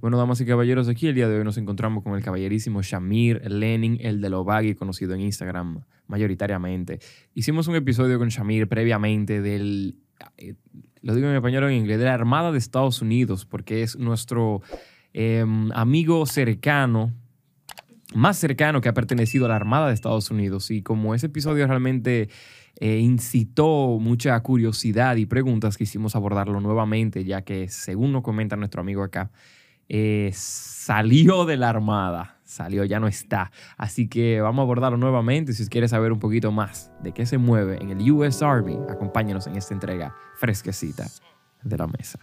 Bueno, 0.00 0.16
damas 0.16 0.40
y 0.40 0.46
caballeros, 0.46 0.88
aquí 0.88 1.08
el 1.08 1.14
día 1.14 1.28
de 1.28 1.36
hoy 1.36 1.44
nos 1.44 1.58
encontramos 1.58 2.02
con 2.02 2.14
el 2.14 2.22
caballerísimo 2.22 2.80
Shamir 2.80 3.42
Lenin, 3.50 3.98
el 4.00 4.22
de 4.22 4.30
Lovagi, 4.30 4.74
conocido 4.74 5.12
en 5.12 5.20
Instagram 5.20 5.82
mayoritariamente. 6.06 7.00
Hicimos 7.34 7.68
un 7.68 7.76
episodio 7.76 8.18
con 8.18 8.30
Shamir 8.30 8.66
previamente 8.66 9.42
del, 9.42 9.96
eh, 10.38 10.54
lo 11.02 11.14
digo 11.14 11.28
en 11.28 11.36
español 11.36 11.64
o 11.64 11.68
en 11.68 11.74
inglés, 11.74 11.98
de 11.98 12.06
la 12.06 12.14
Armada 12.14 12.50
de 12.50 12.56
Estados 12.56 13.02
Unidos, 13.02 13.44
porque 13.44 13.82
es 13.82 13.98
nuestro 13.98 14.62
em, 15.12 15.70
amigo 15.72 16.24
cercano, 16.24 17.12
más 18.14 18.38
cercano 18.38 18.80
que 18.80 18.88
ha 18.88 18.94
pertenecido 18.94 19.44
a 19.44 19.48
la 19.50 19.56
Armada 19.56 19.88
de 19.88 19.92
Estados 19.92 20.30
Unidos. 20.30 20.70
Y 20.70 20.80
como 20.80 21.14
ese 21.14 21.26
episodio 21.26 21.66
realmente 21.66 22.30
eh, 22.80 23.00
incitó 23.00 23.98
mucha 24.00 24.40
curiosidad 24.40 25.16
y 25.16 25.26
preguntas, 25.26 25.76
quisimos 25.76 26.16
abordarlo 26.16 26.58
nuevamente, 26.58 27.22
ya 27.22 27.42
que 27.42 27.68
según 27.68 28.12
nos 28.12 28.22
comenta 28.22 28.56
nuestro 28.56 28.80
amigo 28.80 29.02
acá, 29.02 29.30
eh, 29.92 30.30
salió 30.34 31.44
de 31.44 31.56
la 31.56 31.68
Armada, 31.68 32.38
salió, 32.44 32.84
ya 32.84 33.00
no 33.00 33.08
está. 33.08 33.50
Así 33.76 34.08
que 34.08 34.40
vamos 34.40 34.60
a 34.60 34.62
abordarlo 34.62 34.96
nuevamente. 34.96 35.52
Si 35.52 35.68
quieres 35.68 35.90
saber 35.90 36.12
un 36.12 36.20
poquito 36.20 36.52
más 36.52 36.92
de 37.02 37.10
qué 37.10 37.26
se 37.26 37.38
mueve 37.38 37.76
en 37.82 37.90
el 37.90 38.10
US 38.12 38.40
Army, 38.40 38.78
acompáñanos 38.88 39.48
en 39.48 39.56
esta 39.56 39.74
entrega 39.74 40.14
fresquecita 40.36 41.08
de 41.64 41.76
la 41.76 41.88
mesa. 41.88 42.20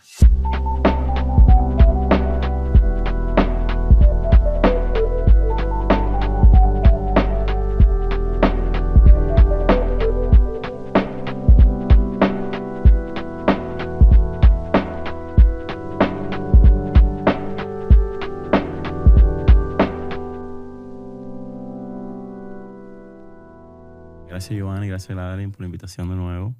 Gracias, 24.37 24.55
Giovanni. 24.55 24.87
Gracias, 24.87 25.15
Ladrin, 25.17 25.51
por 25.51 25.61
la 25.61 25.65
invitación 25.65 26.09
de 26.09 26.15
nuevo. 26.15 26.53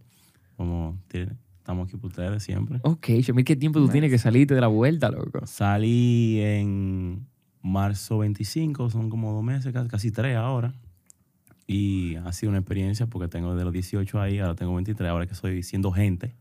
Como 0.56 0.98
estamos 1.12 1.88
aquí 1.88 1.96
por 1.96 2.10
ustedes 2.10 2.42
siempre. 2.42 2.80
Ok, 2.82 3.08
Shamir, 3.22 3.46
¿qué 3.46 3.56
tiempo 3.56 3.80
tú 3.80 3.88
tienes 3.88 4.10
que 4.10 4.18
salirte 4.18 4.56
de 4.56 4.62
la 4.62 4.68
vuelta, 4.68 5.12
loco? 5.12 5.46
Salí 5.46 6.40
en 6.42 7.28
marzo 7.62 8.18
25, 8.18 8.90
son 8.90 9.12
como 9.12 9.32
dos 9.32 9.44
meses, 9.44 9.72
casi, 9.72 9.90
casi 9.90 10.10
tres 10.10 10.36
ahora. 10.38 10.74
Y 11.68 12.16
ha 12.16 12.32
sido 12.32 12.50
una 12.50 12.58
experiencia 12.58 13.06
porque 13.06 13.28
tengo 13.28 13.54
de 13.54 13.64
los 13.64 13.72
18 13.72 14.20
ahí, 14.20 14.40
ahora 14.40 14.56
tengo 14.56 14.74
23, 14.74 15.08
ahora 15.12 15.28
que 15.28 15.36
soy 15.36 15.62
siendo 15.62 15.92
gente. 15.92 16.34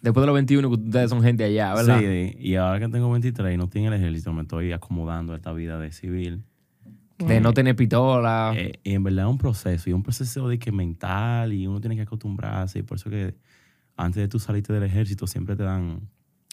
Después 0.00 0.22
de 0.22 0.26
los 0.26 0.34
21, 0.34 0.68
que 0.68 0.74
ustedes 0.74 1.10
son 1.10 1.22
gente 1.22 1.44
allá, 1.44 1.74
¿verdad? 1.76 2.00
Sí, 2.00 2.36
y 2.40 2.56
ahora 2.56 2.80
que 2.80 2.88
tengo 2.88 3.08
23 3.08 3.54
y 3.54 3.56
no 3.56 3.64
estoy 3.64 3.82
en 3.82 3.92
el 3.92 4.00
ejército, 4.00 4.32
me 4.32 4.42
estoy 4.42 4.72
acomodando 4.72 5.32
a 5.32 5.36
esta 5.36 5.52
vida 5.52 5.78
de 5.78 5.92
civil. 5.92 6.42
De 7.26 7.40
no 7.40 7.52
tener 7.52 7.76
pistola. 7.76 8.52
Eh, 8.56 8.80
y 8.82 8.92
en 8.92 9.02
verdad 9.02 9.26
es 9.26 9.30
un 9.30 9.38
proceso, 9.38 9.90
y 9.90 9.92
un 9.92 10.02
proceso 10.02 10.48
de 10.48 10.58
que 10.58 10.72
mental, 10.72 11.52
y 11.52 11.66
uno 11.66 11.80
tiene 11.80 11.96
que 11.96 12.02
acostumbrarse, 12.02 12.80
y 12.80 12.82
por 12.82 12.98
eso 12.98 13.10
que 13.10 13.34
antes 13.96 14.20
de 14.20 14.28
tú 14.28 14.38
salirte 14.38 14.72
del 14.72 14.82
ejército 14.84 15.26
siempre 15.26 15.56
te 15.56 15.62
dan 15.62 16.08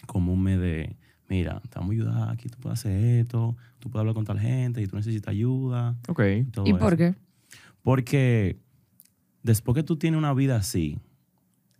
como 0.06 0.32
un 0.32 0.42
mes 0.42 0.60
de, 0.60 0.96
mira, 1.28 1.60
te 1.68 1.78
vamos 1.78 1.90
a 1.90 1.94
ayudar, 1.94 2.30
aquí 2.30 2.48
tú 2.48 2.58
puedes 2.58 2.80
hacer 2.80 3.20
esto, 3.20 3.56
tú 3.78 3.90
puedes 3.90 4.00
hablar 4.00 4.14
con 4.14 4.24
tal 4.24 4.38
gente, 4.38 4.82
y 4.82 4.86
tú 4.86 4.96
necesitas 4.96 5.32
ayuda. 5.32 5.96
ok. 6.08 6.22
todo 6.52 6.66
¿Y 6.66 6.74
por 6.74 6.96
qué? 6.96 7.14
Porque 7.82 8.58
después 9.42 9.74
que 9.74 9.82
tú 9.82 9.96
tienes 9.96 10.18
una 10.18 10.34
vida 10.34 10.56
así 10.56 10.98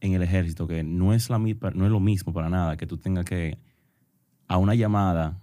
en 0.00 0.14
el 0.14 0.22
ejército, 0.22 0.66
que 0.66 0.82
no 0.82 1.12
es, 1.12 1.28
la, 1.30 1.38
no 1.38 1.84
es 1.84 1.91
lo 1.91 2.00
mismo 2.00 2.32
para 2.32 2.48
nada, 2.48 2.77
que 2.77 2.86
tú 2.86 2.97
tengas 2.97 3.25
que 3.25 3.58
a 4.48 4.56
una 4.56 4.75
llamada, 4.75 5.38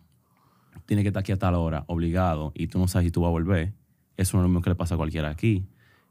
tienes 0.87 1.03
que 1.03 1.09
estar 1.09 1.19
aquí 1.21 1.31
a 1.31 1.37
tal 1.37 1.53
hora, 1.53 1.83
obligado, 1.87 2.51
y 2.55 2.65
tú 2.67 2.79
no 2.79 2.87
sabes 2.87 3.05
si 3.05 3.11
tú 3.11 3.21
vas 3.21 3.27
a 3.27 3.31
volver, 3.31 3.73
eso 4.17 4.35
no 4.37 4.41
es 4.41 4.45
lo 4.45 4.49
mismo 4.49 4.61
que 4.63 4.71
le 4.71 4.75
pasa 4.75 4.95
a 4.95 4.97
cualquiera 4.97 5.29
aquí. 5.29 5.67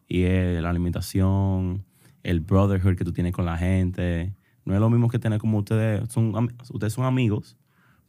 Y 0.06 0.22
es 0.22 0.62
la 0.62 0.70
alimentación, 0.70 1.84
el 2.22 2.38
brotherhood 2.41 2.94
que 2.97 3.04
tú 3.04 3.12
tienes 3.12 3.32
con 3.32 3.44
la 3.44 3.59
gente, 3.59 4.32
no 4.65 4.75
es 4.75 4.78
lo 4.81 4.88
mismo 4.88 5.09
que 5.09 5.19
tener 5.19 5.41
como 5.41 5.59
ustedes, 5.59 6.09
son, 6.12 6.32
ustedes 6.72 6.92
son 6.92 7.04
amigos, 7.04 7.56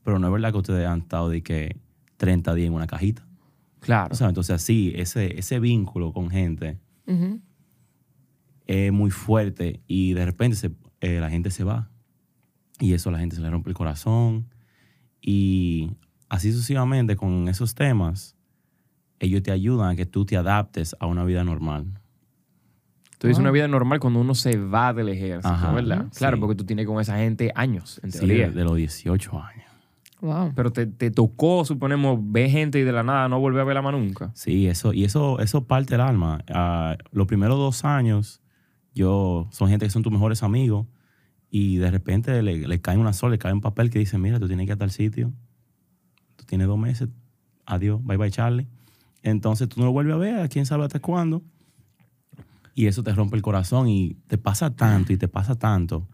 pero 0.04 0.20
no 0.20 0.28
es 0.28 0.34
verdad 0.34 0.52
que 0.52 0.58
ustedes 0.60 0.86
han 0.88 1.00
estado 1.00 1.30
de 1.30 1.42
que 1.42 1.76
30 2.18 2.54
días 2.54 2.68
en 2.68 2.74
una 2.74 2.86
cajita. 2.88 3.26
Claro. 3.80 4.10
O 4.14 4.16
sea, 4.16 4.28
entonces 4.30 4.56
así, 4.56 4.94
ese, 4.96 5.40
ese 5.40 5.60
vínculo 5.60 6.14
con 6.14 6.30
gente 6.30 6.78
es 8.66 8.92
muy 8.92 9.12
fuerte 9.12 9.82
y 9.88 10.14
de 10.14 10.26
repente 10.26 10.58
se- 10.58 10.72
eh, 11.02 11.20
la 11.20 11.30
gente 11.30 11.52
se 11.52 11.64
va. 11.64 11.90
Y 12.80 12.94
eso 12.94 13.10
a 13.10 13.12
la 13.14 13.20
gente 13.20 13.36
se 13.36 13.42
le 13.42 13.50
rompe 13.50 13.70
el 13.70 13.76
corazón. 13.76 14.48
Y 15.22 15.92
así 16.30 16.52
sucesivamente 16.52 17.16
con 17.16 17.48
esos 17.48 17.76
temas, 17.76 18.36
ellos 19.20 19.42
te 19.44 19.52
ayudan 19.52 19.90
a 19.92 19.96
que 19.96 20.06
tú 20.06 20.26
te 20.26 20.38
adaptes 20.38 20.96
a 21.00 21.06
una 21.08 21.24
vida 21.24 21.44
normal. 21.44 22.00
Tú 23.18 23.28
dices 23.28 23.40
una 23.42 23.50
vida 23.50 23.68
normal 23.68 24.00
cuando 24.00 24.20
uno 24.20 24.36
se 24.36 24.58
va 24.58 24.94
del 24.94 25.10
ejército, 25.10 25.48
Ajá, 25.48 25.72
¿verdad? 25.72 26.06
sí. 26.12 26.20
Claro, 26.20 26.40
porque 26.40 26.56
tú 26.56 26.66
tienes 26.66 26.86
con 26.86 27.02
esa 27.02 27.18
gente 27.18 27.52
años, 27.56 28.00
en 28.04 28.12
Sí, 28.12 28.20
teoría. 28.20 28.50
de, 28.50 28.54
de 28.54 28.64
los 28.64 28.76
18 28.76 29.42
años. 29.42 29.64
Wow. 30.22 30.52
Pero 30.56 30.72
te, 30.72 30.86
te 30.86 31.10
tocó, 31.12 31.66
suponemos, 31.66 32.20
ver 32.22 32.50
gente 32.52 32.80
y 32.80 32.84
de 32.84 32.92
la 32.92 33.02
nada 33.04 33.28
no 33.28 33.40
volver 33.40 33.62
a 33.62 33.64
verla 33.64 33.82
más 33.82 33.94
nunca. 33.94 34.32
Sí, 34.36 34.68
eso, 34.68 34.94
y 34.94 35.04
eso, 35.04 35.40
eso 35.40 35.66
parte 35.66 35.96
el 35.96 36.02
alma. 36.02 36.44
Ah, 36.50 36.96
los 37.12 37.26
primeros 37.28 37.58
dos 37.58 37.86
años, 37.86 38.42
yo, 38.94 39.48
son 39.52 39.70
gente 39.70 39.86
que 39.88 39.92
son 39.92 40.04
tus 40.04 40.12
mejores 40.14 40.44
amigos, 40.44 40.86
y 41.50 41.78
de 41.78 41.90
repente 41.90 42.44
le, 42.44 42.68
le 42.68 42.82
cae 42.82 42.98
una 42.98 43.14
sola, 43.14 43.32
le 43.32 43.38
cae 43.40 43.54
un 43.54 43.62
papel 43.62 43.90
que 43.90 43.98
dice, 44.00 44.18
mira, 44.20 44.40
tú 44.40 44.48
tienes 44.48 44.66
que 44.66 44.72
ir 44.72 44.76
a 44.76 44.78
tal 44.78 44.92
sitio, 44.92 45.34
tú 46.48 46.52
tienes 46.52 46.68
dos 46.68 46.80
meses, 46.80 47.10
adiós, 47.66 48.04
bye 48.04 48.18
bye 48.18 48.32
Charlie. 48.32 48.68
Entonces 49.22 49.68
tú 49.68 49.80
no 49.80 49.88
lo 49.88 49.92
vuelves 49.92 50.16
a 50.16 50.18
ver, 50.18 50.50
quién 50.50 50.66
sabe 50.66 50.86
hasta 50.86 51.00
cuándo. 51.00 51.44
Y 52.74 52.86
eso 52.86 53.04
te 53.04 53.12
rompe 53.12 53.36
el 53.36 53.42
corazón 53.42 53.88
y 53.90 54.16
te 54.28 54.38
pasa 54.38 54.76
tanto 54.76 55.12
y 55.12 55.18
te 55.18 55.28
pasa 55.28 55.56
tanto 55.56 56.08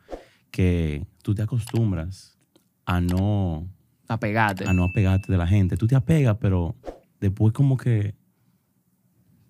que 0.49 1.05
tú 1.21 1.35
te 1.35 1.41
acostumbras 1.41 2.37
a 2.85 3.01
no, 3.01 3.67
Apegate. 4.07 4.65
a 4.67 4.73
no 4.73 4.85
apegarte 4.85 5.31
de 5.31 5.37
la 5.37 5.45
gente. 5.45 5.77
Tú 5.77 5.87
te 5.87 5.95
apegas, 5.95 6.37
pero 6.39 6.75
después 7.19 7.53
como 7.53 7.77
que 7.77 8.15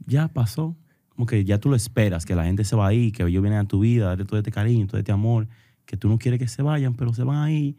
ya 0.05 0.27
pasó. 0.27 0.75
Como 1.09 1.27
que 1.27 1.45
ya 1.45 1.59
tú 1.59 1.69
lo 1.69 1.75
esperas, 1.75 2.25
que 2.25 2.33
la 2.33 2.45
gente 2.45 2.63
se 2.63 2.75
va 2.75 2.87
ahí, 2.87 3.11
que 3.11 3.21
ellos 3.21 3.43
vienen 3.43 3.59
a 3.59 3.67
tu 3.67 3.81
vida, 3.81 4.07
darte 4.07 4.25
todo 4.25 4.39
este 4.39 4.51
cariño, 4.51 4.87
todo 4.87 4.97
este 4.97 5.11
amor, 5.11 5.47
que 5.85 5.95
tú 5.95 6.09
no 6.09 6.17
quieres 6.17 6.39
que 6.39 6.47
se 6.47 6.63
vayan, 6.63 6.95
pero 6.95 7.13
se 7.13 7.23
van 7.23 7.37
ahí. 7.37 7.77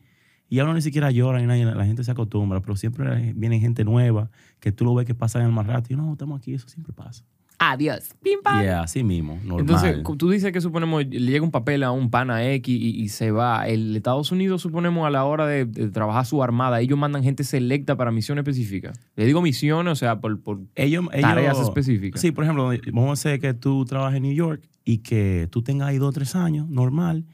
Y 0.49 0.56
ya 0.56 0.65
uno 0.65 0.75
ni 0.75 0.82
siquiera 0.82 1.10
llora, 1.10 1.41
ni 1.41 1.47
nada, 1.47 1.75
la 1.75 1.87
gente 1.87 2.05
se 2.05 2.10
acostumbra, 2.10 2.60
pero 2.60 2.77
siempre 2.77 3.32
viene 3.34 3.59
gente 3.60 3.84
nueva, 3.84 4.31
que 4.60 4.72
tú 4.72 4.84
lo 4.84 4.94
ves 4.94 5.06
que 5.06 5.15
pasa 5.15 5.38
en 5.41 5.47
el 5.47 5.53
más 5.53 5.66
rato, 5.66 5.93
y 5.93 5.97
no, 5.97 6.12
estamos 6.12 6.38
aquí, 6.38 6.55
eso 6.55 6.69
siempre 6.69 6.93
pasa. 6.93 7.25
Adiós. 7.59 8.10
Pim, 8.21 8.41
pam. 8.43 8.62
Y 8.62 8.66
es 8.66 8.72
así 8.75 9.05
mismo, 9.05 9.38
normal. 9.44 9.60
Entonces, 9.60 10.03
tú 10.19 10.28
dices 10.28 10.53
que 10.53 10.60
suponemos, 10.60 11.06
le 11.06 11.21
llega 11.21 11.44
un 11.44 11.53
papel 11.53 11.84
a 11.84 11.93
un 11.93 12.10
pana 12.10 12.44
X 12.50 12.75
y, 12.75 13.00
y 13.00 13.09
se 13.09 13.31
va. 13.31 13.66
El 13.69 13.97
Estados 13.97 14.32
Unidos, 14.32 14.60
suponemos, 14.60 15.06
a 15.06 15.10
la 15.10 15.25
hora 15.25 15.47
de, 15.47 15.65
de 15.65 15.88
trabajar 15.88 16.27
su 16.27 16.43
armada, 16.43 16.81
ellos 16.81 16.99
mandan 16.99 17.22
gente 17.22 17.44
selecta 17.44 17.97
para 17.97 18.11
misiones 18.11 18.43
específicas. 18.43 18.99
Le 19.15 19.25
digo 19.25 19.41
misiones, 19.41 19.93
o 19.93 19.97
sea, 19.97 20.21
por, 20.21 20.43
por 20.43 20.59
ellos, 20.75 21.06
ellos- 21.12 21.22
tareas 21.22 21.59
específicas. 21.61 22.21
Sí, 22.21 22.32
por 22.32 22.44
ejemplo, 22.44 22.71
vamos 22.93 23.11
a 23.11 23.12
hacer 23.12 23.41
que 23.41 23.55
tú 23.55 23.84
trabajes 23.84 24.16
en 24.16 24.25
New 24.25 24.34
York 24.34 24.69
y 24.84 24.99
que 24.99 25.49
tú 25.50 25.62
tengas 25.62 25.88
ahí 25.88 25.99
dos 25.99 26.09
o 26.09 26.12
tres 26.12 26.34
años, 26.34 26.69
normal, 26.69 27.25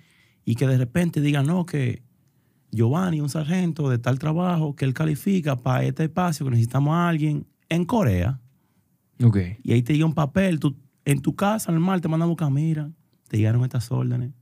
y 0.44 0.54
que 0.54 0.66
de 0.66 0.76
repente 0.76 1.22
digan, 1.22 1.46
no, 1.46 1.64
que 1.64 2.02
Giovanni, 2.72 3.20
un 3.20 3.28
sargento 3.28 3.88
de 3.88 3.98
tal 3.98 4.18
trabajo, 4.18 4.74
que 4.76 4.84
él 4.84 4.94
califica 4.94 5.56
para 5.56 5.84
este 5.84 6.04
espacio, 6.04 6.46
que 6.46 6.50
necesitamos 6.50 6.94
a 6.94 7.08
alguien 7.08 7.46
en 7.68 7.84
Corea, 7.84 8.40
Ok. 9.22 9.38
y 9.62 9.72
ahí 9.72 9.82
te 9.82 9.92
llega 9.92 10.06
un 10.06 10.14
papel, 10.14 10.58
tú, 10.60 10.76
en 11.04 11.20
tu 11.20 11.34
casa 11.34 11.72
normal 11.72 12.00
te 12.00 12.08
mandan 12.08 12.26
a 12.26 12.30
buscar, 12.30 12.50
mira, 12.50 12.90
te 13.28 13.38
llegaron 13.38 13.62
estas 13.64 13.90
órdenes. 13.90 14.32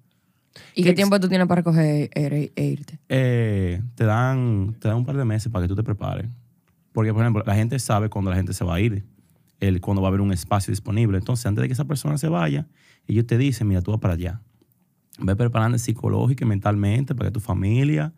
¿Y 0.74 0.82
¿Qué 0.82 0.90
qué 0.90 0.94
tiempo 0.94 1.20
tú 1.20 1.28
tienes 1.28 1.46
para 1.46 1.62
coger 1.62 2.10
e, 2.14 2.52
e 2.56 2.64
irte? 2.64 2.98
Eh, 3.08 3.80
te, 3.94 4.04
dan, 4.04 4.74
te 4.80 4.88
dan 4.88 4.96
un 4.96 5.04
par 5.04 5.16
de 5.16 5.24
meses 5.24 5.52
para 5.52 5.64
que 5.64 5.68
tú 5.68 5.76
te 5.76 5.84
prepares. 5.84 6.26
Porque, 6.92 7.12
por 7.12 7.22
ejemplo, 7.22 7.44
la 7.46 7.54
gente 7.54 7.78
sabe 7.78 8.08
cuándo 8.08 8.30
la 8.30 8.36
gente 8.36 8.52
se 8.52 8.64
va 8.64 8.74
a 8.74 8.80
ir, 8.80 9.04
el, 9.60 9.80
cuándo 9.80 10.02
va 10.02 10.08
a 10.08 10.10
haber 10.10 10.20
un 10.20 10.32
espacio 10.32 10.72
disponible. 10.72 11.18
Entonces, 11.18 11.46
antes 11.46 11.62
de 11.62 11.68
que 11.68 11.74
esa 11.74 11.84
persona 11.84 12.18
se 12.18 12.28
vaya, 12.28 12.66
ellos 13.06 13.26
te 13.26 13.38
dicen, 13.38 13.68
mira, 13.68 13.82
tú 13.82 13.92
vas 13.92 14.00
para 14.00 14.14
allá. 14.14 14.42
Ve 15.20 15.36
preparando 15.36 15.78
psicológica 15.78 16.44
y 16.44 16.48
mentalmente 16.48 17.14
para 17.14 17.28
que 17.28 17.34
tu 17.34 17.40
familia... 17.40 18.12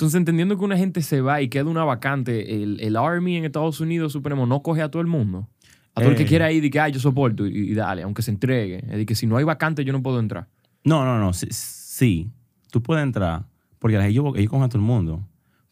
Entonces, 0.00 0.16
entendiendo 0.16 0.56
que 0.56 0.64
una 0.64 0.78
gente 0.78 1.02
se 1.02 1.20
va 1.20 1.42
y 1.42 1.50
queda 1.50 1.66
una 1.66 1.84
vacante, 1.84 2.62
el, 2.62 2.80
el 2.80 2.96
Army 2.96 3.36
en 3.36 3.44
Estados 3.44 3.80
Unidos, 3.80 4.14
suponemos, 4.14 4.48
no 4.48 4.62
coge 4.62 4.80
a 4.80 4.90
todo 4.90 5.02
el 5.02 5.08
mundo. 5.08 5.46
A 5.94 6.00
todo 6.00 6.08
el 6.12 6.16
que 6.16 6.22
Eh. 6.22 6.26
quiera 6.26 6.50
ir 6.50 6.64
y 6.64 6.70
que, 6.70 6.80
ah, 6.80 6.88
yo 6.88 6.98
soporto 6.98 7.46
y, 7.46 7.50
y 7.72 7.74
dale, 7.74 8.00
aunque 8.04 8.22
se 8.22 8.30
entregue. 8.30 8.76
Es 8.78 8.86
decir, 8.92 9.04
que 9.04 9.14
si 9.14 9.26
no 9.26 9.36
hay 9.36 9.44
vacante, 9.44 9.84
yo 9.84 9.92
no 9.92 10.02
puedo 10.02 10.18
entrar. 10.18 10.48
No, 10.84 11.04
no, 11.04 11.18
no, 11.18 11.34
sí, 11.34 11.48
sí, 11.50 12.30
tú 12.70 12.82
puedes 12.82 13.02
entrar, 13.02 13.44
porque 13.78 13.96
ellos, 14.06 14.32
ellos 14.36 14.48
cogen 14.50 14.62
a 14.64 14.68
todo 14.70 14.78
el 14.78 14.84
mundo. 14.86 15.22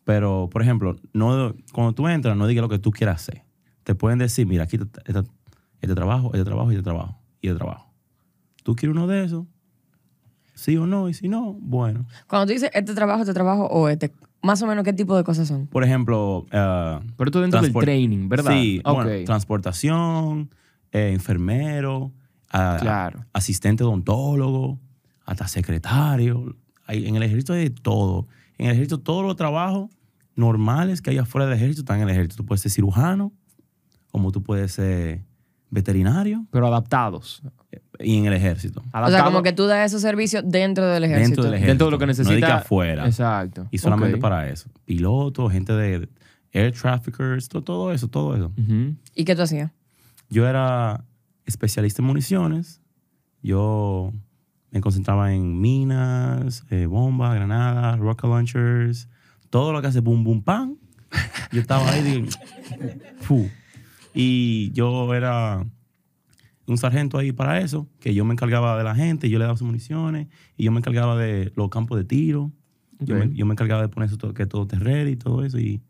Pero, 0.04 0.50
por 0.52 0.60
ejemplo, 0.60 0.96
no, 1.14 1.54
cuando 1.72 1.94
tú 1.94 2.06
entras, 2.06 2.36
no 2.36 2.46
digas 2.46 2.60
lo 2.60 2.69
que 2.69 2.78
tú 2.78 2.90
quieras 2.90 3.22
hacer. 3.22 3.44
Te 3.82 3.94
pueden 3.94 4.19
decir, 4.19 4.46
mira, 4.46 4.64
aquí 4.64 4.76
está, 4.76 5.00
este 5.80 5.94
trabajo, 5.94 6.32
este 6.34 6.44
trabajo, 6.44 6.70
y 6.70 6.75
este 6.75 6.84
trabajo, 6.84 7.19
y 7.40 7.46
este 7.48 7.56
trabajo. 7.56 7.90
¿Tú 8.62 8.76
quieres 8.76 8.94
uno 8.94 9.06
de 9.06 9.25
esos? 9.25 9.46
Sí 10.58 10.76
o 10.76 10.87
no, 10.87 11.08
y 11.08 11.14
si 11.14 11.28
no, 11.28 11.52
bueno. 11.55 12.05
Cuando 12.26 12.46
tú 12.46 12.52
dices 12.52 12.69
este 12.75 12.93
trabajo, 12.93 13.20
este 13.22 13.32
trabajo 13.32 13.66
o 13.66 13.88
este, 13.88 14.12
Más 14.43 14.60
o 14.62 14.66
menos, 14.66 14.84
¿qué 14.84 14.93
tipo 14.93 15.16
de 15.16 15.22
cosas 15.25 15.46
son? 15.49 15.66
Por 15.69 15.82
ejemplo, 15.84 16.46
eh, 16.50 16.99
Pero 17.16 17.28
esto 17.28 17.40
dentro 17.40 17.60
del 17.60 17.72
training, 17.72 18.28
¿verdad? 18.28 18.52
Sí, 18.52 18.81
Ok. 18.84 18.94
bueno, 19.05 19.25
transportación, 19.25 20.50
eh, 20.93 21.10
enfermero, 21.12 22.12
a- 22.50 22.76
Claro. 22.81 23.25
asistente 23.32 23.84
odontólogo, 23.84 24.78
hasta 25.25 25.46
secretario. 25.49 26.56
Hay- 26.87 27.06
en 27.06 27.16
el 27.16 27.22
ejército 27.22 27.52
hay 27.52 27.64
de 27.64 27.70
todo. 27.70 28.26
En 28.58 28.66
el 28.66 28.72
ejército 28.72 28.99
todos 29.00 29.25
los 29.25 29.37
trabajos 29.37 29.90
normales 30.34 31.02
que 31.02 31.11
hay 31.11 31.19
afuera 31.19 31.46
del 31.46 31.56
ejército 31.56 31.81
están 31.82 31.96
en 31.99 32.04
el 32.04 32.11
ejército. 32.11 32.37
Tú 32.37 32.46
puedes 32.46 32.62
ser 32.62 32.70
cirujano, 32.72 33.32
como 34.12 34.31
tú 34.32 34.43
puedes 34.43 34.72
ser 34.72 35.25
veterinario 35.70 36.46
Pero 36.50 36.66
adaptados. 36.69 37.43
Y 38.00 38.17
en 38.19 38.27
el 38.27 38.33
ejército. 38.35 38.83
O 38.93 39.11
sea, 39.11 39.25
como 39.25 39.43
que 39.43 39.53
tú 39.53 39.67
das 39.67 39.87
esos 39.91 40.03
servicios 40.03 40.43
dentro 40.47 40.87
del 40.87 41.05
ejército. 41.05 41.29
Dentro 41.29 41.45
del 41.45 41.55
ejército. 41.55 41.71
Dentro 41.71 41.87
de 41.87 41.91
lo 41.93 41.99
que 41.99 42.06
No 42.06 42.12
de 42.12 42.19
necesita. 42.19 42.47
que 42.47 42.53
afuera. 42.53 43.06
Exacto. 43.06 43.67
Y 43.71 43.79
solamente 43.79 44.19
para 44.19 44.49
eso. 44.49 44.69
Pilotos, 44.85 45.53
gente 45.53 45.73
de 45.73 46.09
air 46.53 46.73
traffickers, 46.73 47.49
to- 47.49 47.62
todo 47.62 47.93
eso, 47.93 48.09
todo 48.09 48.35
eso. 48.37 48.53
¿Y 49.15 49.25
qué 49.25 49.35
tú 49.35 49.43
hacías? 49.43 49.71
Yo 50.31 50.47
era 50.49 51.05
especialista 51.47 52.03
en 52.03 52.06
municiones. 52.06 52.81
Yo 53.43 54.12
me 54.71 54.81
concentraba 54.81 55.33
en 55.33 55.61
minas, 55.61 56.65
eh, 56.71 56.87
bombas, 56.87 57.35
granadas, 57.35 57.99
rocket 57.99 58.25
launchers, 58.29 59.09
todo 59.50 59.73
lo 59.73 59.81
que 59.81 59.87
hace 59.89 60.00
boom, 60.00 60.25
boom, 60.25 60.43
pam. 60.43 60.77
Yo 61.53 61.61
estaba 61.61 61.91
ahí, 61.91 62.27
fu. 63.21 63.49
y 64.12 64.71
yo 64.73 65.15
era 65.15 65.65
un 66.69 66.79
sargento 66.79 67.19
ahí 67.19 67.32
para 67.32 67.61
eso, 67.61 67.88
que 68.00 68.15
yo 68.15 68.25
me 68.25 68.32
encargaba 68.35 68.76
de 68.79 68.85
la 68.85 68.94
gente, 68.94 69.29
yo 69.31 69.38
le 69.38 69.44
daba 69.47 69.56
sus 69.56 69.67
municiones, 69.67 70.29
y 70.56 70.65
yo 70.65 70.73
me 70.73 70.79
encargaba 70.79 71.17
de 71.17 71.53
los 71.56 71.69
campos 71.70 71.99
de 71.99 72.05
tiro, 72.05 72.53
yo, 73.00 73.15
me, 73.17 73.35
yo 73.35 73.47
me 73.47 73.53
encargaba 73.55 73.82
de 73.82 73.88
poner 73.88 74.09
eso, 74.09 74.19
todo- 74.19 74.35
que 74.35 74.47
todo 74.47 74.62
esté 74.62 74.79
ready 74.79 75.12
y 75.12 75.17
todo 75.17 75.44
eso, 75.44 75.59
y 75.59 75.81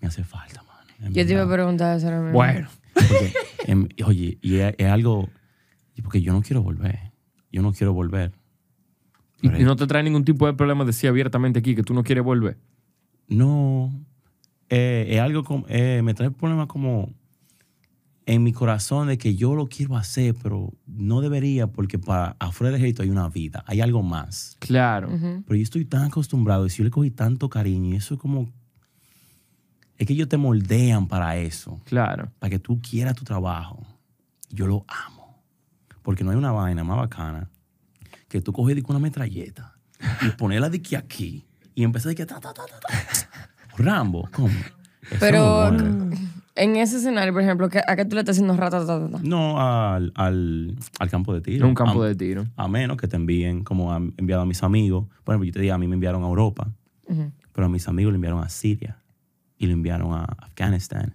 me 0.00 0.08
hace 0.08 0.24
falta, 0.24 0.62
mano. 0.62 1.10
Yo 1.14 1.26
te 1.26 1.32
iba 1.32 1.42
a 1.42 1.48
preguntar 1.50 1.96
eso 1.96 2.06
ahora 2.06 2.20
mismo. 2.20 2.32
Bueno. 2.34 2.68
Porque, 2.94 3.32
oye, 4.04 4.38
y 4.42 4.56
es, 4.56 4.74
es 4.78 4.86
algo. 4.88 5.28
Porque 6.02 6.20
yo 6.22 6.32
no 6.32 6.42
quiero 6.42 6.62
volver. 6.62 6.98
Yo 7.52 7.60
no 7.62 7.72
quiero 7.72 7.92
volver. 7.92 8.32
Y 9.42 9.48
no 9.64 9.76
te 9.76 9.86
trae 9.86 10.02
ningún 10.02 10.24
tipo 10.24 10.46
de 10.46 10.52
problema 10.54 10.84
decir 10.84 11.08
abiertamente 11.08 11.58
aquí 11.58 11.74
que 11.74 11.82
tú 11.82 11.94
no 11.94 12.02
quieres 12.02 12.24
volver. 12.24 12.58
No. 13.28 13.90
eh, 14.68 15.06
es 15.10 15.20
algo 15.20 15.44
como. 15.44 15.64
eh, 15.68 16.00
me 16.04 16.14
trae 16.14 16.30
problemas 16.30 16.66
como. 16.66 17.10
En 18.26 18.42
mi 18.42 18.52
corazón 18.52 19.08
de 19.08 19.18
que 19.18 19.34
yo 19.34 19.54
lo 19.54 19.68
quiero 19.68 19.96
hacer, 19.96 20.34
pero 20.40 20.72
no 20.86 21.20
debería 21.20 21.66
porque 21.66 21.98
para 21.98 22.36
afuera 22.38 22.70
del 22.70 22.80
ejército 22.80 23.02
hay 23.02 23.10
una 23.10 23.28
vida, 23.28 23.64
hay 23.66 23.80
algo 23.80 24.02
más. 24.02 24.56
Claro. 24.60 25.08
Pero 25.08 25.56
yo 25.56 25.62
estoy 25.62 25.84
tan 25.84 26.04
acostumbrado 26.04 26.66
y 26.66 26.70
si 26.70 26.78
yo 26.78 26.84
le 26.84 26.90
cogí 26.90 27.10
tanto 27.10 27.48
cariño 27.48 27.94
y 27.94 27.96
eso 27.96 28.14
es 28.14 28.20
como. 28.20 28.52
Es 29.96 30.06
que 30.06 30.12
ellos 30.12 30.28
te 30.28 30.36
moldean 30.36 31.08
para 31.08 31.36
eso. 31.36 31.80
Claro. 31.84 32.30
para 32.38 32.50
que 32.50 32.58
tú 32.58 32.80
quieras 32.80 33.14
tu 33.14 33.24
trabajo. 33.24 33.84
Yo 34.50 34.66
lo 34.66 34.84
amo. 34.88 35.42
Porque 36.02 36.24
no 36.24 36.30
hay 36.30 36.36
una 36.36 36.52
vaina 36.52 36.84
más 36.84 36.96
bacana 36.96 37.50
que 38.30 38.40
tú 38.40 38.52
coges 38.52 38.82
una 38.88 38.98
metralleta 38.98 39.74
y 40.22 40.30
ponerla 40.38 40.70
de 40.70 40.80
que 40.80 40.96
aquí 40.96 41.44
y 41.74 41.82
empezar 41.82 42.10
de 42.10 42.14
que 42.14 42.26
ta, 42.26 42.40
ta, 42.40 42.54
ta, 42.54 42.64
ta, 42.64 42.78
ta. 42.80 42.88
Rambo, 43.76 44.28
¿cómo? 44.32 44.48
Eso 45.02 45.16
Pero 45.18 45.70
no. 45.72 46.16
En 46.62 46.76
ese 46.76 46.96
escenario, 46.98 47.32
por 47.32 47.42
ejemplo, 47.42 47.68
¿qué- 47.68 47.82
¿a 47.86 47.96
qué 47.96 48.04
tú 48.04 48.14
le 48.14 48.20
estás 48.20 48.34
haciendo 48.36 48.56
rata? 48.56 48.84
ta, 48.86 48.86
ta, 49.00 49.10
ta? 49.10 49.18
No 49.22 49.60
al, 49.60 50.12
al, 50.14 50.76
al 50.98 51.10
campo 51.10 51.32
de 51.34 51.40
tiro. 51.40 51.66
Un 51.66 51.74
campo 51.74 52.02
a, 52.02 52.08
de 52.08 52.14
tiro. 52.14 52.46
a 52.56 52.68
menos 52.68 52.96
que 52.96 53.08
te 53.08 53.16
envíen, 53.16 53.64
como 53.64 53.92
han 53.92 54.12
enviado 54.16 54.42
a 54.42 54.46
mis 54.46 54.62
amigos. 54.62 55.06
Por 55.24 55.34
ejemplo, 55.34 55.46
yo 55.46 55.52
te 55.52 55.60
digo, 55.60 55.74
a 55.74 55.78
mí 55.78 55.88
me 55.88 55.94
enviaron 55.94 56.22
a 56.22 56.26
Europa, 56.28 56.68
pero 57.52 57.66
a 57.66 57.68
mis 57.68 57.88
amigos 57.88 58.12
le 58.12 58.16
enviaron 58.16 58.42
a 58.44 58.48
Siria 58.48 58.98
y 59.58 59.66
le 59.66 59.72
enviaron 59.72 60.12
a 60.12 60.24
Afganistán. 60.24 61.14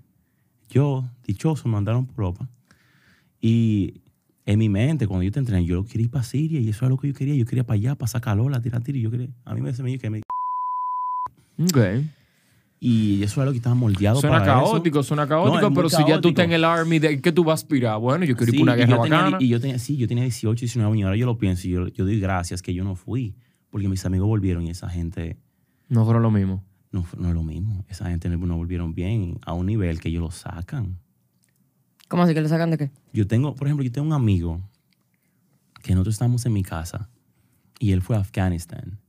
Yo, 0.69 1.06
dichoso, 1.25 1.68
me 1.68 1.74
mandaron 1.74 2.06
por 2.06 2.15
Europa. 2.25 2.50
Y 3.39 4.01
en 4.45 4.59
mi 4.59 4.69
mente, 4.69 5.07
cuando 5.07 5.24
yo 5.24 5.31
te 5.31 5.39
entrené, 5.39 5.65
yo 5.65 5.86
quería 5.86 6.06
ir 6.06 6.12
para 6.12 6.24
Siria 6.24 6.59
y 6.59 6.69
eso 6.69 6.86
era 6.86 6.89
lo 6.89 6.97
que 6.97 7.07
yo 7.07 7.13
quería. 7.13 7.36
Yo 7.36 7.45
quería 7.45 7.65
para 7.65 7.75
allá, 7.75 7.95
para 7.95 8.07
sacar 8.07 8.36
calor, 8.38 8.53
a 8.53 8.62
tirar 8.62 8.81
tiro. 8.83 8.97
y 8.97 9.01
Yo 9.01 9.12
quería, 9.12 9.30
a 9.45 9.53
mí 9.53 9.62
me 9.62 9.97
que 9.97 10.09
me... 10.09 10.21
Ok. 11.59 11.77
Y 12.88 13.24
eso 13.24 13.42
era 13.42 13.46
lo 13.48 13.52
que 13.52 13.58
estaba 13.58 13.74
moldeado 13.74 14.22
Suena 14.22 14.38
para 14.40 14.62
eso. 14.62 14.72
caótico, 14.74 15.02
suena 15.02 15.28
caótico, 15.28 15.60
No, 15.70 15.74
pero 15.74 15.90
si 15.90 16.06
ya 16.08 16.22
tú 16.22 16.28
estás 16.30 16.46
en 16.46 16.52
el 16.52 16.64
army, 16.64 17.00
¿de 17.00 17.20
qué 17.20 17.32
tú 17.32 17.44
vas 17.44 17.54
a 17.54 17.64
aspirar? 17.64 18.00
Bueno, 18.00 18.26
yo 18.26 18.36
quiero 18.36 18.52
ir 18.52 18.52
Sí, 18.52 18.58
por 18.60 18.64
una 18.70 18.74
y 18.76 18.78
guerra 18.78 18.96
yo 18.98 19.02
tenía- 19.02 19.18
bacana. 19.18 19.38
y 19.40 19.48
yo 19.48 19.60
tenía, 19.60 19.80
sí, 19.80 19.98
yo 19.98 20.08
tenía 20.08 20.24
18, 20.24 20.60
19 20.62 20.94
años. 20.94 21.06
Ahora 21.08 21.18
yo 21.18 21.26
lo 21.26 21.38
pienso 21.40 21.68
y 21.68 21.72
yo, 21.72 21.88
yo 21.88 22.06
doy 22.06 22.20
gracias 22.20 22.62
que 22.62 22.74
yo 22.76 22.84
no 22.84 22.96
fui. 22.96 23.36
Porque 23.72 23.88
mis 23.90 24.06
amigos 24.06 24.28
volvieron 24.28 24.68
y 24.68 24.70
esa 24.70 24.88
gente 24.88 25.38
No 25.90 26.06
fueron 26.06 26.22
lo 26.22 26.30
mismo. 26.30 26.64
no, 26.92 27.06
no 27.18 27.30
es 27.30 27.34
lo 27.34 27.42
mismo. 27.42 27.84
Esa 27.90 28.08
gente 28.10 28.30
no, 28.30 28.38
no 28.38 28.56
volvieron 28.56 28.94
bien 28.94 29.40
a 29.48 29.54
un 29.54 29.66
nivel 29.66 30.00
que 30.00 30.10
ellos 30.10 30.22
lo 30.22 30.30
sacan. 30.31 31.00
¿Cómo 32.08 32.22
así 32.22 32.36
que 32.36 32.42
le 32.42 32.50
sacan 32.50 32.70
de 32.70 32.78
qué? 32.78 32.92
Yo 33.14 33.26
tengo, 33.26 33.56
por 33.56 33.68
ejemplo, 33.68 33.84
yo 33.84 33.92
tengo 33.92 34.06
un 34.06 34.14
amigo 34.14 34.62
que 35.81 35.94
nosotros 35.94 36.14
estamos 36.16 36.46
en 36.46 36.54
mi 36.54 36.62
casa 36.62 37.10
y 37.80 37.94
él 37.94 38.04
fue 38.04 38.16
a 38.16 38.20
Afganistán 38.20 39.00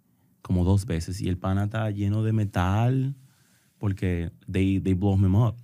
como 0.40 0.64
dos 0.64 0.86
veces 0.86 1.20
y 1.20 1.28
el 1.28 1.36
pana 1.36 1.64
está 1.64 1.90
lleno 1.90 2.22
de 2.22 2.32
metal 2.32 3.14
porque 3.78 4.30
they, 4.50 4.80
they 4.80 4.94
blow 4.94 5.16
him 5.16 5.34
up. 5.34 5.56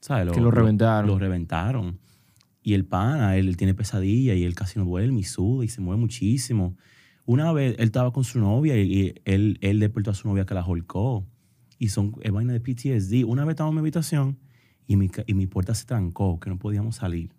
¿Sabes? 0.00 0.32
Que 0.32 0.40
lo 0.40 0.50
reventaron. 0.50 1.08
Lo, 1.08 1.18
reventaron. 1.18 1.98
Y 2.62 2.74
el 2.74 2.84
pana, 2.84 3.36
él, 3.36 3.56
tiene 3.56 3.74
pesadilla 3.74 4.34
y 4.34 4.44
él 4.44 4.54
casi 4.54 4.78
no 4.78 4.84
duerme 4.84 5.20
y 5.20 5.24
suda 5.24 5.64
y 5.64 5.68
se 5.68 5.80
mueve 5.80 6.00
muchísimo. 6.00 6.76
Una 7.26 7.52
vez 7.52 7.76
él 7.78 7.86
estaba 7.86 8.12
con 8.12 8.24
su 8.24 8.38
novia 8.38 8.76
y, 8.76 9.14
él, 9.24 9.58
él 9.60 9.80
despertó 9.80 10.10
a 10.10 10.14
su 10.14 10.28
novia 10.28 10.44
que 10.44 10.54
la 10.54 10.64
holcó. 10.64 11.26
Y 11.78 11.88
son 11.88 12.14
es 12.22 12.32
vaina 12.32 12.52
de 12.52 12.60
PTSD. 12.60 13.24
Una 13.26 13.44
vez 13.44 13.54
estaba 13.54 13.68
en 13.68 13.74
mi 13.74 13.80
habitación 13.80 14.38
y 14.86 14.96
mi, 14.96 15.10
y 15.26 15.34
mi 15.34 15.46
puerta 15.46 15.74
se 15.74 15.86
trancó, 15.86 16.38
que 16.38 16.50
no 16.50 16.58
podíamos 16.58 16.96
salir. 16.96 17.32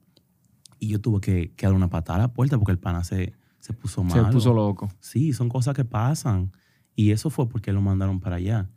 Y 0.79 0.87
yo 0.89 0.99
tuve 0.99 1.21
que, 1.21 1.53
que 1.55 1.65
dar 1.65 1.75
una 1.75 1.89
patada 1.89 2.17
a 2.17 2.21
la 2.23 2.33
puerta 2.33 2.57
porque 2.57 2.71
el 2.71 2.79
pana 2.79 3.03
se, 3.03 3.33
se 3.59 3.73
puso 3.73 4.07
Se 4.09 4.21
mal. 4.21 4.31
puso 4.31 4.53
loco. 4.53 4.89
Sí, 4.99 5.33
son 5.33 5.49
cosas 5.49 5.75
que 5.75 5.85
pasan. 5.85 6.51
Y 6.95 7.11
eso 7.11 7.31
fue 7.31 7.49
porque 7.49 7.71
lo 7.73 7.81
mandaron 7.81 8.19
para 8.19 8.35
allá. 8.35 8.69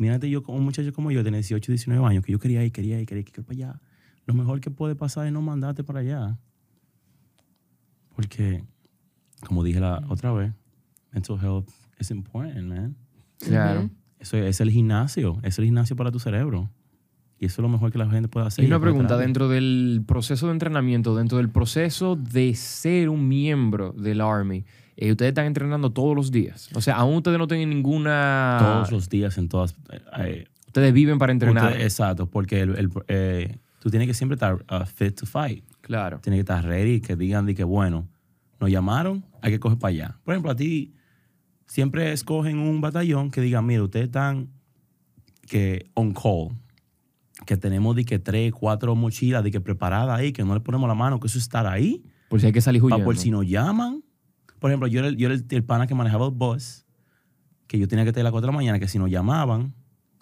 Mírate, 0.00 0.30
yo 0.30 0.42
como 0.42 0.56
un 0.56 0.64
muchacho 0.64 0.94
como 0.94 1.10
yo, 1.10 1.22
tenía 1.22 1.36
18, 1.40 1.72
19 1.72 2.06
años, 2.06 2.24
que 2.24 2.32
yo 2.32 2.38
quería 2.38 2.64
ir, 2.64 2.72
quería 2.72 2.98
ir, 2.98 3.06
quería 3.06 3.20
ir, 3.22 3.26
quería 3.26 3.42
ir 3.42 3.44
para 3.44 3.72
allá. 3.72 3.80
Lo 4.24 4.32
mejor 4.32 4.58
que 4.60 4.70
puede 4.70 4.94
pasar 4.94 5.26
es 5.26 5.32
no 5.32 5.42
mandarte 5.42 5.84
para 5.84 6.00
allá. 6.00 6.38
Porque, 8.16 8.64
como 9.46 9.62
dije 9.62 9.78
la 9.78 10.02
otra 10.08 10.32
vez, 10.32 10.54
mental 11.12 11.38
health 11.38 11.68
is 11.98 12.10
important, 12.10 12.66
man. 12.66 12.96
Claro. 13.40 13.90
Eso 14.18 14.38
es, 14.38 14.46
es 14.46 14.60
el 14.62 14.70
gimnasio, 14.70 15.38
es 15.42 15.58
el 15.58 15.66
gimnasio 15.66 15.96
para 15.96 16.10
tu 16.10 16.18
cerebro. 16.18 16.70
Y 17.38 17.44
eso 17.44 17.60
es 17.60 17.62
lo 17.62 17.68
mejor 17.68 17.92
que 17.92 17.98
la 17.98 18.08
gente 18.08 18.30
puede 18.30 18.46
hacer. 18.46 18.64
Y 18.64 18.68
una 18.68 18.80
pregunta, 18.80 19.18
dentro 19.18 19.50
del 19.50 20.02
proceso 20.06 20.46
de 20.46 20.52
entrenamiento, 20.52 21.14
dentro 21.14 21.36
del 21.36 21.50
proceso 21.50 22.16
de 22.16 22.54
ser 22.54 23.10
un 23.10 23.28
miembro 23.28 23.92
del 23.92 24.22
Army, 24.22 24.64
eh, 25.00 25.10
ustedes 25.10 25.30
están 25.30 25.46
entrenando 25.46 25.90
todos 25.90 26.14
los 26.14 26.30
días. 26.30 26.68
O 26.74 26.80
sea, 26.80 26.96
aún 26.96 27.16
ustedes 27.16 27.38
no 27.38 27.46
tienen 27.48 27.70
ninguna... 27.70 28.56
Todos 28.60 28.92
los 28.92 29.08
días 29.08 29.36
en 29.38 29.48
todas... 29.48 29.74
eh, 30.18 30.46
Ustedes 30.66 30.92
viven 30.92 31.18
para 31.18 31.32
entrenar. 31.32 31.80
Exacto, 31.80 32.26
porque 32.30 32.60
el- 32.60 32.76
el- 32.76 32.90
eh, 33.08 33.56
tú 33.80 33.90
tienes 33.90 34.06
que 34.06 34.14
siempre 34.14 34.34
estar 34.36 34.54
uh, 34.54 34.84
fit 34.86 35.18
to 35.18 35.26
fight. 35.26 35.64
Claro. 35.80 36.20
Tienes 36.20 36.36
que 36.38 36.42
estar 36.42 36.64
ready, 36.64 37.00
que 37.00 37.16
digan 37.16 37.44
de 37.46 37.54
que, 37.56 37.64
bueno, 37.64 38.06
nos 38.60 38.70
llamaron, 38.70 39.24
hay 39.42 39.50
que 39.52 39.58
coger 39.58 39.78
para 39.78 39.90
allá. 39.90 40.18
Por 40.22 40.34
ejemplo, 40.34 40.52
a 40.52 40.54
ti 40.54 40.94
siempre 41.66 42.12
escogen 42.12 42.58
un 42.58 42.80
batallón 42.80 43.30
que 43.32 43.40
diga, 43.40 43.62
mira, 43.62 43.82
ustedes 43.82 44.06
están 44.06 44.48
que 45.48 45.90
on 45.94 46.12
call, 46.12 46.50
que 47.46 47.56
tenemos 47.56 47.96
de 47.96 48.04
que 48.04 48.18
tres, 48.20 48.52
cuatro 48.52 48.94
mochilas 48.94 49.42
de 49.42 49.50
que 49.50 49.60
preparadas 49.60 50.16
ahí, 50.18 50.32
que 50.32 50.44
no 50.44 50.54
le 50.54 50.60
ponemos 50.60 50.86
la 50.88 50.94
mano, 50.94 51.18
que 51.18 51.26
eso 51.26 51.38
es 51.38 51.44
estar 51.44 51.66
ahí, 51.66 52.04
Por 52.28 52.40
si 52.40 52.46
hay 52.46 52.52
que 52.52 52.60
salir 52.60 52.80
para 52.82 52.94
huyendo. 52.96 53.04
por 53.06 53.16
si 53.16 53.30
nos 53.30 53.46
llaman. 53.46 54.04
Por 54.60 54.70
ejemplo, 54.70 54.86
yo 54.86 55.00
era, 55.00 55.08
el- 55.08 55.16
yo 55.16 55.26
era 55.26 55.34
el, 55.34 55.44
el 55.50 55.64
pana 55.64 55.86
que 55.88 55.94
manejaba 55.94 56.26
el 56.26 56.32
bus, 56.32 56.84
que 57.66 57.78
yo 57.78 57.88
tenía 57.88 58.04
que 58.04 58.10
estar 58.10 58.20
a 58.20 58.24
las 58.24 58.32
4 58.32 58.46
de 58.46 58.52
la 58.52 58.56
mañana, 58.56 58.78
que 58.78 58.86
si 58.88 58.98
nos 58.98 59.10
llamaban, 59.10 59.74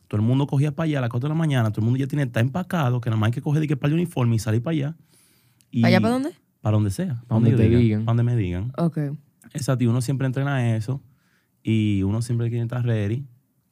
todo 0.07 0.21
el 0.21 0.26
mundo 0.26 0.47
cogía 0.47 0.75
para 0.75 0.87
allá 0.87 0.99
a 0.99 1.00
las 1.02 1.11
4 1.11 1.28
de 1.28 1.35
la 1.35 1.38
mañana, 1.38 1.71
todo 1.71 1.80
el 1.83 1.85
mundo 1.85 1.99
ya 1.99 2.07
tiene, 2.07 2.23
está 2.23 2.40
empacado, 2.40 3.00
que 3.00 3.11
nada 3.11 3.21
más 3.21 3.26
hay 3.28 3.33
que 3.33 3.42
coger 3.42 3.61
de 3.61 3.68
que 3.68 3.76
para 3.76 3.88
el 3.88 3.95
uniforme 3.95 4.37
y 4.37 4.38
salir 4.38 4.62
para 4.62 4.73
allá. 4.73 4.97
Y 5.71 5.83
¿Para 5.83 5.88
allá 5.88 6.00
para 6.00 6.12
dónde? 6.14 6.30
Para 6.62 6.75
donde 6.76 6.90
sea. 6.90 7.23
Para 7.26 7.35
donde 7.40 7.50
donde, 7.50 7.64
te 7.68 7.76
digan. 7.76 8.04
Para 8.07 8.16
donde 8.16 8.33
me 8.33 8.37
digan. 8.40 8.73
Ok. 8.78 8.99
Exacto, 9.52 9.85
y 9.85 9.87
uno 9.87 10.00
siempre 10.00 10.26
entrena 10.26 10.76
eso 10.76 11.02
y 11.62 12.02
uno 12.04 12.23
siempre 12.23 12.49
quiere 12.49 12.62
estar 12.62 12.85
ready 12.85 13.26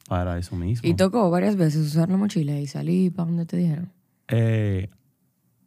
para 0.07 0.37
eso 0.37 0.55
mismo. 0.55 0.87
Y 0.89 0.93
tocó 0.95 1.29
varias 1.29 1.55
veces 1.55 1.85
usar 1.87 2.09
la 2.09 2.17
mochila 2.17 2.59
y 2.59 2.67
salir 2.67 3.13
para 3.13 3.27
donde 3.29 3.45
te 3.45 3.57
dijeron. 3.57 3.91
Eh, 4.27 4.89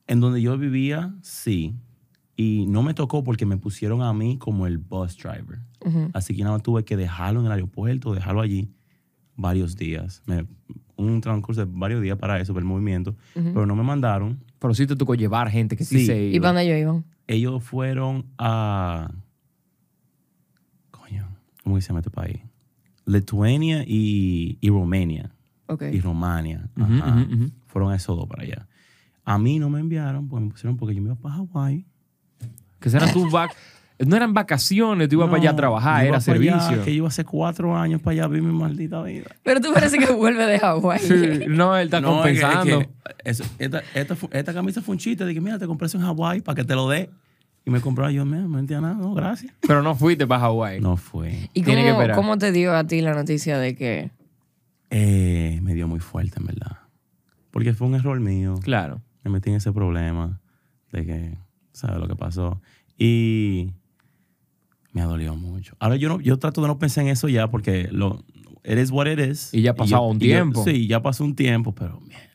en 0.07 0.21
donde 0.21 0.41
yo 0.43 0.57
vivía, 0.59 1.15
sí. 1.23 1.75
Y 2.41 2.65
no 2.67 2.83
me 2.83 2.95
tocó 2.95 3.23
porque 3.23 3.45
me 3.45 3.57
pusieron 3.59 4.01
a 4.03 4.13
mí 4.15 4.39
como 4.39 4.67
el 4.67 4.79
bus 4.79 5.17
driver. 5.19 5.59
Así 6.15 6.35
que 6.35 6.43
nada 6.43 6.55
más 6.57 6.63
tuve 6.63 6.85
que 6.85 6.97
dejarlo 6.97 7.41
en 7.41 7.47
el 7.47 7.53
aeropuerto, 7.53 8.15
dejarlo 8.15 8.41
allí 8.41 8.71
varios 9.37 9.77
días. 9.77 10.23
Me- 10.27 10.47
un 10.97 11.21
transcurso 11.21 11.65
de 11.67 11.71
varios 11.75 12.01
días 12.03 12.17
para 12.19 12.39
eso, 12.41 12.53
para 12.55 12.63
el 12.63 12.69
movimiento. 12.69 13.15
Pero 13.35 13.67
no 13.67 13.75
me 13.77 13.83
mandaron. 13.83 14.43
Pero 14.59 14.73
sí 14.75 14.87
te 14.87 14.97
tocó 14.97 15.15
llevar 15.15 15.51
gente 15.51 15.77
que 15.77 15.85
sí, 15.85 15.99
Sí. 16.01 16.07
se 16.07 16.29
¿Y 16.29 16.37
iba. 16.37 16.45
para 16.49 16.61
dónde 16.61 16.67
ellos 16.79 16.81
iban? 16.81 17.05
Ellos 17.27 17.63
fueron 17.65 18.27
a... 18.39 19.11
Coño, 20.91 21.29
¿cómo 21.63 21.77
que 21.77 21.83
se 21.83 21.89
llama 21.89 22.01
este 22.01 22.11
país? 22.11 22.41
Lituania 23.07 23.85
y, 23.87 24.59
y 24.61 24.69
Romania. 24.71 25.31
Ok. 25.67 25.83
Y 25.93 26.01
Romania. 26.01 26.69
Ajá. 26.77 27.27
Fueron 27.67 27.93
esos 27.95 28.17
dos 28.17 28.27
para 28.27 28.43
allá. 28.45 28.69
A 29.25 29.39
mí 29.39 29.59
no 29.59 29.71
me 29.71 29.81
enviaron, 29.81 30.29
pues 30.29 30.43
me 30.43 30.51
pusieron 30.51 30.77
porque 30.77 30.95
yo 30.95 31.03
me 31.03 31.09
iba 31.09 31.17
para 31.17 31.37
Hawái. 31.37 31.87
Que 32.81 32.89
eran 32.89 33.13
tus 33.13 33.31
vac... 33.33 33.51
No 34.07 34.17
eran 34.17 34.33
vacaciones, 34.33 35.11
tú 35.11 35.17
ibas 35.17 35.29
para 35.29 35.43
allá 35.43 35.51
a 35.51 35.57
trabajar, 35.57 36.07
era 36.07 36.19
para 36.21 36.33
allá, 36.39 36.59
servicio. 36.61 36.85
que 36.87 36.91
yo 36.93 36.97
iba 36.97 37.09
hace 37.09 37.23
cuatro 37.27 37.77
años 37.77 38.01
para 38.01 38.13
allá 38.13 38.25
a 38.25 38.29
vivir 38.29 38.43
mi 38.45 38.59
maldita 38.59 39.03
vida. 39.03 39.27
Pero 39.43 39.61
tú 39.61 39.75
parece 39.75 39.99
que 39.99 40.11
vuelve 40.11 40.47
de 40.47 40.59
Hawái. 40.59 40.99
Sí, 41.01 41.15
no, 41.49 41.77
él 41.77 41.85
está 41.89 42.01
No, 42.01 42.25
es 42.25 42.33
que- 42.33 42.39
es 42.39 42.43
compensando. 42.47 42.79
que 42.79 42.89
eso- 43.25 43.45
esta, 43.59 43.83
esta, 43.95 44.17
fu- 44.17 44.31
esta 44.33 44.55
camisa 44.55 44.81
fue 44.81 44.95
un 44.95 44.99
chiste. 44.99 45.27
Dije, 45.27 45.43
mira, 45.43 45.59
te 45.59 45.67
compré 45.67 45.85
eso 45.87 45.99
en 45.99 46.05
Hawái 46.05 46.41
para 46.41 46.57
que 46.57 46.65
te 46.65 46.75
lo 46.75 46.89
dé. 46.89 47.11
Y 47.67 47.71
me 47.71 47.83
compró 47.83 48.09
yo, 48.09 48.25
mira, 48.25 48.39
no 48.41 48.59
entendía 48.59 48.81
nada. 48.81 48.95
No, 48.95 49.13
gracias. 49.13 49.53
Pero 49.69 49.83
no 49.83 49.95
fuiste 49.95 50.27
para 50.27 50.41
Hawái. 50.41 50.81
No 50.81 50.97
fue. 50.97 51.51
¿Y 51.53 51.63
Tiene 51.63 51.83
que 51.83 51.91
cómo, 51.91 52.01
esperar. 52.01 52.17
cómo 52.17 52.39
te 52.39 52.53
dio 52.53 52.75
a 52.75 52.85
ti 52.85 53.03
la 53.03 53.13
noticia 53.13 53.59
de 53.59 53.75
que... 53.77 54.11
Eh, 54.89 55.61
me 55.63 55.75
dio 55.75 55.87
muy 55.89 56.01
fuerte, 56.01 56.41
en 56.41 56.47
verdad. 56.47 56.79
Porque 57.51 57.75
fue 57.75 57.87
un 57.87 57.97
error 57.97 58.19
mío. 58.19 58.55
Claro. 58.63 59.03
Me 59.25 59.31
metí 59.31 59.51
en 59.51 59.57
ese 59.57 59.73
problema 59.73 60.41
de 60.91 61.05
que, 61.05 61.39
¿sabes 61.73 61.99
lo 61.99 62.09
que 62.09 62.17
pasó? 62.17 62.61
Y 62.99 63.73
me 64.93 65.03
ha 65.03 65.07
dolido 65.07 65.37
mucho. 65.37 65.75
Ahora 65.79 65.97
yo, 65.97 66.09
no, 66.09 66.21
yo 66.21 66.39
trato 66.39 66.61
de 66.63 66.69
no 66.69 66.79
pensar 66.79 67.05
en 67.05 67.11
eso 67.11 67.29
ya 67.29 67.49
porque 67.51 67.89
lo, 67.93 68.25
is 68.65 68.91
what 68.91 69.07
it 69.07 69.19
is. 69.19 69.53
Y 69.55 69.63
ya 69.63 69.71
ha 69.73 69.75
pasado 69.75 70.03
un 70.03 70.19
yo- 70.19 70.27
tiempo. 70.27 70.65
sí, 70.65 70.87
ya 70.87 71.01
pasó 71.03 71.25
un 71.25 71.35
tiempo, 71.35 71.75
pero 71.75 72.01
mierda. 72.01 72.27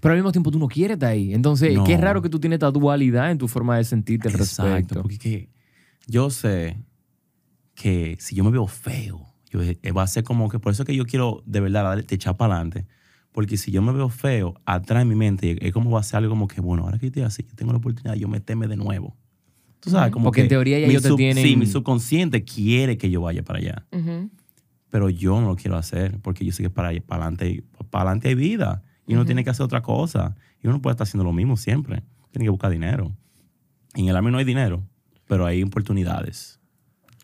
Pero 0.00 0.12
al 0.12 0.18
mismo 0.18 0.30
tiempo 0.30 0.50
tú 0.52 0.58
no 0.60 0.68
quieres 0.68 0.94
estar 0.94 1.10
ahí. 1.10 1.34
Entonces, 1.34 1.74
No. 1.74 1.82
qué 1.84 1.96
raro 1.96 2.22
que 2.22 2.28
tú 2.28 2.38
tienes 2.38 2.56
esta 2.58 2.70
dualidad 2.70 3.30
en 3.32 3.38
tu 3.38 3.48
forma 3.48 3.76
de 3.78 3.84
sentirte 3.84 4.28
al 4.28 4.34
Exacto, 4.34 4.64
respecto. 4.64 5.02
porque 5.02 5.14
es 5.14 5.20
que 5.20 5.48
yo 6.06 6.30
sé 6.30 6.76
que 7.74 8.16
si 8.20 8.36
yo 8.36 8.44
me 8.44 8.50
veo 8.50 8.66
feo, 8.68 9.26
yo, 9.50 9.60
va 9.96 10.02
a 10.02 10.06
ser 10.06 10.22
como 10.22 10.48
que 10.48 10.58
por 10.60 10.72
eso 10.72 10.82
es 10.82 10.86
que 10.86 10.94
yo 10.94 11.04
quiero 11.04 11.42
de 11.46 11.60
verdad 11.60 12.04
te 12.04 12.14
echar 12.14 12.36
para 12.36 12.54
adelante. 12.54 12.86
Porque 13.38 13.56
si 13.56 13.70
yo 13.70 13.82
me 13.82 13.92
veo 13.92 14.08
feo, 14.08 14.60
atrás 14.64 15.02
en 15.02 15.06
mi 15.10 15.14
mente 15.14 15.64
es 15.64 15.72
como 15.72 15.92
va 15.92 16.00
a 16.00 16.02
ser 16.02 16.16
algo 16.16 16.30
como 16.30 16.48
que, 16.48 16.60
bueno, 16.60 16.82
ahora 16.82 16.98
que 16.98 17.06
estoy 17.06 17.22
así, 17.22 17.44
yo 17.44 17.54
tengo 17.54 17.70
la 17.70 17.78
oportunidad 17.78 18.14
de 18.14 18.18
yo 18.18 18.26
meterme 18.26 18.66
de 18.66 18.74
nuevo. 18.76 19.16
Tú 19.78 19.90
sabes, 19.90 20.10
como 20.10 20.24
Porque 20.24 20.40
en 20.40 20.48
teoría 20.48 20.80
ya 20.80 20.88
ellos 20.88 21.04
te 21.04 21.14
tienen- 21.14 21.44
Sí, 21.44 21.54
mi 21.56 21.66
subconsciente 21.66 22.42
quiere 22.42 22.98
que 22.98 23.10
yo 23.10 23.20
vaya 23.20 23.44
para 23.44 23.60
allá. 23.60 23.86
Pero 24.90 25.08
yo 25.08 25.40
no 25.40 25.46
lo 25.46 25.54
quiero 25.54 25.76
hacer 25.76 26.18
porque 26.20 26.44
yo 26.44 26.50
sé 26.50 26.64
que 26.64 26.70
para, 26.70 26.90
para, 27.00 27.26
adelante, 27.26 27.62
para 27.90 28.06
adelante 28.10 28.26
hay 28.26 28.34
vida. 28.34 28.82
Y 29.06 29.14
uno 29.14 29.24
tiene 29.24 29.44
que 29.44 29.50
hacer 29.50 29.62
otra 29.62 29.82
cosa. 29.82 30.34
Y 30.60 30.66
uno 30.66 30.78
no 30.78 30.82
puede 30.82 30.94
estar 30.94 31.04
haciendo 31.06 31.22
lo 31.22 31.32
mismo 31.32 31.56
siempre. 31.56 32.02
Tiene 32.32 32.44
que 32.46 32.50
buscar 32.50 32.72
dinero. 32.72 33.14
En 33.94 34.08
el 34.08 34.16
Army 34.16 34.32
no 34.32 34.38
hay 34.38 34.44
dinero, 34.46 34.82
pero 35.28 35.46
hay 35.46 35.62
oportunidades. 35.62 36.57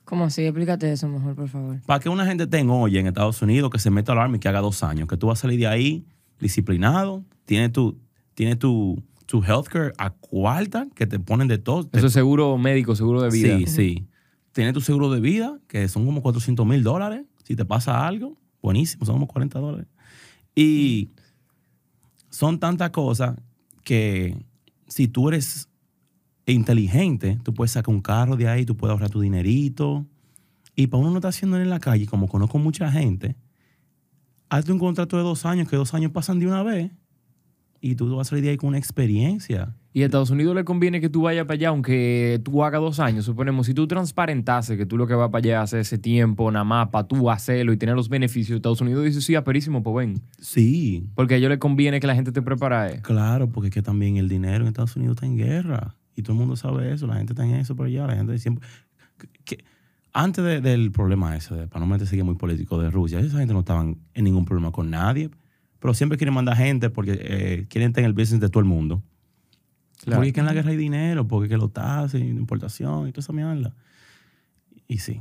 ¿Cómo 0.04 0.24
así? 0.24 0.42
Explícate 0.42 0.92
eso 0.92 1.08
mejor, 1.08 1.34
por 1.34 1.48
favor. 1.48 1.80
Para 1.86 2.00
que 2.00 2.08
una 2.08 2.26
gente 2.26 2.46
tenga, 2.46 2.72
oye, 2.74 3.00
en 3.00 3.06
Estados 3.06 3.40
Unidos, 3.40 3.70
que 3.70 3.78
se 3.78 3.90
meta 3.90 4.12
al 4.12 4.18
Army, 4.18 4.38
que 4.38 4.48
haga 4.48 4.60
dos 4.60 4.82
años, 4.82 5.08
que 5.08 5.16
tú 5.16 5.28
vas 5.28 5.38
a 5.38 5.42
salir 5.42 5.58
de 5.58 5.66
ahí 5.66 6.04
disciplinado, 6.40 7.24
tiene 7.46 7.70
tu, 7.70 7.98
tiene 8.34 8.56
tu, 8.56 9.02
tu 9.26 9.42
healthcare 9.42 9.92
a 9.96 10.10
cuarta, 10.10 10.86
que 10.94 11.06
te 11.06 11.18
ponen 11.18 11.48
de 11.48 11.58
todo. 11.58 11.88
Eso 11.92 12.08
es 12.08 12.12
seguro 12.12 12.58
médico, 12.58 12.94
seguro 12.96 13.22
de 13.22 13.30
vida. 13.30 13.56
Sí, 13.58 13.66
sí. 13.66 14.06
Tiene 14.52 14.72
tu 14.72 14.80
seguro 14.80 15.10
de 15.10 15.20
vida, 15.20 15.58
que 15.66 15.88
son 15.88 16.04
como 16.04 16.22
400 16.22 16.66
mil 16.66 16.82
dólares. 16.82 17.24
Si 17.44 17.56
te 17.56 17.64
pasa 17.64 18.06
algo, 18.06 18.36
buenísimo, 18.62 19.04
son 19.06 19.16
como 19.16 19.26
40 19.26 19.58
dólares. 19.58 19.86
Y 20.54 21.10
son 22.30 22.60
tantas 22.60 22.90
cosas 22.90 23.36
que 23.82 24.36
si 24.86 25.08
tú 25.08 25.28
eres 25.28 25.68
inteligente, 26.52 27.38
tú 27.42 27.54
puedes 27.54 27.72
sacar 27.72 27.94
un 27.94 28.02
carro 28.02 28.36
de 28.36 28.48
ahí, 28.48 28.66
tú 28.66 28.76
puedes 28.76 28.92
ahorrar 28.92 29.10
tu 29.10 29.20
dinerito. 29.20 30.06
Y 30.76 30.88
para 30.88 31.00
uno 31.00 31.10
no 31.10 31.16
está 31.16 31.28
haciendo 31.28 31.58
en 31.58 31.70
la 31.70 31.80
calle, 31.80 32.06
como 32.06 32.28
conozco 32.28 32.58
mucha 32.58 32.90
gente, 32.90 33.36
hazte 34.48 34.72
un 34.72 34.78
contrato 34.78 35.16
de 35.16 35.22
dos 35.22 35.46
años, 35.46 35.68
que 35.68 35.76
dos 35.76 35.94
años 35.94 36.10
pasan 36.12 36.38
de 36.40 36.46
una 36.46 36.62
vez, 36.62 36.90
y 37.80 37.94
tú 37.96 38.16
vas 38.16 38.28
a 38.28 38.30
salir 38.30 38.44
de 38.44 38.50
ahí 38.50 38.56
con 38.56 38.68
una 38.68 38.78
experiencia. 38.78 39.76
Y 39.92 40.02
a 40.02 40.06
Estados 40.06 40.30
Unidos 40.30 40.56
le 40.56 40.64
conviene 40.64 41.00
que 41.00 41.08
tú 41.08 41.22
vayas 41.22 41.44
para 41.44 41.54
allá, 41.54 41.68
aunque 41.68 42.40
tú 42.42 42.64
hagas 42.64 42.80
dos 42.80 42.98
años. 42.98 43.26
Suponemos, 43.26 43.66
si 43.66 43.74
tú 43.74 43.86
transparentases 43.86 44.76
que 44.76 44.86
tú 44.86 44.96
lo 44.96 45.06
que 45.06 45.14
vas 45.14 45.30
para 45.30 45.38
allá 45.38 45.62
hace 45.62 45.80
ese 45.80 45.98
tiempo, 45.98 46.50
nada 46.50 46.64
más 46.64 46.88
para 46.88 47.06
tú 47.06 47.30
hacerlo 47.30 47.72
y 47.72 47.76
tener 47.76 47.94
los 47.94 48.08
beneficios, 48.08 48.56
Estados 48.56 48.80
Unidos 48.80 49.04
dice, 49.04 49.20
sí, 49.20 49.34
aperísimo, 49.34 49.82
pues 49.82 50.06
ven. 50.06 50.22
Sí, 50.40 51.06
Porque 51.14 51.34
a 51.34 51.36
ellos 51.36 51.50
les 51.50 51.58
conviene 51.58 52.00
que 52.00 52.06
la 52.06 52.14
gente 52.14 52.32
te 52.32 52.42
prepare. 52.42 53.02
Claro, 53.02 53.50
porque 53.50 53.68
es 53.68 53.74
que 53.74 53.82
también 53.82 54.16
el 54.16 54.28
dinero 54.28 54.64
en 54.64 54.68
Estados 54.68 54.96
Unidos 54.96 55.16
está 55.16 55.26
en 55.26 55.36
guerra. 55.36 55.94
Y 56.16 56.22
todo 56.22 56.32
el 56.34 56.38
mundo 56.38 56.56
sabe 56.56 56.92
eso. 56.92 57.06
La 57.06 57.16
gente 57.16 57.32
está 57.32 57.44
en 57.44 57.54
eso 57.56 57.74
por 57.76 57.86
allá. 57.86 58.06
La 58.06 58.14
gente 58.16 58.38
siempre. 58.38 58.66
que- 59.44 59.64
antes 60.12 60.44
de- 60.44 60.60
del 60.60 60.92
problema 60.92 61.36
ese, 61.36 61.54
de, 61.54 61.66
para 61.68 61.84
no 61.84 61.90
meterse 61.90 62.22
muy 62.22 62.36
político 62.36 62.80
de 62.80 62.90
Rusia, 62.90 63.18
esa 63.20 63.38
gente 63.38 63.52
no 63.52 63.60
estaban 63.60 63.98
en 64.14 64.24
ningún 64.24 64.44
problema 64.44 64.70
con 64.70 64.90
nadie. 64.90 65.30
Pero 65.80 65.92
siempre 65.92 66.16
quieren 66.16 66.34
mandar 66.34 66.56
gente 66.56 66.88
porque 66.90 67.18
eh, 67.20 67.66
quieren 67.68 67.88
estar 67.90 68.02
en 68.02 68.06
el 68.06 68.14
business 68.14 68.40
de 68.40 68.48
todo 68.48 68.60
el 68.60 68.66
mundo. 68.66 69.02
Claro. 70.04 70.18
Porque 70.18 70.28
es 70.28 70.34
que 70.34 70.40
en 70.40 70.46
la 70.46 70.52
guerra 70.54 70.70
hay 70.70 70.76
dinero, 70.76 71.26
porque 71.26 71.46
es 71.46 71.50
que 71.50 71.56
lo 71.56 71.68
taxes, 71.68 72.22
importación 72.22 73.08
y 73.08 73.12
toda 73.12 73.20
esa 73.20 73.32
mierda. 73.32 73.74
Y 74.86 74.98
sí. 74.98 75.20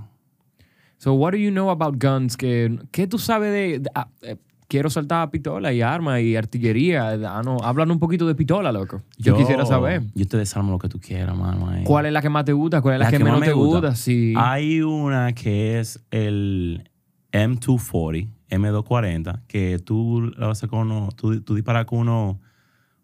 So, 0.97 1.13
what 1.13 1.31
do 1.31 1.37
you 1.37 1.51
know 1.51 1.69
about 1.69 2.01
guns? 2.01 2.37
¿Qué, 2.37 2.79
qué 2.91 3.07
tú 3.07 3.17
sabes 3.17 3.51
de...? 3.51 3.79
de- 3.79 3.89
ah, 3.95 4.07
eh, 4.21 4.37
quiero 4.73 4.89
saltar 4.89 5.29
pistola 5.29 5.71
y 5.71 5.83
armas 5.83 6.21
y 6.21 6.35
artillería. 6.35 7.11
Ah, 7.11 7.43
no, 7.43 7.57
un 7.57 7.99
poquito 7.99 8.25
de 8.25 8.33
pistola, 8.33 8.71
loco. 8.71 9.03
Yo, 9.19 9.37
quisiera 9.37 9.67
saber. 9.67 10.01
Yo 10.15 10.27
te 10.27 10.35
desarmo 10.37 10.71
lo 10.71 10.79
que 10.79 10.89
tú 10.89 10.99
quieras, 10.99 11.37
mano. 11.37 11.69
ahí. 11.69 11.83
¿Cuál 11.83 12.07
es 12.07 12.11
la 12.11 12.23
que 12.23 12.29
más 12.29 12.43
te 12.43 12.53
gusta? 12.53 12.81
¿Cuál 12.81 12.95
es 12.95 13.01
la, 13.01 13.11
que, 13.11 13.19
menos 13.19 13.39
me 13.39 13.45
te 13.45 13.53
gusta? 13.53 13.93
Sí. 13.93 14.33
Hay 14.35 14.81
una 14.81 15.33
que 15.33 15.79
es 15.79 16.03
el 16.09 16.89
M240, 17.31 18.29
M240, 18.49 19.41
que 19.45 19.77
tú 19.77 20.33
lo 20.35 20.49
haces 20.49 20.67
con 20.67 20.91
uno, 20.91 21.09
tú, 21.15 21.39
tú 21.41 21.53
disparas 21.53 21.85
con 21.85 21.99
uno, 21.99 22.39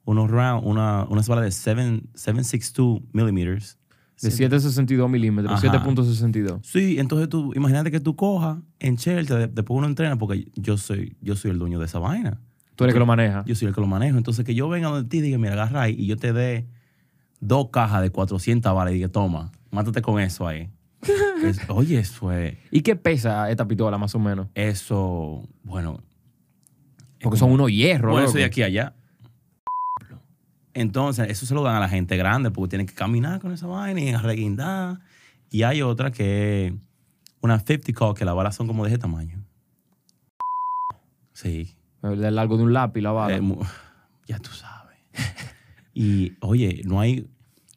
unos 0.06 0.32
round, 0.32 0.66
una, 0.66 1.06
una 1.08 1.22
bala 1.28 1.44
de 1.44 1.52
7, 1.52 2.02
762 2.16 3.02
millimeters. 3.14 3.78
De 4.22 4.30
7.62 4.30 5.10
milímetros, 5.10 5.64
Ajá. 5.64 5.84
7.62. 5.84 6.60
Sí, 6.64 6.98
entonces 7.00 7.30
tú, 7.30 7.54
imagínate 7.56 7.90
que 7.92 8.00
tú 8.00 8.16
cojas 8.16 8.58
en 8.80 8.96
de- 8.96 9.48
después 9.48 9.78
uno 9.78 9.88
entrena, 9.88 10.18
porque 10.18 10.48
yo 10.56 10.78
soy, 10.78 11.16
yo 11.22 11.36
soy 11.36 11.52
el 11.52 11.60
dueño 11.60 11.80
de 11.80 11.86
esa 11.86 12.00
vaina. 12.00 12.40
Tú 12.76 12.84
eres 12.86 12.94
que 12.94 13.00
lo 13.00 13.06
maneja. 13.06 13.44
Yo 13.46 13.56
soy 13.56 13.68
el 13.68 13.74
que 13.74 13.82
lo 13.82 13.88
manejo. 13.88 14.18
Entonces 14.18 14.46
que 14.46 14.56
yo 14.56 14.70
venga 14.70 14.90
donde 14.90 15.10
ti 15.10 15.18
y 15.18 15.22
diga, 15.22 15.38
mira, 15.38 15.54
agarra 15.54 15.84
ahí 15.84 15.96
y 15.98 16.06
yo 16.08 16.16
te 16.18 16.32
dé 16.34 16.66
dos 17.42 17.70
cajas 17.72 18.02
de 18.02 18.10
400 18.10 18.74
balas 18.74 18.92
y 18.92 18.96
diga, 18.96 19.10
toma, 19.10 19.52
mátate 19.72 20.02
con 20.02 20.20
eso 20.20 20.48
ahí. 20.48 20.70
Es- 21.44 21.62
oye, 21.70 22.00
eso 22.00 22.32
es... 22.34 22.58
¿Y 22.72 22.82
qué 22.82 22.96
pesa 22.98 23.50
esta 23.50 23.66
pistola, 23.68 23.98
más 23.98 24.14
o 24.16 24.20
menos? 24.20 24.48
Eso, 24.56 25.48
bueno. 25.64 26.02
Porque 27.22 27.38
son 27.38 27.52
unos 27.52 27.70
hierros, 27.72 28.12
Bueno, 28.12 28.28
eso 28.28 28.38
de 28.38 28.44
aquí 28.46 28.64
allá. 28.64 28.96
Entonces, 30.80 31.30
eso 31.30 31.46
se 31.46 31.54
lo 31.54 31.62
dan 31.62 31.76
a 31.76 31.82
la 31.82 31.90
gente 31.90 32.16
grande 32.16 32.52
porque 32.52 32.70
tienen 32.70 32.88
que 32.88 32.94
caminar 32.94 33.42
con 33.42 33.52
esa 33.52 33.68
vaina 33.68 34.00
y 34.00 34.16
reguindar. 34.16 35.00
Y 35.52 35.64
hay 35.64 35.82
otra 35.82 36.10
que 36.10 36.68
es 36.68 36.74
una 37.42 37.60
50 37.60 37.92
cal, 37.92 38.14
que 38.14 38.24
las 38.24 38.34
balas 38.34 38.56
son 38.56 38.66
como 38.66 38.86
de 38.86 38.92
ese 38.92 38.98
tamaño. 38.98 39.44
Sí. 41.34 41.76
El 42.02 42.34
largo 42.34 42.56
de 42.56 42.64
un 42.64 42.72
lápiz, 42.72 43.02
la 43.02 43.12
bala. 43.12 43.36
Eh, 43.36 43.42
ya 44.26 44.40
tú 44.40 44.52
sabes. 44.52 44.96
y, 45.94 46.38
oye, 46.40 46.82
no 46.86 47.02
hay... 47.02 47.28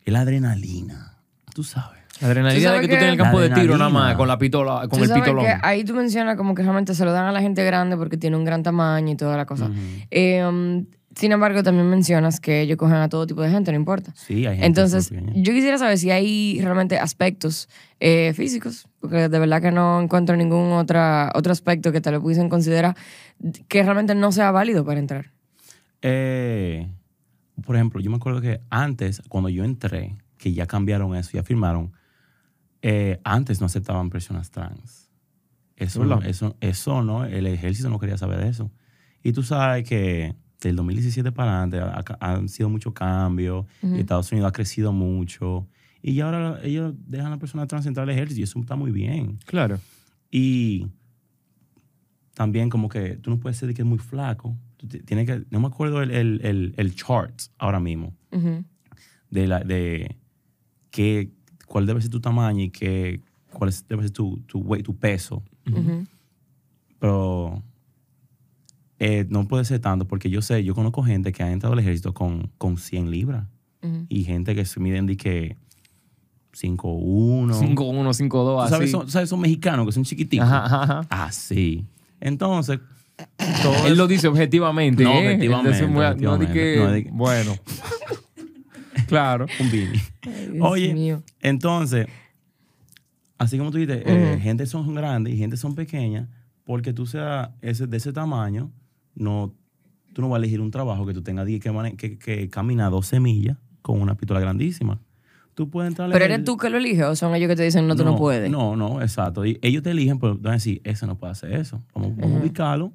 Es 0.05 0.13
la 0.13 0.21
adrenalina. 0.21 1.19
Tú 1.53 1.65
sabes. 1.65 2.03
la 2.21 2.29
adrenalina 2.29 2.69
¿Tú 2.69 2.75
de 2.75 2.81
que 2.83 2.87
tú 2.87 2.91
tienes 2.91 3.11
el 3.11 3.17
campo 3.17 3.41
de 3.41 3.51
tiro 3.51 3.77
nada 3.79 3.91
más, 3.91 4.15
con 4.15 4.29
la 4.29 4.39
pistola, 4.39 4.87
con 4.89 5.01
Tú 5.01 5.03
el 5.03 5.09
sabes 5.09 5.25
que 5.25 5.59
ahí 5.63 5.83
tú 5.83 5.95
mencionas 5.95 6.37
como 6.37 6.55
que 6.55 6.63
realmente 6.63 6.95
se 6.95 7.05
lo 7.05 7.11
dan 7.11 7.25
a 7.25 7.33
la 7.33 7.41
gente 7.41 7.65
grande 7.65 7.97
porque 7.97 8.17
tiene 8.17 8.37
un 8.37 8.45
gran 8.45 8.63
tamaño 8.63 9.11
y 9.13 9.17
toda 9.17 9.37
la 9.37 9.45
cosa. 9.45 9.73
Eh, 10.09 10.45
um, 10.47 10.87
sin 11.15 11.33
embargo, 11.33 11.63
también 11.63 11.89
mencionas 11.89 12.41
que 12.41 12.63
ellos 12.63 12.77
cogen 12.77 12.97
a 12.97 13.09
todo 13.09 13.27
tipo 13.27 13.43
de 13.43 13.51
gente, 13.51 13.71
no 13.71 13.77
importa. 13.77 14.13
Sí, 14.15 14.47
hay 14.47 14.57
gente 14.57 14.67
Entonces, 14.67 15.11
pequeña. 15.11 15.33
yo 15.35 15.53
quisiera 15.53 15.79
saber 15.79 15.99
si 15.99 16.11
hay 16.11 16.61
realmente 16.63 16.99
aspectos 16.99 17.69
eh, 18.01 18.33
físicos, 18.35 18.89
porque 19.01 19.29
de 19.29 19.39
verdad 19.39 19.61
que 19.61 19.71
no 19.71 20.01
encuentro 20.01 20.37
ningún 20.37 20.73
otra, 20.73 21.31
otro 21.35 21.53
aspecto 21.53 21.93
que 21.93 22.01
tal 22.01 22.15
vez 22.15 22.23
pudiesen 22.23 22.49
considerar 22.49 22.97
que 23.69 23.83
realmente 23.83 24.15
no 24.15 24.33
sea 24.33 24.51
válido 24.51 24.85
para 24.85 25.01
entrar. 25.01 25.33
Eh, 26.01 26.89
por 27.65 27.77
ejemplo, 27.77 28.01
yo 28.01 28.11
me 28.11 28.17
acuerdo 28.17 28.41
que 28.41 28.61
antes, 28.71 29.23
cuando 29.29 29.49
yo 29.49 29.65
entré, 29.65 30.17
que 30.39 30.53
ya 30.53 30.67
cambiaron 30.67 31.15
eso, 31.15 31.31
ya 31.33 31.43
firmaron, 31.43 31.93
eh, 32.83 33.21
antes 33.23 33.61
no 33.61 33.67
aceptaban 33.67 34.11
personas 34.11 34.51
trans. 34.51 35.11
Eso 35.77 36.21
eso, 36.23 36.57
eso 36.61 37.03
no, 37.03 37.25
el 37.25 37.47
ejército 37.47 37.89
no 37.89 37.99
quería 37.99 38.19
saber 38.19 38.39
de 38.39 38.49
eso. 38.49 38.71
Y 39.23 39.33
tú 39.33 39.43
sabes 39.43 39.89
que 39.89 40.35
del 40.69 40.77
2017 40.77 41.33
para 41.33 41.63
adelante 41.63 41.79
ha- 41.81 42.05
ha- 42.21 42.33
han 42.35 42.49
sido 42.49 42.69
muchos 42.69 42.93
cambios, 42.93 43.67
y 43.83 44.01
Estados 44.01 44.31
Unidos 44.33 44.49
ha 44.49 44.53
crecido 44.53 44.93
mucho, 44.93 45.67
y 46.03 46.15
ya 46.15 46.25
ahora 46.27 46.61
ellos 46.65 46.95
dejan 47.07 47.27
a 47.29 47.31
la 47.31 47.39
persona 47.39 47.67
trans 47.67 47.87
entrar 47.87 48.05
al 48.09 48.15
ejército 48.15 48.41
y 48.41 48.45
eso 48.45 48.59
está 48.61 48.75
muy 48.77 48.91
bien. 48.91 49.39
Claro. 49.47 49.79
Y 50.31 50.87
también 52.35 52.71
como 52.71 52.89
que 52.89 53.17
tú 53.17 53.31
no 53.31 53.39
puedes 53.39 53.57
ser 53.59 53.69
de 53.69 53.75
que 53.75 53.83
es 53.83 53.87
muy 53.89 53.99
flaco. 53.99 54.57
Tú 54.77 54.87
tienes 54.89 55.27
que, 55.27 55.45
no 55.51 55.61
me 55.61 55.67
acuerdo 55.69 56.03
el, 56.03 56.11
el, 56.11 56.41
el, 56.45 56.75
el 56.77 56.95
chart 56.95 57.35
ahora 57.59 57.79
mismo 57.79 58.15
de, 59.31 59.47
la, 59.47 59.61
de 59.61 60.17
qué, 60.91 61.31
cuál 61.67 61.87
debe 61.87 62.01
ser 62.01 62.11
tu 62.11 62.21
tamaño 62.21 62.65
y 62.65 62.71
qué, 62.71 63.21
cuál 63.53 63.69
es- 63.71 63.87
debe 63.87 64.03
ser 64.03 64.11
tu, 64.13 64.41
tu, 64.47 64.59
weight, 64.61 64.85
tu 64.85 64.97
peso. 64.97 65.43
Ujú. 65.71 66.05
Pero 66.99 67.32
eh, 69.05 69.27
no 69.31 69.49
puede 69.49 69.65
ser 69.65 69.81
tanto 69.81 70.07
porque 70.07 70.31
yo 70.31 70.43
sé, 70.43 70.63
yo 70.63 70.75
conozco 70.75 71.03
gente 71.03 71.33
que 71.33 71.43
ha 71.43 71.51
entrado 71.51 71.73
al 71.73 71.79
ejército 71.81 72.13
con, 72.15 72.51
con 72.59 72.77
100 72.77 73.11
libras 73.11 73.47
Ujú. 73.83 74.07
y 74.09 74.25
gente 74.25 74.55
que 74.55 74.65
se 74.65 74.79
miden 74.79 75.07
de 75.07 75.17
que 75.17 75.57
5'1". 76.55 76.79
5-1, 77.59 77.75
5-2, 77.75 78.29
¿Tú 78.31 78.61
así. 78.61 78.71
sabes, 78.71 78.91
son, 78.91 79.11
sabes, 79.11 79.29
son 79.29 79.41
mexicanos 79.41 79.87
que 79.87 79.93
son 79.93 80.05
chiquititos. 80.05 80.47
Ajá, 80.47 80.83
ajá. 80.83 81.01
Así. 81.09 81.85
Entonces, 82.21 82.79
todo 83.63 83.87
Él 83.87 83.93
es- 83.93 83.99
lo 83.99 84.07
dice 84.07 84.29
objetivamente. 84.29 85.03
No, 85.03 85.11
¿eh? 85.13 85.35
Objetivamente, 85.35 85.87
muy- 85.87 86.01
No 86.03 86.09
objetivamente. 86.09 86.53
que. 86.53 86.77
No 86.79 86.93
di- 86.93 87.07
Bueno. 87.11 87.55
claro. 89.09 89.47
un 89.61 89.71
Dios 89.71 89.99
Oye, 90.61 90.95
mío. 90.95 91.23
entonces, 91.41 92.07
así 93.39 93.59
como 93.59 93.71
tú 93.71 93.79
dices, 93.79 94.03
eh, 94.07 94.39
gente 94.41 94.67
son 94.67 94.95
grandes 94.95 95.35
y 95.35 95.39
gente 95.39 95.57
son 95.57 95.75
pequeñas, 95.75 96.29
porque 96.65 96.93
tú 96.93 97.07
seas 97.07 97.51
ese, 97.61 97.87
de 97.87 97.97
ese 97.97 98.13
tamaño, 98.13 98.71
no, 99.15 99.53
tú 100.13 100.23
no 100.23 100.29
vas 100.29 100.37
a 100.37 100.39
elegir 100.39 100.61
un 100.61 100.71
trabajo 100.71 101.07
que 101.07 101.15
tú 101.15 101.23
tengas 101.23 101.47
que, 101.47 101.61
que, 101.97 102.19
que 102.19 102.49
caminar 102.51 102.91
12 102.91 103.21
millas 103.21 103.57
con 103.83 104.01
una 104.01 104.15
pistola 104.17 104.41
grandísima. 104.41 105.01
Tú 105.55 105.69
puedes 105.69 105.91
entrar 105.91 106.11
¿Pero 106.11 106.25
eres 106.25 106.37
ejército- 106.39 106.53
tú 106.53 106.57
que 106.57 106.71
lo 106.71 106.79
eliges 106.79 107.05
o 107.05 107.15
son 107.17 107.35
ellos 107.35 107.49
que 107.49 107.57
te 107.57 107.63
dicen 107.63 107.87
no, 107.87 107.95
tú 107.95 108.05
no 108.05 108.17
puedes? 108.17 108.51
No, 108.51 108.75
no, 108.75 109.03
exacto. 109.03 109.45
Y 109.45 109.59
ellos 109.61 109.83
te 109.83 109.91
eligen, 109.91 110.19
pero 110.19 110.37
van 110.39 110.53
a 110.53 110.55
decir, 110.55 110.81
ese 110.85 111.07
no 111.07 111.19
puede 111.19 111.33
hacer 111.33 111.53
eso. 111.53 111.83
Vamos, 111.95 112.17
vamos 112.17 112.39
a 112.39 112.41
ubicarlo 112.41 112.93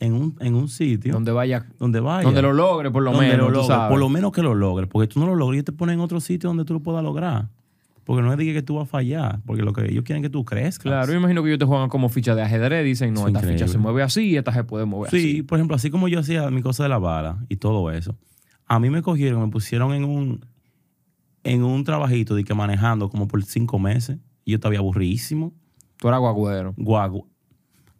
en 0.00 0.14
un, 0.14 0.36
en 0.40 0.56
un 0.56 0.66
sitio 0.68 1.12
Donde 1.12 1.30
vaya. 1.30 1.64
donde 1.78 2.00
vaya. 2.00 2.24
Donde 2.24 2.42
lo 2.42 2.52
logre, 2.52 2.90
por 2.90 3.04
lo 3.04 3.12
Donde 3.12 3.28
menos. 3.28 3.46
lo 3.46 3.52
tú 3.52 3.52
logre, 3.60 3.66
sabes. 3.68 3.88
Por 3.90 4.00
lo 4.00 4.08
menos 4.08 4.32
que 4.32 4.42
lo 4.42 4.52
logre. 4.56 4.88
Porque 4.88 5.06
tú 5.06 5.20
no 5.20 5.26
lo 5.26 5.36
logres, 5.36 5.58
ellos 5.58 5.66
te 5.66 5.72
ponen 5.72 5.94
en 5.94 6.00
otro 6.00 6.18
sitio 6.18 6.48
donde 6.50 6.64
tú 6.64 6.72
lo 6.74 6.80
puedas 6.80 7.04
lograr. 7.04 7.48
Porque 8.04 8.22
no 8.22 8.32
es 8.32 8.38
de 8.38 8.52
que 8.52 8.62
tú 8.62 8.74
vas 8.76 8.84
a 8.88 8.90
fallar. 8.90 9.40
Porque 9.46 9.62
lo 9.62 9.72
que 9.72 9.84
ellos 9.84 10.02
quieren 10.04 10.24
es 10.24 10.28
que 10.28 10.32
tú 10.32 10.44
crezcas. 10.44 10.82
Claro, 10.82 11.12
yo 11.12 11.18
imagino 11.18 11.42
que 11.42 11.50
ellos 11.50 11.58
te 11.60 11.64
juegan 11.66 11.88
como 11.88 12.08
ficha 12.08 12.34
de 12.34 12.42
ajedrez. 12.42 12.84
Dicen, 12.84 13.14
no, 13.14 13.20
Es 13.20 13.26
esta 13.28 13.38
increíble. 13.40 13.58
ficha 13.58 13.68
se 13.72 13.78
mueve 13.78 14.02
así, 14.02 14.36
esta 14.36 14.52
se 14.52 14.64
puede 14.64 14.84
mover 14.86 15.10
Sí, 15.10 15.16
así. 15.18 15.42
por 15.42 15.58
ejemplo, 15.58 15.76
así 15.76 15.90
como 15.90 16.08
yo 16.08 16.18
hacía 16.18 16.50
mi 16.50 16.62
cosa 16.62 16.82
de 16.82 16.88
la 16.88 16.98
bala 16.98 17.38
y 17.48 17.56
todo 17.56 17.90
eso. 17.92 18.16
A 18.66 18.80
mí 18.80 18.90
me 18.90 19.02
cogieron, 19.02 19.40
me 19.42 19.48
pusieron 19.48 19.94
en 19.94 20.04
un, 20.04 20.44
en 21.44 21.62
un 21.62 21.84
trabajito 21.84 22.34
de 22.34 22.42
que 22.44 22.54
manejando 22.54 23.08
como 23.08 23.28
por 23.28 23.44
cinco 23.44 23.78
meses. 23.78 24.18
Y 24.44 24.50
yo 24.52 24.56
estaba 24.56 24.76
aburridísimo. 24.76 25.52
Tú 25.98 26.08
eras 26.08 26.18
guagüero. 26.18 26.74
Guagu, 26.76 27.28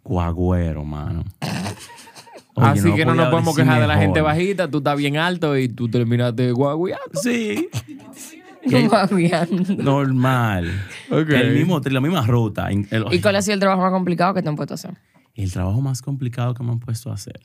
guagüero, 0.02 0.84
mano. 0.84 1.22
Oye, 2.54 2.66
Así 2.68 2.92
que 2.94 3.06
no 3.06 3.14
nos 3.14 3.28
podemos 3.28 3.56
quejar 3.56 3.80
de 3.80 3.86
la 3.86 3.96
gente 3.98 4.20
bajita. 4.20 4.68
Tú 4.68 4.78
estás 4.78 4.98
bien 4.98 5.16
alto 5.16 5.56
y 5.56 5.68
tú 5.68 5.88
terminaste 5.88 6.50
guagueando. 6.52 7.20
Sí, 7.22 7.68
Guagueando. 8.88 9.74
normal. 9.82 10.70
Ok. 11.10 11.30
El 11.30 11.54
mismo, 11.54 11.80
la 11.80 12.00
misma 12.00 12.26
ruta. 12.26 12.70
El, 12.70 12.86
¿Y 13.10 13.20
cuál 13.20 13.36
ha 13.36 13.42
sido 13.42 13.54
el 13.54 13.60
trabajo 13.60 13.82
más 13.82 13.90
complicado 13.92 14.34
que 14.34 14.42
te 14.42 14.48
han 14.48 14.56
puesto 14.56 14.74
a 14.74 14.76
hacer? 14.76 14.96
el 15.34 15.50
trabajo 15.50 15.80
más 15.80 16.02
complicado 16.02 16.52
que 16.52 16.62
me 16.62 16.72
han 16.72 16.78
puesto 16.78 17.10
a 17.10 17.14
hacer. 17.14 17.40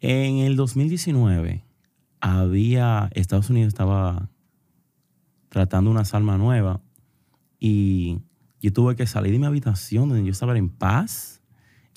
En 0.00 0.38
el 0.38 0.56
2019 0.56 1.64
había, 2.20 3.08
Estados 3.14 3.48
Unidos 3.48 3.68
estaba 3.68 4.28
tratando 5.48 5.90
una 5.90 6.04
salma 6.04 6.36
nueva 6.36 6.82
y 7.58 8.18
yo 8.60 8.72
tuve 8.74 8.94
que 8.94 9.06
salir 9.06 9.32
de 9.32 9.38
mi 9.38 9.46
habitación 9.46 10.10
donde 10.10 10.24
yo 10.24 10.30
estaba 10.32 10.56
en 10.58 10.68
paz 10.68 11.40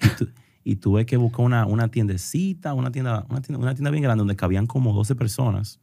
y, 0.02 0.08
tu- 0.18 0.30
y 0.64 0.76
tuve 0.78 1.06
que 1.06 1.18
buscar 1.18 1.46
una, 1.46 1.66
una 1.66 1.90
tiendecita, 1.90 2.74
una 2.74 2.92
tienda, 2.92 3.26
una 3.30 3.42
tienda, 3.42 3.62
una 3.62 3.76
tienda 3.76 3.92
bien 3.92 4.04
grande 4.04 4.22
donde 4.22 4.38
cabían 4.38 4.66
como 4.66 4.94
12 4.94 5.14
personas. 5.16 5.81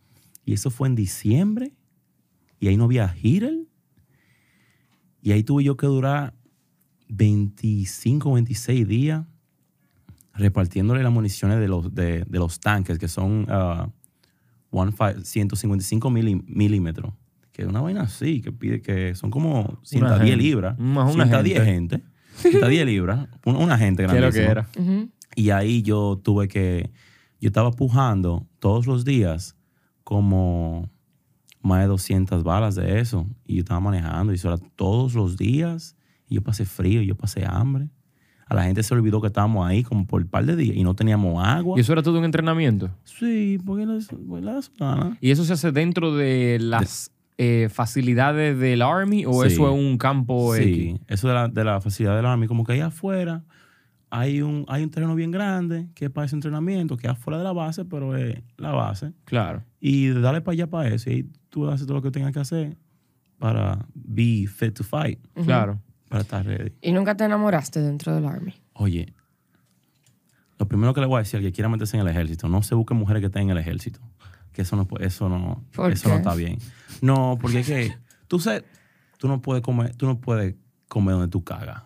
Y 0.48 0.54
eso 0.54 0.70
fue 0.70 0.88
en 0.88 0.94
diciembre 0.94 1.74
y 2.58 2.68
ahí 2.68 2.78
no 2.78 2.84
había 2.84 3.14
Hitler. 3.22 3.66
Y 5.20 5.32
ahí 5.32 5.42
tuve 5.42 5.62
yo 5.62 5.76
que 5.76 5.86
durar 5.86 6.32
25, 7.10 8.32
26 8.32 8.88
días 8.88 9.26
repartiéndole 10.32 11.02
las 11.02 11.12
municiones 11.12 11.58
de 11.60 11.68
los, 11.68 11.94
de, 11.94 12.24
de 12.24 12.38
los 12.38 12.60
tanques, 12.60 12.98
que 12.98 13.08
son 13.08 13.44
ah, 13.50 13.90
one 14.70 14.92
fi- 14.92 15.22
155 15.22 16.08
mili- 16.10 16.42
milímetros. 16.46 17.12
Que 17.52 17.60
es 17.62 17.68
una 17.68 17.82
vaina 17.82 18.02
así, 18.04 18.40
que 18.40 18.50
pide 18.50 18.80
que 18.80 19.14
son 19.16 19.30
como 19.30 19.78
110 19.82 20.18
gente. 20.30 20.36
libras. 20.42 20.78
Más 20.78 21.12
una 21.14 21.24
110 21.24 21.62
gente. 21.62 21.96
gente. 21.98 22.08
110 22.36 22.86
libras. 22.86 23.28
Una, 23.44 23.58
una 23.58 23.76
gente. 23.76 24.06
Ujú. 24.78 25.10
Y 25.36 25.50
ahí 25.50 25.82
yo 25.82 26.18
tuve 26.24 26.48
que, 26.48 26.90
yo 27.38 27.48
estaba 27.48 27.70
pujando 27.72 28.46
todos 28.60 28.86
los 28.86 29.04
días 29.04 29.56
como 30.08 30.88
más 31.60 31.82
de 31.82 31.86
200 31.88 32.42
balas 32.42 32.74
de 32.76 32.98
eso. 32.98 33.26
Y 33.46 33.56
yo 33.56 33.60
estaba 33.60 33.78
manejando 33.78 34.32
y 34.32 34.36
eso 34.36 34.48
era 34.48 34.56
todos 34.74 35.12
los 35.14 35.36
días. 35.36 35.96
Y 36.30 36.36
yo 36.36 36.42
pasé 36.42 36.64
frío, 36.64 37.02
yo 37.02 37.14
pasé 37.14 37.44
hambre. 37.46 37.90
A 38.46 38.54
la 38.54 38.64
gente 38.64 38.82
se 38.82 38.94
olvidó 38.94 39.20
que 39.20 39.26
estábamos 39.26 39.68
ahí 39.68 39.82
como 39.82 40.06
por 40.06 40.22
un 40.22 40.28
par 40.28 40.46
de 40.46 40.56
días 40.56 40.74
y 40.78 40.82
no 40.82 40.94
teníamos 40.94 41.44
agua. 41.46 41.76
¿Y 41.76 41.82
eso 41.82 41.92
era 41.92 42.02
todo 42.02 42.18
un 42.18 42.24
entrenamiento? 42.24 42.88
Sí, 43.04 43.58
porque 43.66 43.84
la, 43.84 43.98
porque 44.26 44.46
la 44.46 44.62
zona. 44.62 45.18
¿Y 45.20 45.30
eso 45.30 45.44
se 45.44 45.52
hace 45.52 45.72
dentro 45.72 46.16
de 46.16 46.56
las 46.58 47.10
eh, 47.36 47.68
facilidades 47.70 48.58
del 48.58 48.80
Army 48.80 49.26
o 49.26 49.42
Sí. 49.42 49.48
eso 49.52 49.68
es 49.68 49.74
un 49.78 49.98
campo 49.98 50.54
X? 50.54 50.64
Sí, 50.74 51.00
eso 51.06 51.28
de 51.28 51.34
la, 51.34 51.48
de 51.48 51.64
la 51.64 51.82
facilidad 51.82 52.16
del 52.16 52.24
Army, 52.24 52.46
como 52.46 52.64
que 52.64 52.72
ahí 52.72 52.80
afuera 52.80 53.44
hay 54.10 54.40
un, 54.42 54.64
hay 54.68 54.82
un 54.82 54.90
terreno 54.90 55.14
bien 55.14 55.30
grande 55.30 55.88
que 55.94 56.06
es 56.06 56.10
para 56.10 56.26
ese 56.26 56.34
entrenamiento, 56.36 56.96
que 56.96 57.06
es 57.06 57.12
afuera 57.12 57.38
de 57.38 57.44
la 57.44 57.52
base, 57.52 57.84
pero 57.84 58.16
es 58.16 58.40
la 58.56 58.72
base. 58.72 59.12
Claro. 59.24 59.62
y 59.80 60.08
dale 60.08 60.40
para 60.40 60.52
allá 60.54 60.66
para 60.68 60.88
eso. 60.88 61.10
Y 61.10 61.12
ahí 61.14 61.30
tú 61.50 61.68
haces 61.68 61.86
todo 61.86 61.96
lo 61.96 62.02
que 62.02 62.10
tengas 62.10 62.32
que 62.32 62.40
hacer 62.40 62.76
para 63.38 63.86
be 63.94 64.46
fit 64.46 64.74
to 64.74 64.82
fight, 64.84 65.18
Claro. 65.44 65.80
para 66.08 66.22
estar 66.22 66.44
ready. 66.44 66.72
¿Y 66.82 66.92
nunca 66.92 67.16
te 67.16 67.24
enamoraste 67.24 67.80
dentro 67.80 68.14
del 68.14 68.24
Army? 68.26 68.54
Oye, 68.72 69.12
lo 70.58 70.66
primero 70.66 70.92
que 70.94 71.00
le 71.00 71.06
voy 71.06 71.16
a 71.16 71.18
decir 71.20 71.38
al 71.38 71.44
que 71.44 71.52
quiera 71.52 71.68
meterse 71.68 71.96
en 71.96 72.00
el 72.02 72.08
ejército, 72.08 72.48
no 72.48 72.62
se 72.62 72.74
busquen 72.74 72.96
mujeres 72.96 73.20
que 73.20 73.26
estén 73.26 73.42
en 73.44 73.50
el 73.50 73.58
ejército. 73.58 74.00
Que 74.52 74.62
eso 74.62 74.74
no, 74.74 74.88
eso 74.98 75.28
no, 75.28 75.62
¿Por 75.74 75.92
eso 75.92 76.08
no 76.08 76.16
está 76.16 76.34
bien. 76.34 76.58
No, 77.00 77.38
porque 77.40 77.60
es 77.60 77.66
que 77.68 77.96
tú 78.26 78.40
sabes, 78.40 78.64
tú 79.18 79.28
no 79.28 79.40
puedes 79.40 79.62
comer, 79.62 79.94
tú 79.94 80.06
no 80.06 80.18
puedes 80.20 80.56
comer 80.88 81.12
donde 81.14 81.28
tú 81.28 81.44
cagas. 81.44 81.82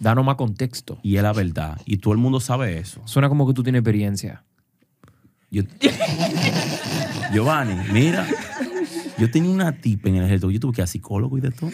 Danos 0.00 0.24
más 0.24 0.36
contexto. 0.36 0.98
Y 1.02 1.16
es 1.16 1.22
la 1.22 1.32
verdad. 1.32 1.80
Y 1.84 1.98
todo 1.98 2.12
el 2.12 2.18
mundo 2.18 2.40
sabe 2.40 2.78
eso. 2.78 3.00
Suena 3.04 3.28
como 3.28 3.46
que 3.46 3.54
tú 3.54 3.62
tienes 3.62 3.80
experiencia. 3.80 4.44
Yo, 5.50 5.62
Giovanni, 7.32 7.74
mira, 7.92 8.26
yo 9.18 9.30
tenía 9.30 9.50
una 9.50 9.72
tipa 9.72 10.08
en 10.08 10.16
el 10.16 10.24
ejército. 10.24 10.50
Yo 10.50 10.60
tuve 10.60 10.72
que 10.74 10.80
ir 10.80 10.84
a 10.84 10.86
psicólogo 10.86 11.38
y 11.38 11.40
de 11.40 11.50
todo. 11.50 11.70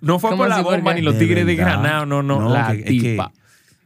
No 0.00 0.18
fue 0.18 0.30
¿Cómo 0.30 0.42
por 0.42 0.48
la 0.48 0.62
bomba 0.62 0.94
ni 0.94 1.02
los 1.02 1.18
tigres 1.18 1.46
de. 1.46 1.54
Granado, 1.54 2.06
no, 2.06 2.22
no, 2.22 2.48
la 2.48 2.72
que- 2.72 2.78
es 2.78 2.84
que- 2.84 2.90
tipa. 2.90 3.32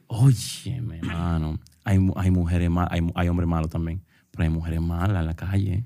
Óyeme, 0.07 0.99
hermano. 0.99 1.59
Hay, 1.85 1.99
hay 2.17 2.31
mujeres 2.31 2.71
malas, 2.71 2.91
hay, 2.93 3.01
hay 3.15 3.29
hombres 3.29 3.49
malos 3.49 3.71
también, 3.71 4.03
pero 4.31 4.45
hay 4.45 4.51
mujeres 4.51 4.81
malas 4.81 5.21
en 5.21 5.27
la 5.27 5.35
calle. 5.37 5.85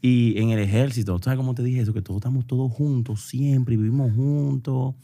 Y 0.00 0.38
en 0.40 0.50
el 0.50 0.58
ejército, 0.58 1.16
¿tú 1.18 1.24
sabes 1.24 1.36
cómo 1.38 1.54
te 1.54 1.62
dije 1.62 1.80
eso? 1.80 1.94
Que 1.94 2.02
todos 2.02 2.18
estamos 2.18 2.46
todos 2.46 2.70
juntos 2.72 3.22
siempre 3.22 3.74
y 3.74 3.76
vivimos 3.78 4.12
juntos. 4.14 4.94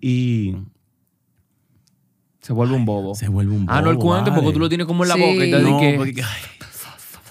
Y 0.00 0.54
Se 2.40 2.52
vuelve 2.52 2.74
un 2.76 2.84
bobo. 2.84 3.14
se 3.14 3.28
vuelve 3.28 3.54
un 3.54 3.66
ah, 3.68 3.82
no, 3.82 3.90
el 3.90 3.96
bobo, 3.96 4.08
cuento 4.08 4.34
porque 4.34 4.52
tú 4.52 4.58
lo 4.60 4.68
tienes 4.68 4.86
como 4.86 5.02
en 5.04 5.08
la 5.08 5.14
Sí. 5.16 5.20
boca 5.20 5.44
y 5.44 5.50
te 5.50 5.58
No, 5.60 5.80
que... 5.80 5.94
porque- 5.96 6.22
ay, 6.22 6.42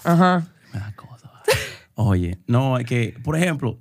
Ajá. 0.03 0.47
me 0.73 0.79
da 0.79 0.93
cosa, 0.95 1.31
vale. 1.33 1.59
Oye, 1.95 2.37
no, 2.47 2.77
es 2.77 2.85
que, 2.85 3.15
por 3.23 3.35
ejemplo, 3.37 3.77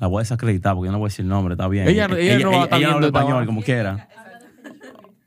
la 0.00 0.06
voy 0.06 0.18
a 0.18 0.22
desacreditar 0.22 0.74
porque 0.74 0.88
yo 0.88 0.92
no 0.92 0.98
voy 0.98 1.06
a 1.06 1.08
decir 1.10 1.22
el 1.24 1.28
nombre, 1.28 1.54
está 1.54 1.66
bien. 1.68 1.88
Ella 1.88 2.06
no- 2.08 2.16
ella 2.16 2.38
no 2.38 2.50
va 2.52 2.60
a 2.60 2.64
estar 2.64 2.78
ella 2.78 2.88
no 2.88 2.94
habla 2.94 3.00
viendo 3.00 3.06
esta 3.06 3.18
español 3.18 3.34
vaina. 3.34 3.46
como 3.46 3.62
quiera. 3.62 4.08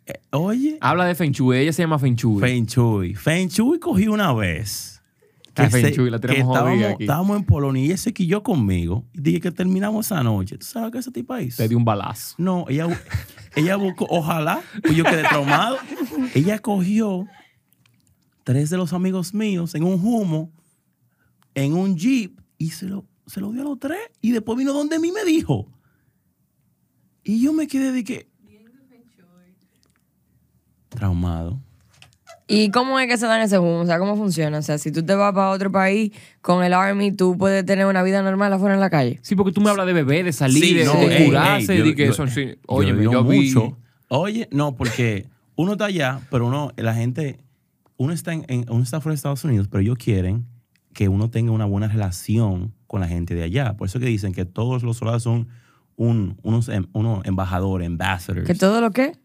Eh, 0.05 0.19
Oye, 0.31 0.77
Habla 0.79 1.05
de 1.05 1.15
Feng 1.15 1.31
Shui. 1.31 1.57
Ella 1.57 1.73
se 1.73 1.81
llama 1.83 1.99
Feng 1.99 2.15
Shui. 2.15 2.39
Feng 2.39 2.65
Shui. 2.65 3.13
Feng 3.15 3.49
Shui 3.49 3.77
cogí 3.79 4.07
una 4.07 4.31
vez. 4.33 4.96
Se- 5.71 6.09
la 6.11 6.19
que 6.19 6.27
jodida 6.41 6.59
estábamos, 6.59 6.83
aquí. 6.85 7.03
estábamos 7.03 7.37
en 7.37 7.43
Polonia 7.43 7.81
y 7.81 7.85
ella 7.87 7.97
se 7.97 8.13
quilló 8.13 8.43
conmigo. 8.43 9.05
Y 9.13 9.21
dije 9.21 9.39
que 9.41 9.51
terminamos 9.51 10.05
esa 10.05 10.23
noche. 10.23 10.57
¿Tú 10.57 10.65
sabes 10.65 10.91
qué 10.91 10.99
ese 10.99 11.11
tipo 11.11 11.37
hizo? 11.37 11.57
Te 11.57 11.67
dio 11.67 11.77
un 11.77 11.85
balazo. 11.85 12.35
No, 12.37 12.65
ella, 12.69 12.87
ella 13.55 13.75
buscó, 13.75 14.05
ojalá, 14.09 14.61
pues 14.81 14.95
yo 14.95 15.03
quedé 15.03 15.23
traumado. 15.23 15.77
ella 16.35 16.59
cogió 16.59 17.25
tres 18.43 18.69
de 18.69 18.77
los 18.77 18.93
amigos 18.93 19.33
míos 19.33 19.75
en 19.75 19.83
un 19.83 19.93
humo, 20.03 20.51
en 21.55 21.73
un 21.73 21.97
jeep, 21.97 22.39
y 22.57 22.69
se 22.69 22.85
lo, 22.85 23.05
se 23.25 23.41
lo 23.41 23.51
dio 23.51 23.61
a 23.61 23.65
los 23.65 23.79
tres. 23.79 23.99
Y 24.21 24.31
después 24.31 24.57
vino 24.57 24.73
donde 24.73 24.99
mí 24.99 25.09
y 25.09 25.11
me 25.11 25.25
dijo. 25.25 25.71
Y 27.23 27.41
yo 27.41 27.51
me 27.53 27.67
quedé 27.67 27.91
de 27.91 28.03
que... 28.03 28.29
Traumado. 30.89 31.61
¿Y 32.49 32.71
cómo 32.71 32.97
es 32.99 33.07
que 33.07 33.17
se 33.17 33.25
dan 33.25 33.41
ese 33.41 33.57
boom? 33.57 33.81
O 33.81 33.86
sea, 33.86 33.99
¿cómo 33.99 34.15
funciona? 34.15 34.60
O 34.60 34.62
sea, 34.62 34.77
si 34.77 34.91
tú 34.91 35.03
te 35.03 35.13
vas 35.15 35.33
para 35.33 35.49
otro 35.49 35.69
país 35.71 36.13
con 36.41 36.63
el 36.63 36.73
Army, 36.73 37.12
tú 37.12 37.38
puedes 37.38 37.65
tener 37.65 37.86
una 37.86 38.03
vida 38.03 38.21
normal 38.21 38.53
afuera 38.53 38.73
en 38.75 38.79
la 38.79 38.89
calle. 38.89 39.19
Sí, 39.21 39.36
porque 39.36 39.51
tú 39.51 39.60
me 39.60 39.69
hablas 39.69 39.86
de 39.86 39.91
beber, 39.93 40.23
de 40.23 40.31
salir, 40.31 40.63
Sí, 40.63 40.73
de, 40.73 40.86
no, 40.86 40.93
de 40.93 41.17
ey, 41.17 41.25
curarse, 41.25 41.73
ey, 41.73 41.79
yo- 41.79 41.86
de 41.86 41.95
que 41.95 42.05
yo- 42.05 42.12
eso 42.12 42.27
sí. 42.27 42.45
yo 42.45 42.55
Oye, 42.67 43.03
yo, 43.03 43.23
vi. 43.25 43.47
mucho. 43.53 43.77
Oye, 44.07 44.47
no, 44.51 44.75
porque 44.75 45.27
uno 45.55 45.73
está 45.73 45.86
allá, 45.86 46.21
pero 46.31 46.47
uno, 46.47 46.71
la 46.77 46.93
gente, 46.93 47.38
uno 47.97 48.13
está, 48.13 48.31
en, 48.31 48.45
en- 48.47 48.65
uno 48.69 48.81
está 48.81 49.01
fuera 49.01 49.12
de 49.13 49.17
Estados 49.17 49.43
Unidos, 49.43 49.67
pero 49.69 49.81
ellos 49.81 49.97
quieren 49.97 50.45
que 50.93 51.10
uno 51.10 51.29
tenga 51.29 51.51
una 51.51 51.65
buena 51.65 51.89
relación 51.89 52.73
con 52.88 53.01
la 53.01 53.07
gente 53.10 53.36
de 53.36 53.43
allá. 53.43 53.75
Por 53.75 53.88
eso 53.89 53.99
que 53.99 54.05
dicen 54.05 54.31
que 54.33 54.45
todos 54.45 54.83
los 54.83 54.95
soldados 54.97 55.23
son 55.23 55.49
un, 55.97 56.38
unos, 56.43 56.69
em- 56.69 56.88
unos 56.93 57.25
embajadores, 57.25 57.88
ambassadors. 57.88 58.47
¿Que 58.47 58.55
todo 58.55 58.79
lo 58.79 58.91
que? 58.91 59.17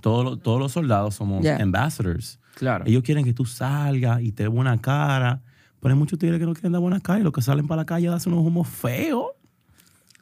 Todos, 0.00 0.24
los- 0.24 0.42
todos 0.42 0.58
los 0.58 0.72
soldados 0.72 1.14
somos 1.16 1.44
ambassadors. 1.46 2.38
Claro. 2.54 2.84
Ellos 2.86 3.02
quieren 3.02 3.24
que 3.24 3.32
tú 3.32 3.44
salgas 3.44 4.22
y 4.22 4.32
te 4.32 4.44
dé 4.44 4.48
buena 4.48 4.80
cara. 4.80 5.42
Pero 5.80 5.94
hay 5.94 5.98
muchos 5.98 6.18
tigres 6.18 6.38
que 6.38 6.46
no 6.46 6.54
quieren 6.54 6.72
dar 6.72 6.80
buena 6.80 7.00
cara 7.00 7.20
y 7.20 7.22
los 7.22 7.32
que 7.32 7.42
salen 7.42 7.66
para 7.66 7.82
la 7.82 7.86
calle 7.86 8.08
hacen 8.08 8.32
unos 8.32 8.46
humos 8.46 8.68
feos. 8.68 9.26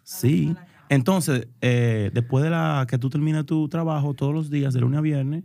Sí. 0.03 0.57
Entonces, 0.89 1.49
eh, 1.61 2.11
después 2.15 2.43
de 2.43 2.51
la 2.51 2.87
que 2.89 2.99
tú 2.99 3.11
terminas 3.11 3.45
tu 3.47 3.69
trabajo 3.69 4.15
todos 4.15 4.35
los 4.35 4.51
días, 4.51 4.73
de 4.73 4.81
lunes 4.81 4.99
a 4.99 5.03
viernes, 5.03 5.45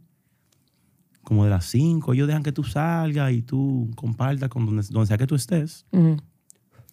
como 1.21 1.43
de 1.43 1.50
las 1.50 1.65
5, 1.65 2.13
ellos 2.13 2.28
dejan 2.28 2.43
que 2.43 2.52
tú 2.52 2.63
salgas 2.63 3.32
y 3.34 3.41
tú 3.41 3.91
compartas 3.95 4.48
con 4.48 4.65
donde, 4.65 4.84
donde 4.89 5.08
sea 5.08 5.17
que 5.17 5.28
tú 5.28 5.36
estés. 5.36 5.86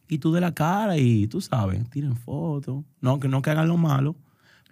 Y 0.08 0.18
tú 0.18 0.32
de 0.32 0.40
la 0.40 0.52
cara 0.52 0.98
y 0.98 1.26
tú 1.28 1.40
sabes, 1.40 1.88
tiren 1.90 2.16
fotos. 2.16 2.84
No, 3.00 3.20
que 3.20 3.28
no 3.28 3.40
que 3.40 3.50
hagan 3.50 3.68
lo 3.68 3.76
malo. 3.76 4.16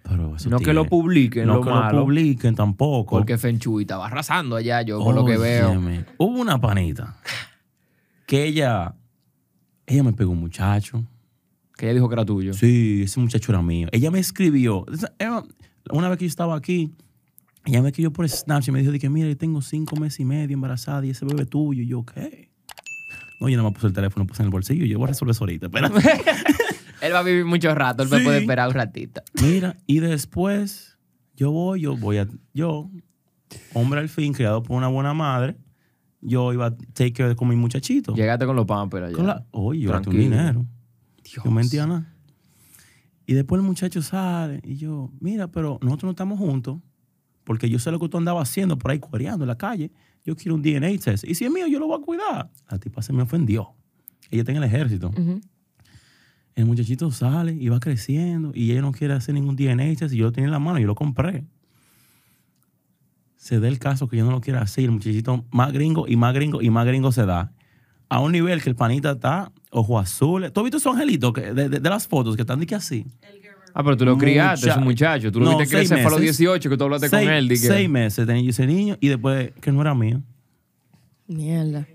Pero 0.02 0.36
esos 0.36 0.50
No 0.50 0.58
que 0.58 0.72
lo 0.72 0.86
publiquen, 0.86 1.46
No 1.46 1.56
lo 1.56 1.60
que 1.62 1.70
malo. 1.70 1.98
lo 1.98 2.04
publiquen 2.04 2.54
tampoco. 2.54 3.16
Porque 3.16 3.38
Fenchuy 3.38 3.82
estaba 3.84 4.06
arrasando 4.06 4.56
allá, 4.56 4.82
yo 4.82 4.98
por 5.02 5.14
lo 5.14 5.24
que 5.24 5.36
veo. 5.36 5.72
Hubo 6.18 6.40
una 6.40 6.60
panita 6.60 7.16
que 8.26 8.44
ella, 8.44 8.94
ella 9.86 10.02
me 10.02 10.12
pegó 10.12 10.30
un 10.32 10.40
muchacho. 10.40 11.04
Que 11.76 11.86
ella 11.86 11.94
dijo 11.94 12.08
que 12.08 12.14
era 12.14 12.24
tuyo. 12.24 12.52
Sí, 12.52 13.02
ese 13.04 13.18
muchacho 13.20 13.52
era 13.52 13.62
mío. 13.62 13.88
Ella 13.92 14.10
me 14.10 14.18
escribió. 14.18 14.84
Una 15.90 16.08
vez 16.08 16.18
que 16.18 16.24
yo 16.24 16.28
estaba 16.28 16.54
aquí, 16.54 16.92
ella 17.64 17.82
me 17.82 17.88
escribió 17.88 18.12
por 18.12 18.28
Snapchat 18.28 18.68
y 18.68 18.72
me 18.72 18.80
dijo 18.82 18.92
que, 18.98 19.08
mira, 19.10 19.28
yo 19.28 19.36
tengo 19.36 19.62
cinco 19.62 19.96
meses 19.96 20.20
y 20.20 20.24
medio 20.24 20.54
embarazada 20.54 21.04
y 21.06 21.10
ese 21.10 21.24
bebé 21.24 21.42
es 21.42 21.48
tuyo. 21.48 21.82
Y 21.82 21.86
yo, 21.86 22.04
¿qué? 22.04 22.50
No, 23.40 23.48
yo 23.48 23.56
no 23.56 23.64
me 23.64 23.72
puse 23.72 23.86
el 23.86 23.92
teléfono, 23.94 24.26
puse 24.26 24.42
en 24.42 24.46
el 24.46 24.50
bolsillo. 24.52 24.84
Yo 24.84 24.98
voy 24.98 25.06
a 25.06 25.08
resolver 25.08 25.32
eso 25.32 25.44
ahorita. 25.44 25.66
Espera. 25.66 25.90
Él 27.00 27.12
va 27.12 27.20
a 27.20 27.22
vivir 27.22 27.44
mucho 27.44 27.74
rato, 27.74 28.02
él 28.02 28.08
me 28.08 28.18
Sí. 28.18 28.24
puede 28.24 28.38
esperar 28.40 28.68
un 28.68 28.74
ratito. 28.74 29.22
Mira, 29.42 29.76
y 29.86 30.00
después 30.00 30.98
yo 31.36 31.50
voy, 31.50 31.80
yo 31.82 31.96
voy 31.96 32.18
a, 32.18 32.28
yo, 32.52 32.90
hombre 33.74 34.00
al 34.00 34.08
fin, 34.08 34.32
criado 34.32 34.62
por 34.62 34.76
una 34.76 34.88
buena 34.88 35.14
madre, 35.14 35.56
yo 36.20 36.52
iba 36.52 36.66
a 36.66 36.76
take 36.76 37.12
care 37.12 37.34
con 37.36 37.48
mi 37.48 37.56
muchachito. 37.56 38.14
Llegaste 38.14 38.44
con 38.46 38.54
los 38.56 38.66
pampers 38.66 39.06
allá. 39.06 39.16
Con 39.16 39.26
la- 39.26 39.46
Oye, 39.52 39.80
yo 39.80 39.96
un 39.96 40.02
dinero. 40.10 40.66
Dios. 41.24 41.44
Yo 41.44 41.50
mentía 41.50 41.86
nada. 41.86 42.12
Y 43.26 43.34
después 43.34 43.60
el 43.60 43.66
muchacho 43.66 44.02
sale 44.02 44.60
y 44.64 44.76
yo, 44.76 45.10
mira, 45.20 45.48
pero 45.48 45.78
nosotros 45.82 46.04
no 46.08 46.10
estamos 46.10 46.38
juntos 46.38 46.78
porque 47.44 47.70
yo 47.70 47.78
sé 47.78 47.90
lo 47.90 47.98
que 48.00 48.08
tú 48.08 48.18
andabas 48.18 48.48
haciendo 48.48 48.76
por 48.76 48.90
ahí 48.90 48.98
cuereando 48.98 49.44
en 49.44 49.48
la 49.48 49.56
calle. 49.56 49.92
Yo 50.24 50.36
quiero 50.36 50.54
un 50.56 50.62
DNA 50.62 50.98
test. 50.98 51.24
Y 51.24 51.34
si 51.34 51.44
es 51.46 51.50
mío, 51.50 51.66
yo 51.66 51.78
lo 51.78 51.86
voy 51.86 51.98
a 52.00 52.04
cuidar. 52.04 52.50
La 52.70 52.78
tipa 52.78 53.00
se 53.02 53.12
me 53.12 53.22
ofendió. 53.22 53.70
Ella 54.30 54.42
está 54.42 54.52
en 54.52 54.58
el 54.58 54.64
ejército. 54.64 55.08
Ujú. 55.08 55.40
El 56.56 56.66
muchachito 56.66 57.10
sale 57.10 57.52
y 57.52 57.68
va 57.68 57.80
creciendo 57.80 58.52
y 58.54 58.70
ella 58.72 58.82
no 58.82 58.92
quiere 58.92 59.14
hacer 59.14 59.34
ningún 59.34 59.56
DNA 59.56 59.94
test 59.96 60.12
y 60.12 60.16
yo 60.18 60.26
lo 60.26 60.32
tenía 60.32 60.46
en 60.46 60.52
la 60.52 60.58
mano 60.58 60.78
y 60.78 60.82
yo 60.82 60.86
lo 60.88 60.94
compré. 60.94 61.44
Se 63.36 63.58
da 63.60 63.68
el 63.68 63.78
caso 63.78 64.08
que 64.08 64.16
yo 64.18 64.24
no 64.24 64.30
lo 64.32 64.40
quiero 64.40 64.60
hacer. 64.60 64.84
El 64.84 64.90
muchachito 64.90 65.44
más 65.50 65.72
gringo 65.72 66.06
y 66.06 66.16
más 66.16 66.34
gringo 66.34 66.60
y 66.60 66.68
más 66.70 66.86
gringo 66.86 67.12
se 67.12 67.24
da. 67.24 67.52
A 68.08 68.20
un 68.20 68.32
nivel 68.32 68.62
que 68.62 68.68
el 68.68 68.76
panita 68.76 69.12
está 69.12 69.52
ojo 69.70 69.98
azul. 69.98 70.50
¿Tú 70.52 70.60
has 70.60 70.64
visto 70.64 70.76
esos 70.78 70.92
angelitos 70.94 71.32
de, 71.32 71.54
de- 71.54 71.68
de 71.80 71.90
las 71.90 72.06
fotos 72.06 72.34
que 72.36 72.42
están 72.42 72.58
de 72.60 72.66
que 72.66 72.74
así? 72.74 73.06
Ah, 73.72 73.84
pero 73.84 73.96
tú 73.96 74.04
lo 74.04 74.18
criaste, 74.18 74.66
Mucha- 74.66 74.72
es 74.72 74.78
un 74.78 74.84
muchacho. 74.84 75.32
Tú 75.32 75.38
lo 75.40 75.46
No, 75.52 75.58
viste 75.58 75.76
seis 75.76 75.88
crecer 75.88 75.98
fue 76.02 76.08
a 76.08 76.10
los 76.10 76.20
meses. 76.20 76.38
18 76.38 76.68
que 76.70 76.76
tú 76.76 76.84
hablaste 76.84 77.08
seis, 77.08 77.24
con 77.28 77.32
él. 77.32 77.48
que- 77.48 77.56
seis 77.56 77.88
meses 77.88 78.26
tenía 78.26 78.50
ese 78.50 78.66
niño 78.66 78.96
y 79.00 79.08
después 79.08 79.52
que 79.60 79.70
no 79.72 79.80
era 79.80 79.94
mío. 79.94 80.20
Mierda. 81.28 81.86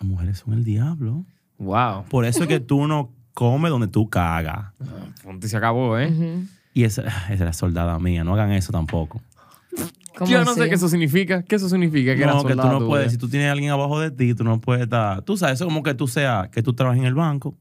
Las 0.00 0.08
mujeres 0.08 0.38
son 0.38 0.54
el 0.54 0.64
diablo. 0.64 1.24
Wow. 1.58 2.04
Por 2.08 2.24
eso 2.24 2.42
es 2.42 2.48
que 2.48 2.60
tú 2.60 2.86
no 2.86 3.10
comes 3.32 3.70
donde 3.70 3.88
tú 3.88 4.08
cagas. 4.08 4.72
Ponte, 5.22 5.48
se 5.48 5.56
acabó, 5.56 5.98
¿eh? 5.98 6.08
Ujú. 6.10 6.44
Y 6.72 6.84
esa, 6.84 7.02
esa 7.02 7.32
es 7.32 7.40
la 7.40 7.52
soldada 7.52 7.98
mía. 7.98 8.24
No 8.24 8.34
hagan 8.34 8.52
eso 8.52 8.72
tampoco. 8.72 9.20
¿Cómo 10.16 10.30
Yo 10.30 10.44
no 10.44 10.52
así? 10.52 10.60
sé 10.60 10.68
qué 10.68 10.74
eso 10.76 10.88
significa. 10.88 11.42
¿Qué 11.42 11.56
eso 11.56 11.68
significa? 11.68 12.14
Que 12.14 12.22
era 12.22 12.32
no, 12.32 12.42
que 12.44 12.54
tú 12.54 12.60
soldado, 12.60 12.80
no 12.80 12.86
puedes, 12.86 13.10
si 13.12 13.18
tú 13.18 13.28
tienes 13.28 13.48
a 13.48 13.52
alguien 13.52 13.70
abajo 13.72 13.98
de 13.98 14.10
ti, 14.12 14.34
tú 14.34 14.44
no 14.44 14.60
puedes 14.60 14.84
estar. 14.84 15.22
Tú 15.22 15.36
sabes, 15.36 15.54
eso 15.54 15.64
es 15.64 15.68
como 15.68 15.82
que 15.82 15.94
tú 15.94 16.06
seas, 16.06 16.48
que 16.50 16.62
tú 16.62 16.72
trabajes 16.74 17.00
en 17.00 17.06
el 17.06 17.14
banco 17.14 17.56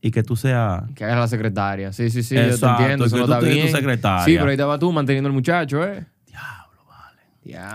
y 0.00 0.12
que 0.12 0.22
tú 0.22 0.36
seas. 0.36 0.84
Que 0.94 1.04
hagas 1.04 1.18
la 1.18 1.28
secretaria. 1.28 1.92
Sí, 1.92 2.10
sí, 2.10 2.22
sí. 2.22 2.36
yo 2.36 2.42
Exacto, 2.42 2.76
te 2.76 2.82
entiendo. 2.82 3.04
Eso 3.06 3.16
no 3.16 3.26
tú 3.26 3.32
está 3.32 3.40
tienes 3.44 3.58
tu 3.58 3.64
bien. 3.66 3.76
secretaria. 3.76 4.24
Sí, 4.24 4.32
pero 4.36 4.46
ahí 4.46 4.52
estaba 4.54 4.78
tú 4.78 4.92
manteniendo 4.92 5.26
al 5.28 5.34
muchacho, 5.34 5.84
¿eh? 5.84 6.04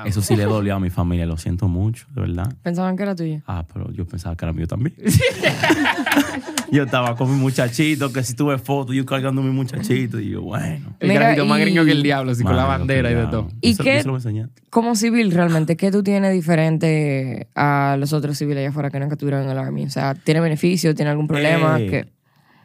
Eso 0.06 0.22
sí 0.22 0.36
le 0.36 0.44
dolió 0.44 0.76
a 0.76 0.80
mi 0.80 0.90
familia, 0.90 1.26
lo 1.26 1.38
siento 1.38 1.68
mucho, 1.68 2.06
de 2.14 2.22
verdad. 2.22 2.54
Pensaban 2.62 2.96
que 2.96 3.04
era 3.04 3.16
tuyo. 3.16 3.42
Ah, 3.48 3.66
pero 3.72 3.92
yo 3.92 4.06
pensaba 4.06 4.36
que 4.36 4.46
era 4.46 4.54
mío 4.54 4.68
también. 4.68 4.96
yo 6.72 6.84
estaba 6.84 7.16
con 7.16 7.32
mi 7.32 7.38
muchachito, 7.40 8.12
que 8.12 8.24
si 8.24 8.34
tuve 8.36 8.58
fotos, 8.58 8.96
yo 8.96 9.06
cargando 9.06 9.42
a 9.42 9.44
mi 9.44 9.52
muchachito, 9.52 10.20
y 10.20 10.30
yo, 10.30 10.42
bueno. 10.42 10.96
El 11.00 11.10
Mira, 11.10 11.36
más 11.46 11.60
gringo 11.60 11.86
que 11.86 11.92
el 11.92 12.04
diablo, 12.04 12.32
así 12.32 12.44
con 12.44 12.56
la 12.56 12.66
bandera 12.66 13.12
y 13.12 13.16
de 13.16 13.26
todo. 13.28 13.50
¿Y 13.62 13.72
Eso- 13.72 13.84
qué- 13.84 13.98
eso 13.98 14.08
lo 14.08 14.14
voy 14.14 14.18
a 14.18 14.22
enseñar. 14.22 14.50
Como 14.70 14.96
civil, 14.96 15.32
realmente, 15.32 15.76
¿qué 15.78 15.92
tú 15.92 16.02
tienes 16.04 16.34
diferente 16.34 17.48
a 17.56 17.96
los 18.00 18.14
otros 18.14 18.38
civiles 18.38 18.60
allá 18.60 18.70
afuera 18.70 18.90
que 18.90 19.00
nunca 19.00 19.14
estuvieron 19.14 19.44
en 19.44 19.50
el 19.50 19.58
Army? 19.58 19.86
O 19.86 19.90
sea, 19.90 20.16
¿tiene 20.16 20.40
beneficio? 20.40 20.96
¿Tiene 20.96 21.12
algún 21.12 21.28
problema? 21.28 21.80
Eh, 21.80 21.88
que 21.88 22.14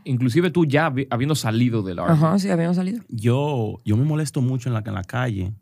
Inclusive 0.04 0.50
tú 0.50 0.64
ya 0.64 0.90
habi- 0.90 1.06
habiendo 1.10 1.34
salido 1.34 1.82
del 1.82 1.98
Army. 1.98 2.12
Ajá, 2.14 2.38
sí, 2.38 2.48
habíamos 2.48 2.76
salido. 2.76 3.02
Yo, 3.10 3.80
yo 3.84 3.96
me 3.96 4.04
molesto 4.04 4.40
mucho 4.40 4.70
en 4.70 4.72
la, 4.74 4.82
en 4.86 4.94
la 4.94 5.04
calle 5.04 5.52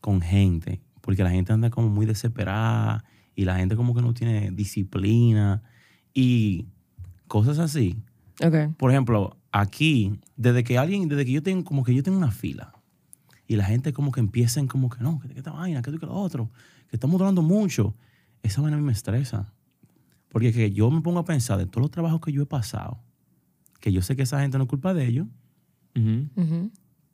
con 0.00 0.20
gente, 0.20 0.80
porque 1.04 1.22
la 1.22 1.30
gente 1.30 1.52
anda 1.52 1.68
como 1.68 1.90
muy 1.90 2.06
desesperada 2.06 3.04
y 3.34 3.44
la 3.44 3.56
gente 3.56 3.76
como 3.76 3.94
que 3.94 4.00
no 4.00 4.14
tiene 4.14 4.50
disciplina 4.52 5.62
y 6.14 6.66
cosas 7.28 7.58
así. 7.58 8.02
Ok. 8.42 8.74
Por 8.78 8.90
ejemplo, 8.90 9.36
aquí, 9.52 10.18
desde 10.36 10.64
que 10.64 10.78
alguien, 10.78 11.06
desde 11.08 11.26
que 11.26 11.32
yo 11.32 11.42
tengo, 11.42 11.62
como 11.62 11.84
que 11.84 11.94
yo 11.94 12.02
tengo 12.02 12.16
una 12.16 12.30
fila 12.30 12.72
y 13.46 13.56
la 13.56 13.64
gente 13.64 13.92
como 13.92 14.12
que 14.12 14.20
empiecen 14.20 14.66
como 14.66 14.88
que 14.88 15.02
no, 15.02 15.20
que 15.20 15.28
que 15.28 15.38
esta 15.38 15.50
vaina, 15.52 15.82
que 15.82 15.90
esto 15.90 15.96
y 15.96 16.00
que 16.00 16.06
lo 16.06 16.14
otro, 16.14 16.50
que 16.88 16.96
estamos 16.96 17.18
durando 17.18 17.42
mucho, 17.42 17.94
esa 18.42 18.62
vaina 18.62 18.78
a 18.78 18.80
mí 18.80 18.86
me 18.86 18.92
estresa. 18.92 19.52
Porque 20.30 20.54
que 20.54 20.72
yo 20.72 20.90
me 20.90 21.02
pongo 21.02 21.18
a 21.18 21.24
pensar 21.26 21.58
de 21.58 21.66
todos 21.66 21.82
los 21.82 21.90
trabajos 21.90 22.22
que 22.22 22.32
yo 22.32 22.42
he 22.42 22.46
pasado, 22.46 22.98
que 23.78 23.92
yo 23.92 24.00
sé 24.00 24.16
que 24.16 24.22
esa 24.22 24.40
gente 24.40 24.56
no 24.56 24.64
es 24.64 24.70
culpa 24.70 24.94
de 24.94 25.06
ellos, 25.06 25.26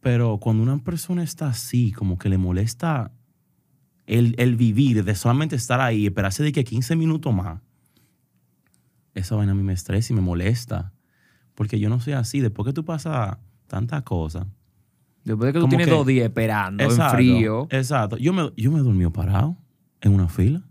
pero 0.00 0.38
cuando 0.38 0.62
una 0.62 0.78
persona 0.78 1.24
está 1.24 1.48
así, 1.48 1.90
como 1.90 2.18
que 2.18 2.28
le 2.28 2.38
molesta 2.38 3.12
el, 4.18 4.34
el 4.38 4.56
vivir, 4.56 5.04
de 5.04 5.14
solamente 5.14 5.56
estar 5.56 5.80
ahí, 5.80 6.06
esperarse 6.06 6.42
de 6.42 6.52
que 6.52 6.64
15 6.64 6.96
minutos 6.96 7.32
más, 7.34 7.60
esa 9.14 9.36
vaina 9.36 9.52
a 9.52 9.54
mí 9.54 9.62
me 9.62 9.72
estresa 9.72 10.12
y 10.12 10.16
me 10.16 10.22
molesta. 10.22 10.92
Porque 11.54 11.78
yo 11.78 11.88
no 11.90 12.00
soy 12.00 12.14
así. 12.14 12.40
Después 12.40 12.66
que 12.66 12.72
tú 12.72 12.84
pasas 12.84 13.36
tantas 13.66 14.02
cosas. 14.02 14.46
Después 15.24 15.48
de 15.48 15.52
que 15.52 15.58
tú 15.60 15.68
tienes 15.68 15.86
que- 15.88 15.92
dos 15.92 16.06
días 16.06 16.24
esperando 16.26 16.82
en 16.82 16.90
Exacto, 16.90 17.16
frío. 17.16 17.66
Exacto. 17.70 18.16
Yo 18.16 18.32
me, 18.32 18.50
yo 18.56 18.70
me 18.70 18.78
he 18.78 18.82
dormido 18.82 19.12
parado 19.12 19.56
en 20.00 20.14
una 20.14 20.28
fila. 20.28 20.62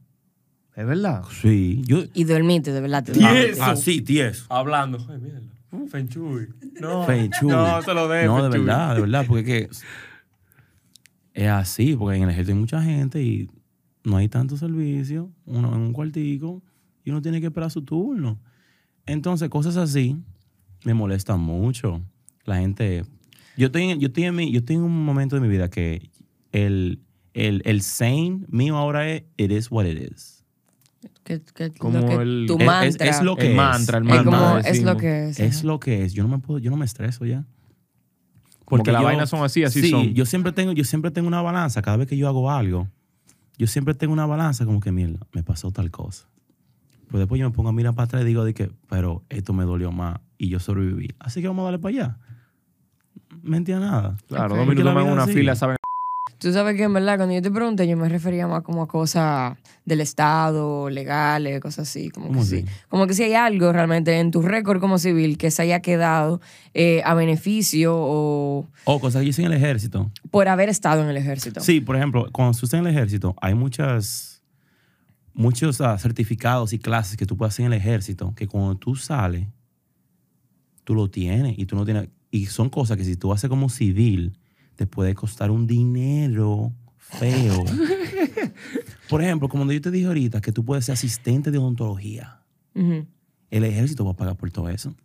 Es 0.76 0.86
verdad. 0.88 1.24
Sí. 1.42 1.82
Yo, 1.86 2.04
Y 2.14 2.24
dormite, 2.24 2.72
de 2.72 2.82
verdad. 2.82 3.04
te 3.04 3.12
Tieso. 3.12 3.28
dormite. 3.28 3.62
ah, 3.62 3.76
sí, 3.76 4.02
tieso. 4.02 4.46
Hablando. 4.50 4.98
Ay, 5.10 5.20
míralo. 5.20 5.46
Uh, 5.72 5.88
Fenchuy. 5.88 6.48
No. 6.82 7.06
Feng 7.06 7.30
Shui. 7.40 7.50
No, 7.52 7.82
se 7.84 7.94
lo 7.94 8.08
de 8.08 8.26
No, 8.26 8.50
de 8.50 8.58
verdad, 8.58 8.96
de 8.96 9.02
verdad, 9.02 9.26
porque 9.28 9.40
es, 9.42 9.80
que 9.82 9.86
es 11.46 11.50
así, 11.50 11.96
porque 11.96 12.18
en 12.18 12.24
el 12.24 12.30
ejército 12.30 12.54
hay 12.54 12.60
mucha 12.60 12.82
gente 12.84 13.22
y 13.24 13.50
no 14.04 14.18
hay 14.18 14.28
tanto 14.30 14.58
servicio, 14.58 15.32
uno 15.46 15.74
en 15.76 15.82
un 15.82 15.94
cuartico 15.94 16.62
y 17.04 17.10
uno 17.12 17.22
tiene 17.22 17.40
que 17.42 17.48
esperar 17.48 17.72
su 17.72 17.82
turno. 17.84 18.40
Entonces, 19.06 19.50
cosas 19.50 19.78
así 19.78 20.18
me 20.86 20.94
molestan 20.94 21.40
mucho. 21.40 22.02
La 22.46 22.58
gente, 22.58 23.04
yo 23.58 23.68
estoy, 23.68 23.84
en- 23.84 24.00
yo 24.00 24.08
estoy, 24.08 24.24
en, 24.26 24.36
mi- 24.36 24.52
yo 24.52 24.60
estoy 24.60 24.76
en 24.78 24.84
un 24.84 25.04
momento 25.06 25.36
de 25.36 25.42
mi 25.42 25.48
vida 25.48 25.70
que 25.70 26.10
el, 26.52 27.00
el, 27.34 27.62
el 27.66 27.82
sane 27.82 28.42
mío 28.48 28.78
ahora 28.78 29.10
es, 29.10 29.24
it 29.38 29.52
is 29.52 29.70
what 29.72 29.86
it 29.86 30.12
is. 30.12 30.44
Que, 31.24 31.42
que- 31.42 31.72
Como 31.72 32.00
lo 32.00 32.06
que 32.08 32.16
el- 32.16 32.46
tu 32.48 32.56
Es- 32.56 32.60
es- 32.62 32.66
mantra. 32.66 33.08
es 33.10 33.22
lo 33.22 33.36
que 33.36 33.46
El 33.46 33.52
es. 33.52 33.58
mantra, 33.58 33.98
el 34.00 34.04
Es 34.04 34.10
mantra. 34.16 34.24
como, 34.40 34.58
es 34.58 34.66
decimos. 34.66 34.94
lo 34.94 34.98
que 35.00 35.30
es. 35.30 35.40
Es 35.40 35.58
ajá. 35.58 35.68
lo 35.68 35.80
que 35.80 36.04
es. 36.04 36.14
Yo 36.14 36.24
no 36.24 36.30
me 36.30 36.40
puedo, 36.40 36.60
yo 36.60 36.72
no 36.72 36.78
me 36.78 36.86
estreso 36.86 37.26
ya. 37.26 37.46
Como 38.70 38.84
que 38.84 38.92
las 38.92 39.02
yo- 39.02 39.06
vainas 39.06 39.30
son 39.30 39.44
así, 39.44 39.64
así 39.64 39.82
sí, 39.82 39.90
son. 39.90 40.14
Yo 40.14 40.26
siempre 40.26 40.52
tengo, 40.52 40.72
yo 40.74 40.84
siempre 40.84 41.12
tengo 41.12 41.28
una 41.28 41.42
balanza. 41.42 41.82
Cada 41.82 41.98
vez 41.98 42.08
que 42.08 42.16
yo 42.18 42.28
hago 42.28 42.52
algo, 42.52 42.88
yo 43.58 43.68
siempre 43.68 43.94
tengo 43.94 44.14
una 44.14 44.26
balanza 44.26 44.66
como 44.66 44.80
que, 44.80 44.92
mierda, 44.92 45.20
me 45.34 45.44
pasó 45.44 45.72
tal 45.72 45.92
cosa. 45.92 46.28
Pero 47.08 47.20
después 47.20 47.40
yo 47.40 47.50
me 47.50 47.56
pongo 47.56 47.70
a 47.70 47.74
mirar 47.74 47.96
para 47.96 48.06
atrás 48.06 48.22
y 48.22 48.26
digo 48.26 48.44
de 48.46 48.54
que, 48.54 48.72
pero 48.88 49.24
esto 49.30 49.52
me 49.54 49.64
dolió 49.66 49.92
más 49.92 50.20
y 50.38 50.50
yo 50.50 50.60
sobreviví. 50.60 51.10
Así 51.20 51.42
que 51.42 51.48
vamos 51.48 51.64
a 51.64 51.66
darle 51.72 51.80
para 51.80 51.96
allá. 51.96 52.18
Mentía 53.42 53.80
nada. 53.80 54.16
Claro, 54.28 54.46
Ok. 54.46 54.50
dos 54.50 54.58
Porque 54.60 54.70
minutos 54.82 54.94
más 54.94 55.06
en 55.06 55.12
una 55.12 55.28
fila, 55.28 55.56
¿saben? 55.56 55.78
Tú 56.40 56.54
sabes 56.54 56.78
que 56.78 56.84
en 56.84 56.94
verdad, 56.94 57.18
cuando 57.18 57.36
yo 57.36 57.42
te 57.42 57.52
pregunté, 57.52 57.86
yo 57.86 57.98
me 57.98 58.08
refería 58.08 58.48
más 58.48 58.64
como 58.64 58.82
a 58.82 58.88
cosas 58.88 59.58
del 59.84 60.00
Estado, 60.00 60.90
legales, 60.90 61.60
cosas 61.60 61.90
así. 61.90 62.10
Como 62.10 62.28
que 62.28 62.34
¿Cómo 62.34 62.46
sí. 62.46 62.66
Como 62.88 63.08
que 63.08 63.14
si 63.14 63.24
hay 63.24 63.34
algo 63.34 63.74
realmente 63.74 64.18
en 64.20 64.32
tu 64.32 64.42
récord 64.42 64.80
como 64.80 64.98
civil 65.00 65.38
que 65.38 65.52
se 65.52 65.64
haya 65.64 65.82
quedado 65.82 66.40
eh, 66.74 67.02
a 67.04 67.14
beneficio 67.14 67.94
o 67.94 68.68
O 68.86 69.00
cosas 69.02 69.22
que 69.22 69.30
hice 69.30 69.42
en 69.42 69.52
el 69.52 69.58
ejército. 69.58 70.10
por 70.32 70.48
haber 70.48 70.70
estado 70.70 71.04
en 71.04 71.10
el 71.10 71.18
ejército. 71.18 71.60
Sí, 71.60 71.82
por 71.82 71.98
ejemplo, 71.98 72.28
cuando 72.32 72.58
tú 72.58 72.66
estás 72.66 72.80
en 72.80 72.88
el 72.88 72.94
ejército, 72.94 73.36
hay 73.42 73.54
muchas, 73.54 74.42
muchos 75.34 75.82
ah, 75.82 75.98
certificados 75.98 76.72
y 76.72 76.80
clases 76.80 77.18
que 77.18 77.26
tú 77.26 77.36
puedes 77.36 77.54
hacer 77.54 77.66
en 77.66 77.74
el 77.74 77.80
ejército 77.80 78.34
que 78.34 78.48
cuando 78.48 78.76
tú 78.76 78.96
sales, 78.96 79.46
tú 80.86 80.96
lo 80.96 81.10
tienes 81.10 81.60
y 81.60 81.66
tú 81.66 81.76
no 81.76 81.84
tienes, 81.84 82.08
y 82.32 82.46
son 82.46 82.70
cosas 82.70 82.96
que 82.96 83.04
si 83.04 83.18
tú 83.18 83.34
haces 83.34 83.50
como 83.50 83.68
civil, 83.70 84.38
te 84.80 84.88
puede 84.88 85.14
costar 85.14 85.52
un 85.52 85.68
dinero 85.68 86.72
feo. 86.96 87.66
Por 89.10 89.22
ejemplo, 89.22 89.50
como 89.50 89.70
yo 89.70 89.82
te 89.82 89.92
dije 89.92 90.08
ahorita, 90.08 90.40
que 90.40 90.54
tú 90.54 90.64
puedes 90.64 90.86
ser 90.86 90.94
asistente 90.94 91.52
de 91.52 91.58
odontología. 91.58 92.40
El 92.74 93.66
ejército 93.66 94.06
va 94.06 94.12
a 94.12 94.16
pagar 94.16 94.38
por 94.38 94.50
todo 94.52 94.70
eso. 94.70 94.96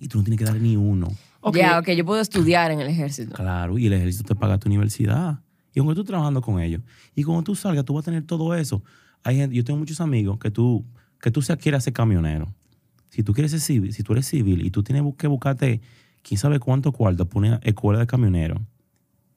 Y 0.00 0.08
tú 0.08 0.16
no 0.16 0.24
tienes 0.24 0.38
que 0.38 0.46
dar 0.46 0.58
ni 0.58 0.76
uno. 0.76 1.08
Ok. 1.42 1.58
Ya, 1.58 1.78
ok, 1.78 1.90
yo 1.90 2.06
puedo 2.06 2.22
estudiar 2.22 2.70
en 2.70 2.80
el 2.80 2.86
ejército. 2.86 3.34
Claro, 3.34 3.76
y 3.76 3.84
el 3.84 3.92
ejército 3.92 4.28
te 4.28 4.34
paga 4.34 4.56
tu 4.56 4.70
universidad. 4.70 5.40
Y 5.74 5.80
aunque 5.80 5.94
tú 5.94 6.00
estés 6.00 6.12
trabajando 6.12 6.40
con 6.40 6.58
ellos. 6.58 6.80
Y 7.14 7.22
cuando 7.22 7.42
tú 7.42 7.54
salgas, 7.54 7.84
tú 7.84 7.92
vas 7.92 8.04
a 8.04 8.06
tener 8.06 8.22
todo 8.22 8.54
eso. 8.54 8.82
Hay 9.24 9.36
gente, 9.36 9.54
yo 9.54 9.62
tengo 9.62 9.78
muchos 9.78 10.00
amigos 10.00 10.38
que 10.38 10.50
tú, 10.50 10.86
que 11.20 11.30
tú 11.30 11.42
se 11.42 11.54
quieres 11.58 11.84
ser 11.84 11.92
camionero. 11.92 12.54
Si 13.10 13.22
tú 13.22 13.34
quieres 13.34 13.50
ser 13.50 13.60
civil, 13.60 13.92
si 13.92 14.02
tú 14.02 14.14
eres 14.14 14.24
civil 14.24 14.64
y 14.64 14.70
tú 14.70 14.82
tienes 14.82 15.04
que 15.18 15.26
buscarte 15.26 15.82
quién 16.24 16.38
sabe 16.38 16.58
cuánto 16.58 16.90
cuarto, 16.90 17.28
pone 17.28 17.60
escuela 17.62 18.00
de 18.00 18.06
camionero 18.08 18.60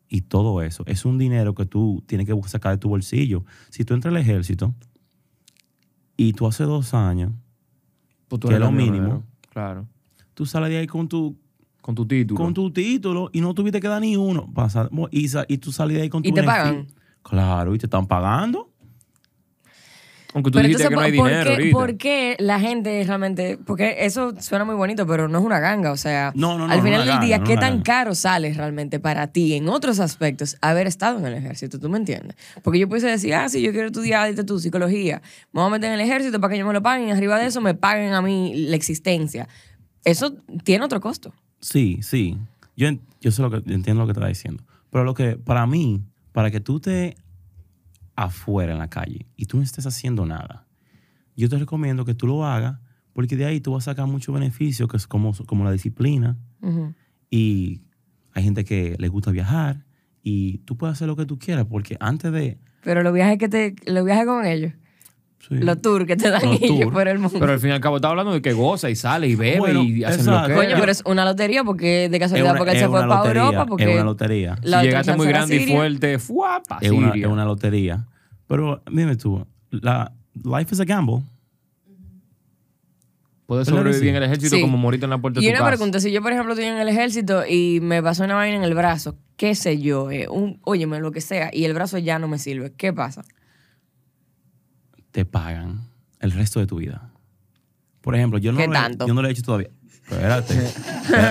y 0.09 0.21
todo 0.21 0.61
eso, 0.63 0.83
es 0.87 1.05
un 1.05 1.17
dinero 1.19 1.53
que 1.53 1.65
tú 1.65 2.01
tienes 2.07 2.25
que 2.25 2.33
sacar 2.47 2.71
de 2.71 2.77
tu 2.79 2.89
bolsillo. 2.89 3.43
Si 3.69 3.83
tú 3.85 3.93
entras 3.93 4.11
al 4.15 4.19
ejército 4.21 4.73
y 6.15 6.33
tú 6.33 6.47
hace 6.47 6.63
dos 6.63 6.93
años, 6.93 7.31
Pues 8.27 8.39
tú 8.39 8.47
que 8.47 8.55
es 8.55 8.59
lo 8.59 8.67
camionero. 8.67 8.93
mínimo. 9.03 9.23
Claro. 9.51 9.87
tú 10.33 10.45
sales 10.45 10.69
de 10.69 10.77
ahí 10.77 10.87
con 10.87 11.07
tu, 11.09 11.35
Con 11.81 11.95
tu 11.95 12.05
título. 12.05 12.37
con 12.39 12.53
tu 12.53 12.69
título 12.71 13.29
y 13.33 13.41
no 13.41 13.53
tuviste 13.53 13.79
que 13.79 13.87
dar 13.87 14.01
ni 14.01 14.15
uno. 14.15 14.51
Pasa- 14.53 14.89
y, 15.11 15.27
sa- 15.29 15.45
y 15.47 15.57
tú 15.57 15.71
sales 15.71 15.95
de 15.97 16.03
ahí 16.03 16.09
con 16.09 16.21
tu 16.23 16.29
¿Y 16.29 16.31
te 16.33 16.43
pagan? 16.43 16.87
Claro, 17.23 17.73
y 17.73 17.77
te 17.79 17.87
están 17.87 18.05
pagando. 18.07 18.66
Aunque 20.33 20.51
tú 20.51 20.57
Pero 20.57 20.67
dijiste 20.67 20.83
entonces, 20.87 20.89
que 20.89 20.95
no 20.95 21.01
hay 21.01 21.17
¿por, 21.17 21.27
dinero 21.29 21.43
qué, 21.49 21.55
ahorita. 21.55 21.77
por 21.77 21.97
qué 21.97 22.35
la 22.39 22.59
gente 22.59 23.03
realmente.? 23.05 23.57
Porque 23.65 23.95
eso 23.99 24.33
suena 24.41 24.65
muy 24.65 24.75
bonito, 24.75 25.07
pero 25.07 25.27
no 25.27 25.39
es 25.39 25.45
una 25.45 25.59
ganga. 25.59 25.91
O 25.91 25.97
sea, 25.97 26.31
No, 26.35 26.57
no, 26.57 26.67
no, 26.67 26.73
al 26.73 26.81
final 26.81 26.99
del 27.01 27.09
ganga, 27.09 27.25
día, 27.25 27.39
¿qué 27.43 27.55
tan 27.55 27.71
ganga. 27.75 27.83
caro 27.83 28.13
sale 28.15 28.53
realmente 28.53 28.99
para 28.99 29.27
ti 29.27 29.53
en 29.55 29.69
otros 29.69 29.99
aspectos 29.99 30.57
haber 30.61 30.85
estado 30.85 31.17
en 31.19 31.25
el 31.27 31.33
ejército? 31.33 31.79
¿Tú 31.79 31.89
me 31.89 31.97
entiendes? 31.97 32.35
Porque 32.61 32.77
yo 32.79 32.87
pudiese 32.89 33.07
decir, 33.07 33.33
ah, 33.35 33.47
sí, 33.47 33.61
yo 33.61 33.71
quiero 33.71 33.87
estudiar 33.87 34.29
dite 34.29 34.43
tú, 34.43 34.59
psicología. 34.59 35.21
Me 35.53 35.61
voy 35.61 35.67
a 35.67 35.71
meter 35.71 35.89
en 35.93 35.99
el 35.99 36.01
ejército 36.05 36.39
para 36.41 36.49
que 36.49 36.55
ellos 36.57 36.67
me 36.67 36.73
lo 36.73 36.83
paguen 36.83 37.07
y 37.07 37.11
arriba 37.11 37.39
de 37.39 37.45
eso 37.47 37.61
me 37.61 37.73
paguen 37.73 38.13
a 38.13 38.21
mí 38.21 38.53
la 38.67 38.75
existencia. 38.75 39.47
Eso 40.03 40.35
tiene 40.63 40.83
otro 40.85 40.99
costo. 41.01 41.33
Sí, 41.61 41.99
sí. 42.01 42.37
Yo, 42.75 42.89
yo 43.21 43.31
sé 43.31 43.41
lo 43.41 43.49
que 43.49 43.61
yo 43.65 43.73
entiendo 43.73 44.01
lo 44.03 44.07
que 44.07 44.13
te 44.13 44.19
está 44.19 44.27
diciendo. 44.27 44.63
Pero 44.91 45.03
lo 45.03 45.13
que, 45.13 45.37
para 45.37 45.65
mí, 45.67 46.01
para 46.31 46.51
que 46.51 46.59
tú 46.59 46.77
estés 46.77 47.15
afuera 48.17 48.73
en 48.73 48.79
la 48.79 48.89
calle 48.89 49.27
y 49.37 49.45
tú 49.45 49.57
no 49.57 49.63
estés 49.63 49.85
haciendo 49.85 50.25
nada, 50.25 50.67
yo 51.37 51.47
te 51.47 51.57
recomiendo 51.57 52.03
que 52.03 52.15
tú 52.15 52.27
lo 52.27 52.45
hagas 52.45 52.79
porque 53.13 53.37
de 53.37 53.45
ahí 53.45 53.61
tú 53.61 53.71
vas 53.71 53.87
a 53.87 53.91
sacar 53.91 54.07
mucho 54.07 54.33
beneficio, 54.33 54.87
que 54.87 54.97
es 54.97 55.07
como, 55.07 55.33
como 55.45 55.63
la 55.63 55.71
disciplina. 55.71 56.37
Y 57.29 57.81
hay 58.33 58.43
gente 58.43 58.63
que 58.65 58.95
le 58.99 59.07
gusta 59.07 59.31
viajar 59.31 59.85
y 60.21 60.59
tú 60.59 60.77
puedes 60.77 60.93
hacer 60.93 61.07
lo 61.07 61.15
que 61.15 61.25
tú 61.25 61.39
quieras 61.39 61.65
porque 61.69 61.97
antes 61.99 62.31
de... 62.31 62.59
Pero 62.83 63.01
los 63.01 63.13
viajes 63.13 63.37
que 63.37 63.49
te, 63.49 63.75
los 63.85 64.05
viajes 64.05 64.25
con 64.25 64.45
ellos, 64.45 64.73
sí. 65.39 65.55
los 65.55 65.81
tours 65.81 66.05
que 66.05 66.15
te 66.15 66.29
dan 66.29 66.43
Los 66.45 66.61
ellos 66.61 66.91
por 66.91 67.07
el 67.07 67.19
mundo. 67.19 67.37
Pero 67.39 67.51
al 67.53 67.59
fin 67.59 67.69
y 67.69 67.73
al 67.73 67.79
cabo 67.81 67.97
está 67.97 68.09
hablando 68.09 68.33
de 68.33 68.41
que 68.41 68.53
goza 68.53 68.89
y 68.89 68.95
sale 68.95 69.27
y 69.27 69.35
bebe 69.35 69.59
Bueno, 69.59 69.83
y 69.83 70.03
hace 70.03 70.23
lo 70.23 70.45
que 70.47 70.53
Coño, 70.53 70.75
pero 70.79 70.91
es 70.91 71.01
una 71.05 71.25
lotería 71.25 71.63
porque 71.63 72.09
de 72.09 72.19
casualidad 72.19 72.51
una, 72.51 72.57
porque 72.57 72.73
él 72.73 72.79
se 72.79 72.87
fue 72.87 72.99
una 73.03 73.07
para 73.21 73.27
Europa 73.27 73.65
porque 73.65 73.83
es 73.85 73.93
una 73.95 74.03
lotería. 74.03 74.55
la 74.63 74.79
si 74.81 74.85
llegaste 74.87 75.15
muy 75.15 75.27
grande 75.27 75.55
y 75.55 75.67
fuerte, 75.67 76.19
¡fuapa! 76.19 76.79
Es 76.81 76.91
una, 76.91 77.13
es 77.13 77.25
una 77.25 77.45
lotería. 77.45 78.05
Pero 78.47 78.81
dime 78.91 79.15
tú, 79.15 79.45
la, 79.71 80.11
life 80.43 80.73
is 80.73 80.79
a 80.79 80.85
gamble. 80.85 81.21
Puedes 83.45 83.65
¿Verdad 83.67 83.83
que 83.83 83.93
sobrevivir 83.93 84.03
sí? 84.03 84.09
en 84.09 84.15
el 84.17 84.23
ejército 84.23 84.55
Sí. 84.57 84.61
como 84.61 84.77
morirte 84.77 85.05
en 85.05 85.09
la 85.09 85.19
puerta 85.19 85.39
de 85.39 85.45
Y 85.45 85.47
tu 85.47 85.51
una 85.53 85.59
casa. 85.59 85.69
pregunta, 85.69 85.99
si 86.01 86.11
yo 86.11 86.21
por 86.21 86.33
ejemplo 86.33 86.53
estoy 86.53 86.65
en 86.67 86.77
el 86.77 86.89
ejército 86.89 87.43
y 87.47 87.79
me 87.81 88.03
pasó 88.03 88.25
una 88.25 88.35
vaina 88.35 88.57
en 88.57 88.63
el 88.63 88.73
brazo, 88.73 89.15
qué 89.37 89.55
sé 89.55 89.79
yo, 89.79 90.11
eh, 90.11 90.27
un, 90.27 90.59
óyeme, 90.65 90.99
lo 90.99 91.11
que 91.13 91.21
sea, 91.21 91.49
y 91.53 91.63
el 91.63 91.73
brazo 91.73 91.97
ya 91.97 92.19
no 92.19 92.27
me 92.27 92.39
sirve, 92.39 92.73
¿qué 92.75 92.91
pasa? 92.91 93.23
Te 95.17 95.25
pagan 95.25 95.81
el 96.19 96.31
resto 96.31 96.59
de 96.59 96.67
tu 96.67 96.75
vida. 96.75 97.11
Por 98.01 98.13
ejemplo, 98.13 98.37
yo 98.37 98.51
no, 98.51 98.59
¿Qué 98.59 98.67
lo, 98.67 98.73
tanto? 98.73 99.05
He, 99.05 99.07
yo 99.07 99.15
no 99.15 99.23
lo 99.23 99.27
he 99.27 99.31
hecho 99.31 99.41
todavía. 99.41 99.71
Espérate. 99.89 100.53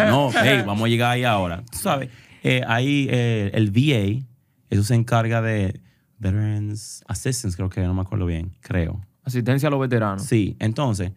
No, 0.09 0.33
hey, 0.43 0.65
vamos 0.67 0.87
a 0.87 0.89
llegar 0.89 1.13
ahí 1.13 1.23
ahora. 1.23 1.63
Tú 1.71 1.79
sabes, 1.79 2.11
eh, 2.43 2.63
ahí 2.67 3.07
eh, 3.09 3.53
el 3.55 3.71
VA, 3.71 4.27
eso 4.71 4.83
se 4.83 4.97
encarga 4.97 5.41
de 5.41 5.81
Veterans 6.19 7.05
Assistance, 7.07 7.57
creo 7.57 7.69
que 7.69 7.81
no 7.83 7.95
me 7.95 8.01
acuerdo 8.01 8.27
bien, 8.27 8.57
creo. 8.61 9.01
Asistencia 9.23 9.69
a 9.69 9.71
los 9.71 9.79
veteranos. 9.79 10.25
Sí, 10.25 10.57
entonces, 10.59 11.13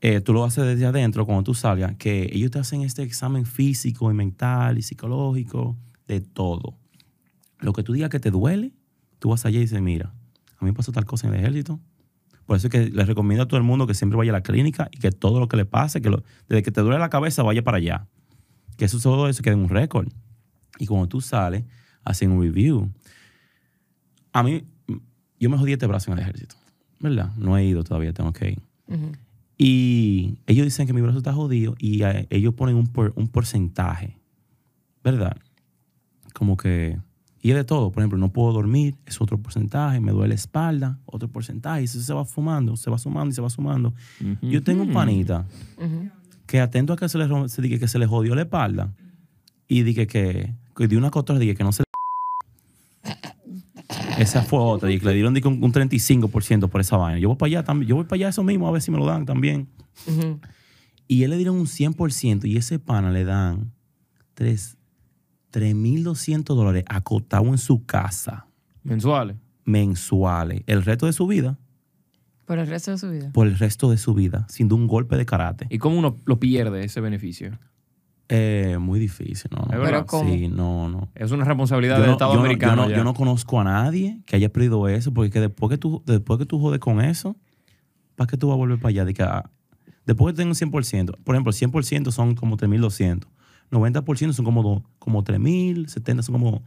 eh, 0.00 0.20
tú 0.20 0.32
lo 0.32 0.44
haces 0.44 0.64
desde 0.64 0.86
adentro 0.86 1.26
cuando 1.26 1.42
tú 1.42 1.54
salgas, 1.54 1.96
que 1.96 2.30
ellos 2.32 2.52
te 2.52 2.60
hacen 2.60 2.82
este 2.82 3.02
examen 3.02 3.46
físico 3.46 4.12
y 4.12 4.14
mental 4.14 4.78
y 4.78 4.82
psicológico, 4.82 5.76
de 6.06 6.20
todo. 6.20 6.78
Lo 7.58 7.72
que 7.72 7.82
tú 7.82 7.94
digas 7.94 8.10
que 8.10 8.20
te 8.20 8.30
duele, 8.30 8.74
tú 9.18 9.30
vas 9.30 9.44
allá 9.44 9.58
y 9.58 9.62
dices, 9.62 9.82
mira, 9.82 10.14
a 10.56 10.64
mí 10.64 10.70
me 10.70 10.72
pasó 10.72 10.92
tal 10.92 11.04
cosa 11.04 11.26
en 11.26 11.34
el 11.34 11.40
ejército. 11.40 11.80
Por 12.46 12.56
eso 12.56 12.68
es 12.68 12.70
que 12.72 12.88
les 12.90 13.06
recomiendo 13.06 13.42
a 13.42 13.48
todo 13.48 13.58
el 13.58 13.64
mundo 13.64 13.86
que 13.86 13.94
siempre 13.94 14.16
vaya 14.16 14.30
a 14.30 14.34
la 14.34 14.42
clínica 14.42 14.88
y 14.92 14.98
que 14.98 15.10
todo 15.10 15.40
lo 15.40 15.48
que 15.48 15.56
le 15.56 15.64
pase, 15.64 16.00
que 16.00 16.10
lo- 16.10 16.22
desde 16.48 16.62
que 16.62 16.70
te 16.70 16.80
duele 16.80 16.98
la 16.98 17.10
cabeza, 17.10 17.42
vaya 17.42 17.62
para 17.62 17.78
allá. 17.78 18.06
Que 18.76 18.84
eso 18.84 18.98
todo 19.00 19.28
eso 19.28 19.42
quede 19.42 19.54
en 19.54 19.60
un 19.60 19.68
récord. 19.68 20.08
Y 20.78 20.86
cuando 20.86 21.08
tú 21.08 21.20
sales, 21.20 21.64
hacen 22.04 22.30
un 22.30 22.42
review. 22.42 22.90
A 24.32 24.42
mí, 24.42 24.62
yo 25.40 25.50
me 25.50 25.58
jodí 25.58 25.72
este 25.72 25.86
brazo 25.86 26.12
en 26.12 26.18
el 26.18 26.22
ejército, 26.24 26.54
¿verdad? 27.00 27.32
No 27.36 27.56
he 27.56 27.64
ido 27.64 27.82
todavía, 27.84 28.12
tengo 28.12 28.32
que 28.32 28.50
ir. 28.52 28.62
Y 29.58 30.38
ellos 30.46 30.64
dicen 30.66 30.86
que 30.86 30.92
mi 30.92 31.00
brazo 31.00 31.18
está 31.18 31.32
jodido 31.32 31.74
y 31.78 32.02
eh, 32.02 32.26
ellos 32.30 32.54
ponen 32.54 32.76
un, 32.76 32.86
por- 32.86 33.12
un 33.16 33.26
porcentaje, 33.28 34.18
¿verdad? 35.02 35.36
Como 36.34 36.56
que, 36.58 36.98
y 37.46 37.50
es 37.50 37.56
de 37.56 37.64
todo. 37.64 37.92
Por 37.92 38.02
ejemplo, 38.02 38.18
no 38.18 38.32
puedo 38.32 38.52
dormir, 38.52 38.96
es 39.06 39.20
otro 39.20 39.38
porcentaje, 39.38 40.00
me 40.00 40.10
duele 40.12 40.28
la 40.30 40.34
espalda, 40.34 40.98
otro 41.06 41.28
porcentaje, 41.28 41.82
y 41.82 41.84
eso 41.84 42.00
se 42.00 42.12
va 42.12 42.24
fumando, 42.24 42.76
se 42.76 42.90
va 42.90 42.98
sumando 42.98 43.30
y 43.30 43.34
se 43.34 43.40
va 43.42 43.50
sumando. 43.50 43.94
Yo 44.42 44.62
tengo 44.62 44.82
un 44.82 44.92
panita 44.92 45.46
que 46.46 46.60
atento 46.60 46.92
a 46.92 46.96
que 46.96 47.08
se 47.08 47.18
le, 47.18 47.48
se 47.48 47.62
diga 47.62 47.78
que 47.78 47.88
se 47.88 47.98
le 47.98 48.06
jodió 48.06 48.34
la 48.34 48.42
espalda 48.42 48.92
y 49.68 49.82
dije 49.82 50.06
que, 50.06 50.54
que 50.76 50.88
de 50.88 50.96
una 50.96 51.10
cotra 51.10 51.38
dije 51.38 51.54
que 51.54 51.62
no 51.64 51.72
se 51.72 51.82
esa 54.18 54.42
fue 54.42 54.58
otra, 54.58 54.90
y 54.90 54.98
que 54.98 55.06
le 55.06 55.12
dieron 55.14 55.34
dije, 55.34 55.46
un, 55.48 55.62
un 55.62 55.72
35% 55.72 56.68
por 56.68 56.80
esa 56.80 56.96
vaina. 56.96 57.18
Yo 57.18 57.28
voy 57.28 57.36
para 57.36 57.48
allá 57.48 57.62
también, 57.64 57.88
yo 57.88 57.96
voy 57.96 58.04
para 58.04 58.16
allá 58.16 58.28
eso 58.28 58.42
mismo 58.42 58.66
a 58.66 58.72
ver 58.72 58.82
si 58.82 58.90
me 58.90 58.98
lo 58.98 59.06
dan 59.06 59.24
también. 59.26 59.68
Y 61.08 61.22
él 61.22 61.30
le 61.30 61.36
dieron 61.36 61.56
un 61.56 61.66
100% 61.66 62.46
y 62.48 62.56
ese 62.56 62.78
pana 62.78 63.10
le 63.12 63.24
dan 63.24 63.72
tres- 64.34 64.75
3.200 65.60 66.44
dólares 66.54 66.84
acotado 66.88 67.46
en 67.46 67.58
su 67.58 67.86
casa 67.86 68.46
Mensuales. 68.82 69.36
mensuales 69.64 70.62
el 70.66 70.84
resto 70.84 71.06
de 71.06 71.12
su 71.12 71.26
vida, 71.26 71.58
Por 72.44 72.58
el 72.58 72.66
resto 72.66 72.90
de 72.90 72.98
su 72.98 73.10
vida. 73.10 73.30
por 73.32 73.46
el 73.46 73.58
resto 73.58 73.90
de 73.90 73.96
su 73.96 74.12
vida, 74.14 74.46
sin 74.50 74.70
un 74.72 74.86
golpe 74.86 75.16
de 75.16 75.24
karate. 75.26 75.66
¿Y 75.70 75.78
cómo 75.78 75.98
uno 75.98 76.16
lo 76.26 76.38
pierde 76.38 76.84
ese 76.84 77.00
beneficio? 77.00 77.58
Eh, 78.28 78.76
muy 78.80 78.98
difícil, 78.98 79.50
¿no? 79.52 79.62
¿Es 79.64 79.68
verdad? 79.78 79.84
Pero 79.84 80.06
¿cómo? 80.06 80.30
Sí, 80.30 80.48
no, 80.48 80.88
no. 80.88 81.08
Es 81.14 81.30
una 81.30 81.44
responsabilidad 81.44 81.96
Yo 81.96 82.00
del 82.02 82.08
no, 82.10 82.12
Estado 82.14 82.32
yo 82.32 82.38
no- 82.38 82.44
americano. 82.44 82.82
yo 82.84 82.88
no- 82.90 82.96
yo 82.96 83.04
no 83.04 83.14
conozco 83.14 83.60
a 83.60 83.64
nadie 83.64 84.20
que 84.26 84.36
haya 84.36 84.48
perdido 84.52 84.88
eso, 84.88 85.14
porque 85.14 85.30
que 85.30 85.40
después 85.40 85.70
que 85.70 85.78
tú, 85.78 86.02
después 86.06 86.38
que 86.38 86.44
tú 86.46 86.58
jodes 86.60 86.80
con 86.80 87.00
eso, 87.00 87.36
¿para 88.16 88.26
qué 88.28 88.36
tú 88.36 88.48
vas 88.48 88.54
a 88.54 88.58
volver 88.58 88.78
para 88.78 88.90
allá? 88.90 89.04
De 89.04 89.14
que, 89.14 89.22
ah, 89.22 89.48
después 90.06 90.32
que 90.34 90.38
tengo 90.38 90.50
un 90.50 90.54
100%, 90.56 91.16
por 91.24 91.34
ejemplo, 91.36 91.50
el 91.50 91.56
100% 91.56 92.10
son 92.10 92.34
como 92.34 92.56
3.200, 92.56 93.28
90% 93.70 94.32
son 94.32 94.44
como, 94.44 94.62
do- 94.62 94.84
como 94.98 95.22
3.000, 95.24 95.86
70 95.88 96.22
son 96.22 96.34
como 96.34 96.62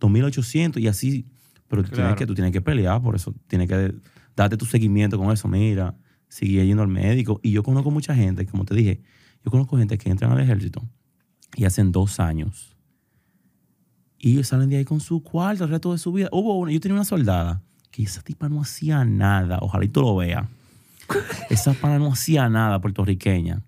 2.800 0.00 0.80
y 0.80 0.88
así. 0.88 1.26
Pero 1.68 1.82
tú, 1.82 1.90
tienes 1.96 2.14
que, 2.16 2.26
tú 2.26 2.34
tienes 2.34 2.52
que 2.52 2.60
pelear 2.60 3.02
por 3.02 3.16
eso, 3.16 3.34
tienes 3.48 3.68
que 3.68 3.94
darte 4.36 4.56
tu 4.56 4.64
seguimiento 4.66 5.18
con 5.18 5.32
eso. 5.32 5.48
Mira, 5.48 5.96
sigue 6.28 6.64
yendo 6.66 6.82
al 6.82 6.88
médico. 6.88 7.40
Y 7.42 7.50
yo 7.50 7.62
conozco 7.62 7.90
mucha 7.90 8.14
gente, 8.14 8.46
como 8.46 8.64
te 8.64 8.74
dije, 8.74 9.00
yo 9.44 9.50
conozco 9.50 9.76
gente 9.78 9.96
que 9.98 10.10
entran 10.10 10.30
al 10.32 10.40
ejército 10.40 10.82
y 11.56 11.64
hacen 11.64 11.90
dos 11.92 12.20
años. 12.20 12.76
Y 14.18 14.42
salen 14.44 14.70
de 14.70 14.78
ahí 14.78 14.84
con 14.84 15.00
su 15.00 15.22
cuarto 15.22 15.64
el 15.64 15.70
resto 15.70 15.92
de 15.92 15.98
su 15.98 16.12
vida. 16.12 16.28
Hubo 16.32 16.58
una, 16.58 16.72
yo 16.72 16.80
tenía 16.80 16.94
una 16.94 17.04
soldada 17.04 17.62
que 17.90 18.02
esa 18.02 18.22
tipa 18.22 18.48
no 18.48 18.60
hacía 18.60 19.04
nada. 19.04 19.58
Ojalá 19.60 19.84
y 19.84 19.88
tú 19.88 20.00
lo 20.02 20.16
veas. 20.16 20.46
Esa 21.50 21.72
pana 21.74 21.98
no 21.98 22.12
hacía 22.12 22.48
nada 22.48 22.80
puertorriqueña. 22.80 23.62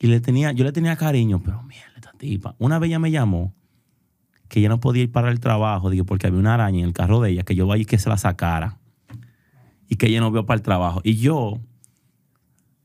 Y 0.00 0.06
le 0.08 0.20
tenía, 0.20 0.50
yo 0.52 0.64
le 0.64 0.72
tenía 0.72 0.96
cariño, 0.96 1.40
pero 1.44 1.62
mierda, 1.62 1.92
esta 1.96 2.12
tipa. 2.12 2.54
Una 2.58 2.78
vez 2.78 2.88
ella 2.88 2.98
me 2.98 3.10
llamó 3.10 3.54
que 4.48 4.58
ella 4.60 4.68
no 4.70 4.80
podía 4.80 5.02
ir 5.04 5.12
para 5.12 5.30
el 5.30 5.38
trabajo, 5.38 5.90
digo, 5.90 6.04
porque 6.04 6.26
había 6.26 6.40
una 6.40 6.54
araña 6.54 6.80
en 6.80 6.86
el 6.86 6.92
carro 6.92 7.20
de 7.20 7.30
ella, 7.30 7.42
que 7.44 7.54
yo 7.54 7.66
vaya 7.66 7.82
y 7.82 7.86
que 7.86 7.98
se 7.98 8.08
la 8.08 8.16
sacara. 8.16 8.78
Y 9.88 9.96
que 9.96 10.06
ella 10.06 10.20
no 10.20 10.30
vio 10.32 10.46
para 10.46 10.56
el 10.56 10.62
trabajo. 10.62 11.00
Y 11.04 11.16
yo, 11.18 11.60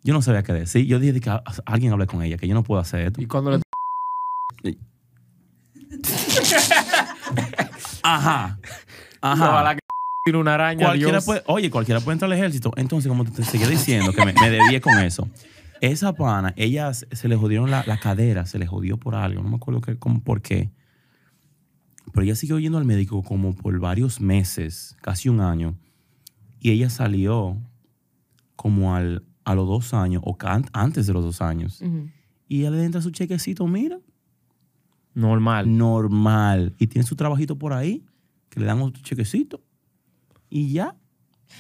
yo 0.04 0.14
no 0.14 0.22
sabía 0.22 0.44
qué 0.44 0.54
decir. 0.54 0.86
Yo 0.86 1.00
dije 1.00 1.20
que 1.20 1.30
a- 1.30 1.36
a- 1.46 1.54
alguien 1.66 1.92
hable 1.94 2.06
con 2.06 2.22
ella, 2.22 2.38
que 2.38 2.48
yo 2.48 2.54
no 2.54 2.64
puedo 2.64 2.82
hacer 2.82 3.02
esto. 3.02 3.22
Y 3.22 3.26
cuando 3.28 3.52
le 3.52 3.62
Ajá. 8.04 8.60
Ajá. 9.22 9.78
Tiene 10.24 10.40
una 10.40 10.56
araña. 10.56 10.86
Cualquiera 10.88 11.12
Dios. 11.14 11.26
puede, 11.26 11.44
oye, 11.48 11.70
cualquiera 11.70 12.00
puede 12.02 12.14
entrar 12.14 12.32
al 12.32 12.38
ejército. 12.38 12.72
Entonces, 12.76 13.08
como 13.10 13.24
te 13.26 13.44
seguía 13.44 13.68
diciendo, 13.68 14.12
que 14.12 14.26
me, 14.26 14.34
me 14.34 14.50
debía 14.50 14.82
con 14.82 14.98
eso. 15.00 15.28
Esa 15.86 16.14
pana, 16.14 16.54
ella 16.58 16.94
se 16.94 17.08
se 17.16 17.28
le 17.28 17.36
jodieron 17.36 17.70
la, 17.72 17.84
la 17.86 17.98
cadera, 18.00 18.46
se 18.46 18.60
le 18.60 18.68
jodió 18.68 18.98
por 18.98 19.16
algo, 19.16 19.42
no 19.44 19.50
me 19.50 19.56
acuerdo 19.56 19.82
qué, 19.82 19.98
cómo, 19.98 20.24
por 20.24 20.42
qué. 20.42 20.72
Pero 22.14 22.24
ella 22.24 22.36
siguió 22.36 22.60
yendo 22.60 22.78
al 22.78 22.86
médico 22.86 23.24
como 23.24 23.56
por 23.56 23.78
varios 23.80 24.22
meses, 24.22 24.96
casi 25.02 25.28
un 25.30 25.42
año. 25.42 25.76
Y 26.60 26.72
ella 26.72 26.90
salió 26.90 27.58
como 28.56 28.96
al, 28.96 29.24
a 29.44 29.54
los 29.54 29.68
dos 29.68 29.94
años, 29.94 30.22
o 30.26 30.38
antes 30.74 31.08
de 31.08 31.14
los 31.14 31.24
dos 31.24 31.42
años. 31.42 31.82
Y 32.48 32.62
ella 32.62 32.72
le 32.72 32.86
entra 32.86 33.02
su 33.02 33.12
chequecito, 33.12 33.68
mira, 33.68 34.00
Normal. 35.14 35.78
normal. 35.78 36.76
Y 36.78 36.88
tiene 36.88 37.08
su 37.08 37.16
trabajito 37.16 37.58
por 37.58 37.74
ahí, 37.74 38.06
que 38.50 38.60
le 38.60 38.66
dan 38.66 38.82
otro 38.82 39.02
chequecito. 39.02 39.62
Y 40.50 40.72
ya. 40.74 40.96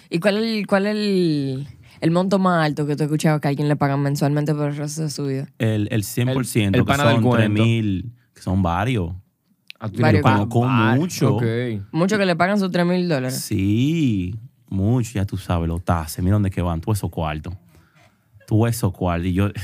¿Y 0.09 0.19
cuál 0.19 0.37
es 0.37 0.43
el, 0.43 0.67
cuál 0.67 0.85
es 0.87 0.95
el, 0.95 1.67
el 2.01 2.11
monto 2.11 2.39
más 2.39 2.65
alto 2.65 2.85
que 2.87 2.95
tú 2.95 3.03
has 3.03 3.07
escuchado 3.07 3.39
que 3.41 3.47
a 3.47 3.49
alguien 3.49 3.67
le 3.67 3.75
pagan 3.75 4.01
mensualmente 4.01 4.53
por 4.53 4.69
el 4.69 4.75
resto 4.75 5.01
de 5.03 5.09
su 5.09 5.25
vida? 5.25 5.47
El, 5.57 5.87
el 5.91 6.03
100%, 6.03 6.57
El- 6.59 6.65
el 6.65 6.71
que 6.73 6.83
pana 6.83 7.03
del 7.05 7.13
son 7.15 7.23
cuento. 7.23 7.37
3 7.37 7.49
mil, 7.49 8.11
que 8.33 8.41
son 8.41 8.61
varios. 8.61 9.11
Ah, 9.79 9.89
tú 9.89 10.01
Varios 10.01 10.23
tienes 10.23 10.39
con- 10.39 10.49
pa- 10.49 10.53
con 10.53 10.67
var- 10.67 10.97
mucho. 10.99 11.35
Ok. 11.35 11.43
Mucho 11.91 12.17
que 12.17 12.25
le 12.25 12.35
pagan 12.35 12.59
sus 12.59 12.71
3 12.71 12.85
mil 12.85 13.07
dólares. 13.09 13.35
Sí, 13.41 14.35
mucho, 14.69 15.11
ya 15.13 15.25
tú 15.25 15.37
sabes, 15.37 15.67
los 15.67 15.83
tases, 15.83 16.23
mira 16.23 16.33
dónde 16.35 16.49
que 16.49 16.61
van, 16.61 16.79
tú 16.81 16.91
esos 16.91 17.09
cuartos. 17.09 17.53
Tú 18.47 18.65
esos 18.67 18.91
cuartos. 18.93 19.27
Y 19.27 19.33
yo. 19.33 19.49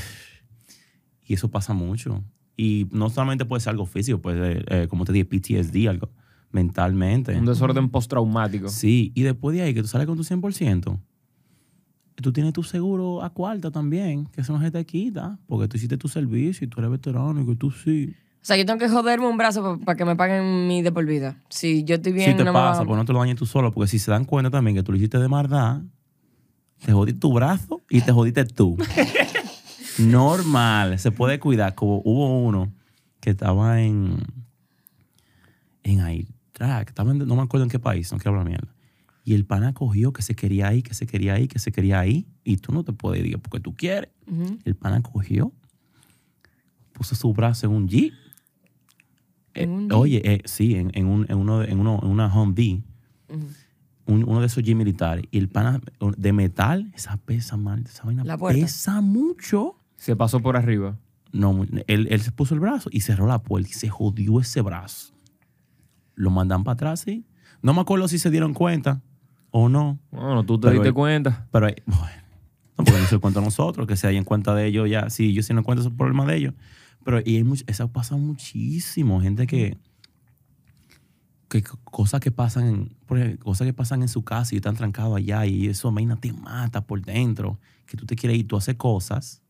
Y 1.26 1.34
eso 1.34 1.50
pasa 1.50 1.72
mucho. 1.72 2.22
Y 2.56 2.88
no 2.90 3.08
solamente 3.08 3.44
puede 3.44 3.60
ser 3.60 3.70
algo 3.70 3.86
físico, 3.86 4.20
puede 4.20 4.54
ser, 4.54 4.64
eh, 4.68 4.86
como 4.88 5.04
te 5.04 5.12
dije, 5.12 5.24
PTSD, 5.24 5.88
algo 5.88 6.10
mentalmente. 6.50 7.34
Un 7.34 7.46
desorden 7.46 7.88
postraumático. 7.88 8.68
Sí, 8.68 9.12
y 9.14 9.22
después 9.22 9.56
de 9.56 9.62
ahí, 9.62 9.72
que 9.72 9.80
tú 9.82 9.88
sales 9.88 10.06
con 10.06 10.16
tu 10.16 10.24
100%, 10.24 10.98
tú 12.22 12.32
tienes 12.32 12.52
tu 12.54 12.62
seguro 12.62 13.22
a 13.22 13.30
cuarta 13.30 13.70
también, 13.70 14.26
que 14.26 14.40
eso 14.40 14.52
no 14.54 14.60
se 14.62 14.70
te 14.70 14.84
quita, 14.86 15.38
porque 15.46 15.68
tú 15.68 15.76
hiciste 15.76 15.98
tu 15.98 16.08
servicio 16.08 16.64
y 16.66 16.68
tú 16.70 16.80
eres 16.80 16.90
veterano 16.90 17.40
y 17.42 17.46
que 17.46 17.56
tú 17.56 17.70
sí. 17.70 18.14
O 18.40 18.44
sea, 18.44 18.56
yo 18.56 18.64
tengo 18.66 18.78
que 18.78 18.88
joderme 18.88 19.26
un 19.28 19.36
brazo 19.36 19.78
para 19.84 19.96
que 19.96 20.04
me 20.04 20.16
paguen 20.16 20.66
mi 20.66 20.80
de 20.82 20.90
por 20.90 21.04
vida. 21.04 21.36
Si 21.50 21.84
yo 21.84 21.96
estoy 21.96 22.12
bien, 22.12 22.30
si 22.32 22.36
te 22.36 22.44
no 22.44 22.52
me 22.52 22.58
pasa, 22.58 22.82
a- 22.82 22.86
pues 22.86 22.96
no 22.96 23.04
te 23.04 23.12
lo 23.12 23.18
dañes 23.20 23.36
tú 23.36 23.44
solo, 23.46 23.70
porque 23.72 23.88
si 23.88 23.98
se 23.98 24.10
dan 24.10 24.24
cuenta 24.24 24.50
también 24.50 24.74
que 24.76 24.82
tú 24.82 24.90
lo 24.92 24.98
hiciste 24.98 25.18
de 25.18 25.28
maldad, 25.28 25.82
te 26.84 26.92
jodiste 26.92 27.20
tu 27.20 27.32
brazo 27.32 27.82
y 27.90 28.00
te 28.00 28.10
jodiste 28.12 28.44
tú. 28.46 28.76
Normal, 29.98 30.98
se 30.98 31.10
puede 31.12 31.38
cuidar. 31.38 31.74
Como 31.74 32.00
hubo 32.04 32.38
uno 32.40 32.72
que 33.20 33.30
estaba 33.30 33.80
en. 33.82 34.16
en 35.84 36.26
Irak, 36.58 36.88
estaba 36.88 37.12
en- 37.12 37.18
no 37.26 37.36
me 37.36 37.42
acuerdo 37.42 37.64
en 37.64 37.70
qué 37.70 37.78
país, 37.78 38.10
no 38.12 38.18
quiero 38.18 38.30
hablar 38.30 38.46
mierda. 38.48 38.71
Y 39.24 39.34
el 39.34 39.44
pana 39.44 39.72
cogió 39.72 40.12
que 40.12 40.22
se 40.22 40.34
quería 40.34 40.72
ir, 40.74 40.82
que 40.82 40.94
se 40.94 41.06
quería 41.06 41.38
ir, 41.38 41.48
que 41.48 41.58
se 41.58 41.70
quería 41.70 42.04
ir, 42.06 42.26
y 42.44 42.56
tú 42.56 42.72
no 42.72 42.82
te 42.84 42.92
puedes 42.92 43.24
ir 43.24 43.38
porque 43.38 43.60
tú 43.60 43.74
quieres. 43.74 44.10
El 44.64 44.74
pana 44.74 45.00
cogió, 45.02 45.52
puso 46.92 47.14
su 47.14 47.32
brazo 47.32 47.66
en 47.66 47.72
un 47.72 47.88
Jeep. 47.88 48.12
¿En 49.54 49.70
Eh, 49.70 49.72
un 49.72 49.82
Jeep? 49.88 49.98
Oye, 49.98 50.22
eh, 50.34 50.42
sí, 50.44 50.74
en, 50.74 50.90
en 50.94 51.06
un, 51.06 51.26
en, 51.28 51.38
uno, 51.38 51.62
en, 51.62 51.78
uno, 51.78 52.00
en 52.02 52.08
una 52.08 52.26
Humvee, 52.34 52.82
un- 54.06 54.24
uno 54.24 54.40
de 54.40 54.46
esos 54.46 54.62
Jeep 54.62 54.76
militares. 54.76 55.24
Y 55.30 55.38
el 55.38 55.48
pana 55.48 55.80
de 56.16 56.32
metal, 56.32 56.90
esa 56.94 57.16
pesa 57.16 57.56
mal, 57.56 57.84
esa 57.84 58.02
vaina 58.04 58.24
La 58.24 58.36
pesa 58.36 59.00
mucho. 59.00 59.76
Se 59.96 60.16
pasó 60.16 60.40
por 60.40 60.56
arriba. 60.56 60.98
No, 61.32 61.64
él, 61.86 62.08
él 62.10 62.20
se 62.20 62.32
puso 62.32 62.54
el 62.54 62.60
brazo 62.60 62.90
y 62.92 63.00
cerró 63.02 63.26
la 63.26 63.40
puerta 63.42 63.68
y 63.70 63.72
se 63.72 63.88
jodió 63.88 64.40
ese 64.40 64.60
brazo. 64.60 65.14
Lo 66.14 66.30
mandan 66.30 66.64
para 66.64 66.74
atrás, 66.74 67.00
sí. 67.00 67.24
No 67.62 67.72
me 67.72 67.80
acuerdo 67.80 68.08
si 68.08 68.18
se 68.18 68.28
dieron 68.30 68.52
cuenta 68.52 69.00
o 69.52 69.68
no. 69.68 70.00
Bueno, 70.10 70.44
tú 70.44 70.58
te 70.58 70.66
Pero 70.66 70.80
diste 70.82 70.92
cuenta. 70.92 71.46
Pero, 71.52 71.68
eh, 71.68 71.76
bueno, 71.86 72.02
no, 72.78 72.84
porque 72.84 73.00
no 73.00 73.06
se 73.06 73.14
lo 73.14 73.20
cuento 73.20 73.38
a 73.38 73.42
nosotros, 73.44 73.86
que 73.86 73.96
se 73.96 74.08
den 74.08 74.24
cuenta 74.24 74.54
de 74.54 74.66
ellos 74.66 74.90
ya. 74.90 75.08
Sí, 75.10 75.32
yo 75.32 75.42
sí 75.44 75.54
no 75.54 75.62
cuento 75.62 75.82
esos 75.82 75.92
problemas 75.92 76.26
de 76.26 76.36
ellos. 76.36 76.54
Pero 77.04 77.20
y 77.24 77.36
hay 77.36 77.44
much- 77.44 77.62
eso 77.68 77.86
pasa 77.92 78.16
muchísimo. 78.16 79.20
Gente 79.20 79.46
que. 79.46 79.78
que 81.48 81.62
cosas 81.84 82.20
que 82.20 82.30
pasan 82.30 82.66
en, 82.66 82.96
ejemplo, 83.16 83.44
cosas 83.44 83.66
que 83.66 83.74
pasan 83.74 84.00
en 84.02 84.08
su 84.08 84.24
casa 84.24 84.54
y 84.54 84.56
están 84.56 84.74
trancados 84.74 85.14
allá 85.16 85.44
y 85.44 85.66
eso 85.68 85.92
vaina 85.92 86.16
te 86.16 86.32
mata 86.32 86.80
por 86.86 87.02
dentro 87.02 87.60
que 87.84 87.96
tú 87.98 88.06
te 88.06 88.16
quieres 88.16 88.38
ir 88.38 88.48
tú 88.48 88.56
haces 88.56 88.76
cosas 88.76 89.42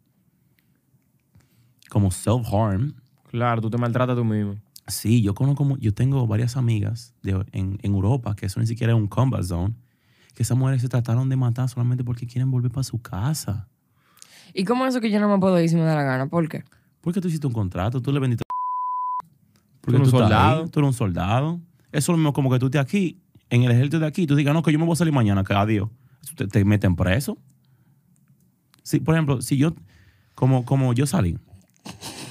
como 1.89 2.11
self 2.11 2.45
harm 2.53 2.95
Claro, 3.31 3.61
tú 3.63 3.71
te 3.71 3.79
maltratas 3.79 4.15
tú 4.17 4.25
mismo. 4.25 4.57
Sí, 4.89 5.23
yo 5.23 5.33
conozco, 5.35 5.77
yo 5.79 5.95
tengo 5.95 6.27
varias 6.27 6.57
amigas 6.57 7.15
de- 7.23 7.47
en, 7.53 7.79
en 7.83 7.95
Europa 7.95 8.35
que 8.35 8.47
eso 8.47 8.59
ni 8.61 8.67
siquiera 8.67 8.93
es 8.93 8.99
un 8.99 9.07
combat 9.07 9.43
zone, 9.45 9.75
que 10.35 10.43
esas 10.43 10.57
mujeres 10.57 10.83
se 10.83 10.89
trataron 10.89 11.29
de 11.29 11.37
matar 11.37 11.69
solamente 11.69 12.05
porque 12.05 12.27
quieren 12.27 12.51
volver 12.51 12.71
para 12.71 12.85
su 12.85 13.01
casa. 13.01 13.69
¿Y 14.55 14.65
cómo 14.65 14.85
es 14.87 14.95
eso 14.95 15.01
que 15.01 15.11
yo 15.11 15.21
no 15.21 15.29
me 15.29 15.39
puedo 15.39 15.59
ir 15.61 15.69
si 15.69 15.77
me 15.77 15.83
da 15.83 15.95
la 15.95 16.03
gana? 16.03 16.27
¿Por 16.27 16.49
qué? 16.49 16.65
¿Por 17.01 17.13
qué 17.13 17.21
tú 17.21 17.29
hiciste 17.29 17.47
un 17.47 17.53
contrato? 17.53 18.01
Tú 18.01 18.13
le 18.13 18.21
vendiste. 18.21 18.45
Tú 19.81 19.91
eres 19.91 20.03
un 20.03 20.11
soldado. 20.11 20.65
ahí, 20.65 20.69
Tú 20.71 20.81
eres 20.81 20.89
un 20.89 20.95
soldado. 20.95 21.61
Eso 21.91 21.99
es 21.99 22.09
lo 22.09 22.17
mismo 22.17 22.33
como 22.33 22.51
que 22.51 22.59
tú 22.59 22.67
estés 22.67 22.81
aquí, 22.81 23.19
en 23.51 23.65
el 23.65 23.71
ejército 23.73 23.99
de 23.99 24.07
aquí, 24.07 24.27
tú 24.27 24.35
digas, 24.35 24.55
no, 24.55 24.63
que 24.63 24.73
yo 24.73 24.79
me 24.79 24.85
voy 24.85 24.93
a 24.93 24.97
salir 24.97 25.13
mañana, 25.13 25.45
que 25.45 25.53
adiós. 25.53 25.89
Te, 26.37 26.47
te 26.47 26.65
meten 26.65 26.97
preso. 26.97 27.37
Sí, 28.83 29.01
por 29.01 29.15
ejemplo, 29.15 29.43
si 29.43 29.57
yo, 29.57 29.75
como, 30.35 30.65
como 30.65 30.93
yo 30.93 31.07
salí, 31.07 31.39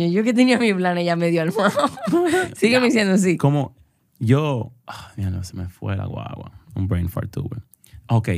Yo 0.00 0.22
que 0.22 0.32
tenía 0.32 0.58
mi 0.60 0.72
plan, 0.72 0.96
ella 0.96 1.16
me 1.16 1.28
dio 1.28 1.42
al. 1.42 1.52
Sígueme 2.56 2.86
diciendo 2.86 3.14
así. 3.14 3.36
como 3.36 3.74
yo, 4.20 4.72
ah, 4.86 5.10
mira, 5.16 5.42
se 5.42 5.56
me 5.56 5.68
fue 5.68 5.96
la 5.96 6.06
guagua, 6.06 6.52
un 6.78 6.88
brain 6.88 7.08
fart 7.08 7.30
tuve. 7.30 7.58
Ok, 8.08 8.28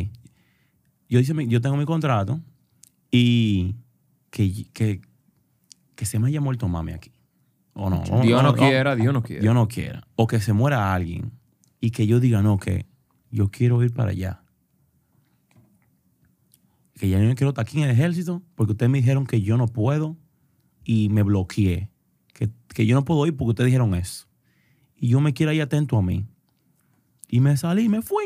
yo, 1.09 1.21
hice 1.21 1.35
mi- 1.35 1.47
yo 1.49 1.61
tengo 1.61 1.77
mi 1.77 1.85
contrato 1.85 2.41
y 3.11 3.77
que, 4.31 4.67
que, 4.73 5.01
que 5.95 6.05
se 6.07 6.19
me 6.19 6.29
haya 6.29 6.41
muerto 6.41 6.69
mami 6.69 6.93
aquí. 6.93 7.13
O 7.75 7.89
no, 7.91 8.03
o- 8.11 8.21
Dios 8.23 8.41
o- 8.41 8.43
no 8.43 8.51
o- 8.51 8.55
quiera, 8.55 8.97
Dios 8.97 9.13
no 9.13 9.23
quiera. 9.23 9.43
Yo 9.43 9.55
no 9.55 9.69
quiera. 9.69 10.07
O 10.17 10.27
que 10.27 10.41
se 10.41 10.53
muera 10.53 10.93
alguien 10.95 11.33
y 11.81 11.91
que 11.93 12.07
yo 12.07 12.21
diga, 12.21 12.43
no, 12.43 12.59
que 12.59 12.87
yo 13.31 13.49
quiero 13.51 13.83
ir 13.83 13.93
para 13.93 14.11
allá. 14.11 14.43
Que 16.95 17.09
ya 17.09 17.19
no 17.19 17.35
quiero 17.35 17.51
estar 17.51 17.63
aquí 17.63 17.79
en 17.79 17.85
el 17.85 17.91
ejército 17.93 18.43
porque 18.55 18.73
ustedes 18.73 18.91
me 18.91 18.99
dijeron 18.99 19.27
que 19.27 19.41
yo 19.41 19.57
no 19.57 19.67
puedo 19.69 20.17
y 20.85 21.09
me 21.09 21.23
bloqueé. 21.23 21.89
Que, 22.35 22.51
que 22.75 22.87
yo 22.87 22.95
no 22.95 23.05
puedo 23.05 23.27
ir 23.27 23.37
porque 23.37 23.51
ustedes 23.51 23.67
dijeron 23.67 23.95
eso. 23.95 24.27
Y 24.97 25.09
yo 25.09 25.21
me 25.21 25.33
quiero 25.33 25.53
ir 25.53 25.63
atento 25.63 25.97
a 25.97 26.03
mí. 26.03 26.27
Y 27.31 27.41
me 27.41 27.57
salí 27.57 27.85
y 27.85 27.89
me 27.89 28.03
fui. 28.03 28.25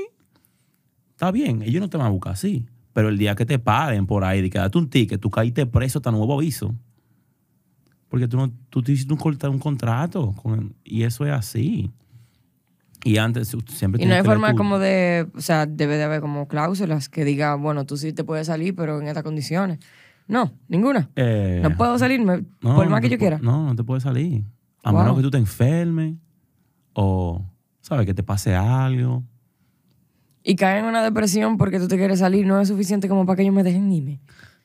Está 1.10 1.30
bien, 1.30 1.62
ellos 1.62 1.80
no 1.80 1.88
te 1.88 1.96
van 1.96 2.06
a 2.06 2.10
buscar 2.10 2.32
así. 2.32 2.66
Pero 2.92 3.08
el 3.08 3.18
día 3.18 3.34
que 3.34 3.44
te 3.44 3.58
paren 3.58 4.06
por 4.06 4.24
ahí, 4.24 4.40
de 4.40 4.50
que 4.50 4.58
date 4.58 4.78
un 4.78 4.88
ticket, 4.88 5.20
tú 5.20 5.30
caíste 5.30 5.66
preso 5.66 5.98
hasta 5.98 6.10
nuevo 6.10 6.34
aviso. 6.34 6.74
Porque 8.08 8.28
tú, 8.28 8.36
no, 8.36 8.52
tú 8.70 8.82
te 8.82 8.92
hiciste 8.92 9.12
un, 9.12 9.20
un 9.52 9.58
contrato 9.58 10.32
con- 10.40 10.74
y 10.84 11.02
eso 11.02 11.26
es 11.26 11.32
así. 11.32 11.90
Y 13.04 13.18
antes 13.18 13.54
siempre 13.66 14.02
Y 14.02 14.06
no 14.06 14.14
hay 14.14 14.22
que 14.22 14.28
forma 14.28 14.50
tu- 14.52 14.56
como 14.56 14.78
de, 14.78 15.28
o 15.34 15.40
sea, 15.40 15.66
debe 15.66 15.96
de 15.96 16.04
haber 16.04 16.20
como 16.20 16.46
cláusulas 16.48 17.08
que 17.08 17.24
diga, 17.24 17.54
bueno, 17.56 17.84
tú 17.84 17.96
sí 17.96 18.12
te 18.12 18.24
puedes 18.24 18.46
salir, 18.46 18.74
pero 18.74 19.00
en 19.00 19.08
estas 19.08 19.24
condiciones. 19.24 19.78
No, 20.26 20.52
ninguna. 20.68 21.10
Eh, 21.16 21.60
No 21.62 21.76
puedo 21.76 21.98
salirme 21.98 22.44
no, 22.62 22.74
por 22.76 22.84
no 22.86 22.90
más 22.92 23.00
que 23.02 23.08
te 23.08 23.14
yo 23.14 23.18
quiera. 23.18 23.38
No, 23.42 23.66
no 23.66 23.76
te 23.76 23.84
puedes 23.84 24.04
salir. 24.04 24.44
A 24.84 24.92
Wow. 24.92 25.00
menos 25.02 25.16
que 25.16 25.22
tú 25.22 25.30
te 25.30 25.38
enfermes 25.38 26.14
o, 26.94 27.44
¿sabes? 27.84 28.06
Que 28.06 28.14
te 28.14 28.22
pase 28.22 28.54
algo. 28.56 29.22
Y 30.42 30.56
caer 30.56 30.78
en 30.78 30.86
una 30.86 31.02
depresión 31.02 31.58
porque 31.58 31.78
tú 31.78 31.86
te 31.86 31.96
quieres 31.96 32.18
salir 32.18 32.46
no 32.46 32.58
es 32.60 32.68
suficiente 32.68 33.08
como 33.08 33.24
para 33.26 33.36
que 33.36 33.42
ellos 33.42 33.54
me 33.54 33.62
dejen 33.62 33.90
irme. 33.92 34.20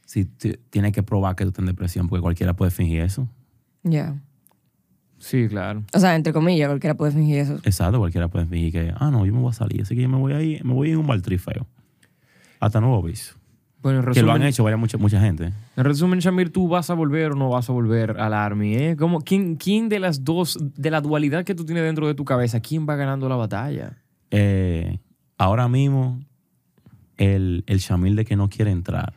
Si 0.06 0.24
t- 0.26 0.58
tienes 0.70 0.92
que 0.94 1.04
probar 1.04 1.36
que 1.36 1.44
tú 1.44 1.50
estás 1.50 1.64
en 1.64 1.68
depresión 1.68 2.08
porque 2.08 2.22
cualquiera 2.22 2.54
puede 2.56 2.72
fingir 2.72 3.02
eso. 3.02 3.28
Ya. 3.84 4.16
Sí, 5.20 5.48
claro. 5.50 5.84
O 5.94 6.00
sea, 6.00 6.16
entre 6.16 6.32
comillas, 6.32 6.70
cualquiera 6.70 6.96
puede 6.96 7.12
fingir 7.12 7.38
eso. 7.40 7.56
Exacto, 7.64 8.00
cualquiera 8.00 8.30
puede 8.30 8.46
fingir 8.46 8.72
que, 8.72 8.94
ah, 8.98 9.12
no, 9.12 9.26
yo 9.26 9.34
me 9.34 9.40
voy 9.42 9.50
a 9.50 9.54
salir, 9.54 9.82
así 9.82 9.96
que 9.96 10.02
yo 10.02 10.10
me 10.10 10.18
voy 10.18 10.32
a 10.34 10.42
ir, 10.42 10.64
me 10.64 10.74
voy 10.74 10.88
a 10.88 10.92
ir 10.92 10.94
en 10.96 11.02
un 11.02 11.08
baltrí 11.08 11.38
feo. 11.38 11.68
Hasta 12.60 12.80
nuevo 12.80 12.98
aviso. 12.98 13.36
Bueno, 13.82 14.00
en 14.00 14.12
Que 14.14 14.22
lo 14.22 14.32
han 14.32 14.38
resumen, 14.40 14.48
hecho 14.50 14.64
varias, 14.64 14.80
mucha, 14.80 14.98
mucha 14.98 15.22
gente. 15.22 15.54
en 15.78 15.84
resumen, 15.86 16.20
Shamir, 16.20 16.52
¿tú 16.52 16.68
vas 16.68 16.90
a 16.90 16.94
volver 16.96 17.32
o 17.32 17.36
no 17.36 17.50
vas 17.50 17.70
a 17.70 17.74
volver 17.74 18.20
al 18.20 18.34
Army? 18.34 18.76
Eh? 18.76 18.96
¿Cómo- 19.00 19.22
quién, 19.22 19.56
¿Quién 19.56 19.88
de 19.88 20.00
las 20.00 20.26
dos, 20.26 20.58
de 20.76 20.92
la 20.92 21.00
dualidad 21.00 21.46
que 21.46 21.56
tú 21.56 21.64
tienes 21.66 21.84
dentro 21.84 22.06
de 22.08 22.14
tu 22.14 22.26
cabeza, 22.26 22.60
quién 22.60 22.86
va 22.88 22.96
ganando 22.98 23.30
la 23.30 23.36
batalla? 23.38 23.98
Eh, 24.32 25.00
ahora 25.38 25.68
mismo, 25.70 26.20
el, 27.18 27.64
el 27.68 27.78
Shamil 27.80 28.16
de 28.16 28.26
que 28.26 28.36
no 28.36 28.50
quiere 28.50 28.72
entrar. 28.72 29.14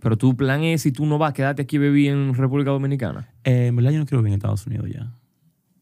Pero 0.00 0.16
tu 0.16 0.36
plan 0.36 0.62
es, 0.62 0.82
si 0.82 0.92
tú 0.92 1.04
no 1.06 1.18
vas, 1.18 1.32
quédate 1.34 1.62
aquí, 1.62 1.76
bebé, 1.76 2.08
en 2.08 2.32
República 2.34 2.70
Dominicana. 2.70 3.28
Eh, 3.44 3.66
en 3.66 3.76
verdad 3.76 3.90
yo 3.90 3.98
no 3.98 4.06
quiero 4.06 4.22
vivir 4.22 4.32
en 4.32 4.38
Estados 4.38 4.66
Unidos 4.66 4.88
ya. 4.90 5.12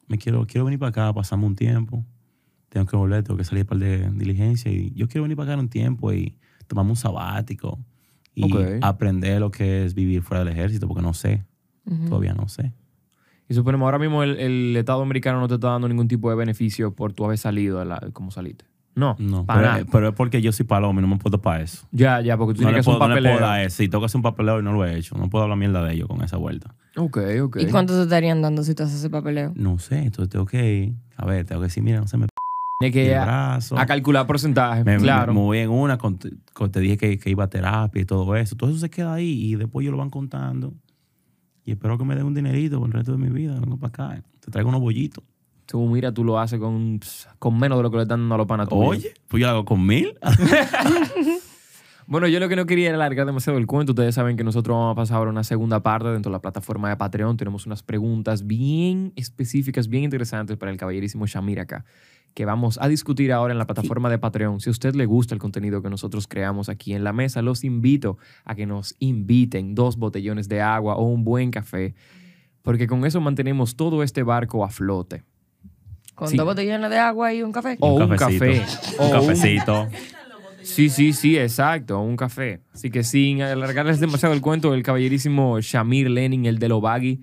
Me 0.08 0.18
quiero, 0.18 0.46
quiero 0.46 0.64
venir 0.64 0.78
para 0.80 0.90
acá, 0.90 1.12
pasarme 1.12 1.46
un 1.46 1.54
tiempo. 1.54 2.04
Tengo 2.70 2.86
que 2.86 2.96
volver, 2.96 3.22
tengo 3.24 3.36
que 3.36 3.44
salir 3.44 3.66
para 3.66 3.80
de 3.80 4.10
diligencia. 4.12 4.70
Y 4.72 4.92
yo 4.94 5.06
quiero 5.06 5.22
venir 5.24 5.36
para 5.36 5.52
acá 5.52 5.60
un 5.60 5.68
tiempo 5.68 6.12
y 6.12 6.36
tomarme 6.66 6.90
un 6.92 6.96
sabático. 6.96 7.78
Y 8.36 8.50
aprender 8.82 9.40
lo 9.40 9.50
que 9.50 9.84
es 9.84 9.94
vivir 9.94 10.22
fuera 10.22 10.44
del 10.44 10.52
ejército, 10.52 10.86
porque 10.86 11.02
no 11.02 11.14
sé. 11.14 11.44
Todavía 12.08 12.34
no 12.34 12.48
sé. 12.48 12.72
Y 13.48 13.54
suponemos, 13.54 13.86
ahora 13.86 13.98
mismo 13.98 14.22
el, 14.24 14.36
el 14.38 14.76
Estado 14.76 15.02
americano 15.02 15.38
no 15.40 15.46
te 15.48 15.54
está 15.54 15.68
dando 15.68 15.88
ningún 15.88 16.08
tipo 16.08 16.28
de 16.30 16.36
beneficio 16.36 16.92
por 16.94 17.12
tú 17.12 17.24
haber 17.24 17.38
salido 17.38 17.78
de 17.78 17.84
la, 17.84 18.00
como 18.12 18.30
saliste. 18.30 18.64
No, 18.96 19.14
No, 19.18 19.44
para 19.44 19.84
pero, 19.92 20.08
es 20.08 20.14
porque 20.14 20.40
yo 20.40 20.52
soy 20.52 20.64
paloma 20.66 21.00
y 21.00 21.02
no 21.02 21.08
me 21.08 21.18
puedo 21.18 21.40
para 21.40 21.62
eso. 21.62 21.86
Ya, 21.92 22.20
ya, 22.22 22.36
porque 22.38 22.54
tú 22.54 22.62
No 22.62 22.68
tienes 22.68 22.84
que 22.86 22.90
hacer 22.90 22.94
un 22.94 22.98
puedo, 22.98 23.08
no 23.10 23.14
le 23.14 23.20
puedo 23.20 23.34
papeleo. 23.34 23.48
dar 23.48 23.60
eso. 23.66 23.76
Si 23.76 23.88
tengo 23.88 24.00
que 24.02 24.06
hacer 24.06 24.18
un 24.18 24.22
papeleo 24.22 24.58
y 24.60 24.62
no 24.62 24.72
lo 24.72 24.84
he 24.86 24.96
hecho, 24.96 25.16
no 25.16 25.28
puedo 25.30 25.44
hablar 25.44 25.58
mierda 25.58 25.84
de 25.84 25.92
ellos 25.94 26.08
con 26.08 26.22
esa 26.24 26.38
vuelta. 26.38 26.74
Ok, 26.96 27.18
ok. 27.42 27.58
¿Y 27.60 27.66
cuánto 27.66 27.94
te 27.94 28.02
estarían 28.02 28.40
dando 28.42 28.62
si 28.64 28.74
tú 28.74 28.82
haces 28.84 28.96
ese 28.98 29.10
papeleo? 29.10 29.52
No 29.54 29.78
sé, 29.78 29.98
entonces 29.98 30.30
tengo 30.30 30.46
que, 30.46 30.94
a 31.16 31.26
ver, 31.26 31.44
tengo 31.44 31.60
que 31.60 31.66
decir, 31.66 31.82
mira, 31.82 32.00
no 32.00 32.06
se 32.08 32.16
me 32.16 32.26
p 32.78 32.90
Tienes 32.90 33.08
que 33.08 33.14
a, 33.16 33.56
a 33.56 33.86
calcular 33.86 34.26
porcentaje. 34.26 34.84
Me, 34.84 34.96
claro. 34.98 35.32
me 35.32 35.40
moví 35.40 35.58
en 35.58 35.70
una, 35.70 35.96
con- 35.98 36.18
con- 36.52 36.70
te 36.70 36.80
dije 36.80 36.96
que, 36.96 37.18
que 37.18 37.30
iba 37.30 37.44
a 37.44 37.48
terapia 37.48 38.02
y 38.02 38.04
todo 38.04 38.36
eso. 38.36 38.54
Todo 38.56 38.70
eso 38.70 38.78
se 38.78 38.90
queda 38.90 39.14
ahí 39.14 39.52
y 39.52 39.54
después 39.56 39.82
ellos 39.84 39.92
lo 39.92 39.98
van 39.98 40.10
contando. 40.10 40.74
Y 41.64 41.72
espero 41.72 41.96
que 41.98 42.04
me 42.04 42.14
den 42.14 42.26
un 42.26 42.34
dinerito 42.34 42.78
por 42.78 42.88
el 42.88 42.92
resto 42.92 43.12
de 43.12 43.18
mi 43.18 43.28
vida. 43.28 43.58
Vengo 43.58 43.76
para 43.76 43.88
acá. 44.14 44.22
Te 44.40 44.50
traigo 44.50 44.68
unos 44.68 44.80
bollitos. 44.80 45.24
Tú, 45.64 45.84
mira, 45.88 46.12
tú 46.12 46.22
lo 46.22 46.38
haces 46.38 46.60
con, 46.60 47.00
con 47.40 47.58
menos 47.58 47.78
de 47.78 47.82
lo 47.82 47.90
que 47.90 47.96
le 47.96 48.02
están 48.04 48.20
dando 48.20 48.34
a 48.36 48.38
los 48.38 48.46
panas. 48.46 48.68
Oye, 48.70 49.14
pues 49.26 49.40
yo 49.40 49.46
lo 49.48 49.52
hago 49.52 49.64
con 49.64 49.84
mil. 49.84 50.14
Bueno, 52.08 52.28
yo 52.28 52.38
lo 52.38 52.48
que 52.48 52.54
no 52.54 52.66
quería 52.66 52.88
era 52.88 52.96
alargar 52.96 53.26
demasiado 53.26 53.58
el 53.58 53.66
cuento. 53.66 53.92
Ustedes 53.92 54.14
saben 54.14 54.36
que 54.36 54.44
nosotros 54.44 54.76
vamos 54.76 54.92
a 54.92 54.94
pasar 54.94 55.16
ahora 55.16 55.30
una 55.32 55.42
segunda 55.42 55.82
parte 55.82 56.08
dentro 56.08 56.30
de 56.30 56.34
la 56.34 56.40
plataforma 56.40 56.88
de 56.88 56.96
Patreon. 56.96 57.36
Tenemos 57.36 57.66
unas 57.66 57.82
preguntas 57.82 58.46
bien 58.46 59.12
específicas, 59.16 59.88
bien 59.88 60.04
interesantes 60.04 60.56
para 60.56 60.70
el 60.70 60.76
caballerísimo 60.78 61.26
Shamir 61.26 61.58
acá, 61.58 61.84
que 62.34 62.44
vamos 62.44 62.78
a 62.80 62.86
discutir 62.86 63.32
ahora 63.32 63.52
en 63.52 63.58
la 63.58 63.66
plataforma 63.66 64.08
de 64.08 64.18
Patreon. 64.18 64.60
Si 64.60 64.70
a 64.70 64.72
usted 64.72 64.94
le 64.94 65.04
gusta 65.04 65.34
el 65.34 65.40
contenido 65.40 65.82
que 65.82 65.90
nosotros 65.90 66.28
creamos 66.28 66.68
aquí 66.68 66.94
en 66.94 67.02
la 67.02 67.12
mesa, 67.12 67.42
los 67.42 67.64
invito 67.64 68.18
a 68.44 68.54
que 68.54 68.66
nos 68.66 68.94
inviten 69.00 69.74
dos 69.74 69.96
botellones 69.96 70.48
de 70.48 70.60
agua 70.60 70.94
o 70.94 71.02
un 71.06 71.24
buen 71.24 71.50
café, 71.50 71.96
porque 72.62 72.86
con 72.86 73.04
eso 73.04 73.20
mantenemos 73.20 73.74
todo 73.74 74.04
este 74.04 74.22
barco 74.22 74.64
a 74.64 74.68
flote. 74.70 75.24
¿Con 76.14 76.28
Sí. 76.28 76.36
dos 76.36 76.46
botellones 76.46 76.88
de 76.88 76.98
agua 76.98 77.34
y 77.34 77.42
un 77.42 77.50
café? 77.52 77.76
O 77.80 77.94
un, 77.96 78.16
café. 78.16 78.62
Un 79.00 79.10
cafecito. 79.10 79.88
Sí, 80.66 80.90
sí, 80.90 81.12
sí, 81.12 81.38
exacto, 81.38 82.00
un 82.00 82.16
café. 82.16 82.60
Así 82.74 82.90
que 82.90 83.04
sin 83.04 83.40
alargarles 83.40 84.00
demasiado 84.00 84.34
el 84.34 84.40
cuento, 84.40 84.74
el 84.74 84.82
caballerísimo 84.82 85.60
Shamir 85.60 86.10
Lenin, 86.10 86.44
el 86.44 86.58
de 86.58 86.68
Lovagi. 86.68 87.22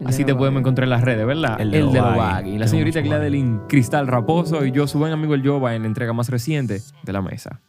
El 0.00 0.08
Así 0.08 0.24
te 0.24 0.34
podemos 0.34 0.60
encontrar 0.60 0.84
en 0.84 0.90
las 0.90 1.02
redes, 1.02 1.24
¿verdad? 1.24 1.60
El 1.60 1.70
de 1.70 1.78
el 1.78 1.92
de. 1.92 2.00
Lovagi. 2.00 2.58
La 2.58 2.66
señorita 2.66 3.00
Gladeline 3.00 3.60
Cristal 3.68 4.08
Raposo 4.08 4.66
y 4.66 4.72
yo, 4.72 4.88
su 4.88 4.98
buen 4.98 5.12
amigo 5.12 5.34
el 5.34 5.46
Jova, 5.46 5.76
en 5.76 5.82
la 5.82 5.88
entrega 5.88 6.12
más 6.12 6.28
reciente 6.30 6.82
de 7.04 7.12
la 7.12 7.22
mesa. 7.22 7.60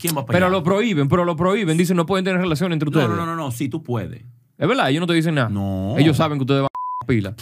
¿Quién 0.00 0.16
va 0.16 0.24
para 0.26 0.36
Pero 0.38 0.48
lo 0.50 0.62
prohíben, 0.62 1.08
pero 1.08 1.24
lo 1.24 1.36
prohíben. 1.36 1.76
Dicen 1.76 1.96
no 1.96 2.06
pueden 2.06 2.24
tener 2.24 2.40
relación 2.40 2.72
entre 2.72 2.88
ustedes. 2.88 3.08
No, 3.08 3.16
no, 3.16 3.26
no, 3.26 3.36
no, 3.36 3.50
sí, 3.50 3.68
tú 3.68 3.82
puedes. 3.82 4.22
Es 4.58 4.68
verdad, 4.68 4.90
ellos 4.90 5.00
no 5.00 5.06
te 5.06 5.14
dicen 5.14 5.34
nada. 5.34 5.48
No. 5.48 5.96
Ellos 5.98 6.16
saben 6.16 6.38
que 6.38 6.42
ustedes 6.42 6.62
van 6.62 6.68
a 7.02 7.06
pila. 7.06 7.34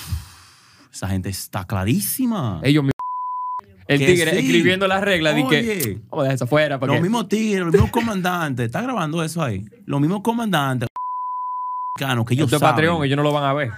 Esa 0.92 1.08
gente 1.08 1.28
está 1.28 1.66
clarísima. 1.66 2.60
Ellos 2.62 2.84
mi- 2.84 2.90
El 3.86 3.98
tigre 4.00 4.32
sí. 4.32 4.38
escribiendo 4.38 4.86
las 4.86 5.00
reglas 5.02 5.34
de 5.34 5.46
que. 5.46 6.00
Vamos 6.10 6.20
a 6.20 6.22
dejar 6.24 6.34
eso 6.34 6.44
afuera. 6.44 6.78
los 6.78 7.00
mismos 7.00 7.28
tigres, 7.28 7.60
los 7.64 7.72
mismos 7.72 7.90
comandantes, 7.90 8.66
está 8.66 8.82
grabando 8.82 9.22
eso 9.22 9.42
ahí. 9.42 9.64
Los 9.86 10.00
mismos 10.00 10.20
comandantes 10.22 10.88
que 11.96 12.04
ellos 12.04 12.44
Esto 12.46 12.56
es 12.56 12.60
saben. 12.60 12.74
Patreon, 12.74 13.04
ellos 13.04 13.16
no 13.16 13.22
lo 13.22 13.32
van 13.32 13.44
a 13.44 13.52
ver. 13.54 13.70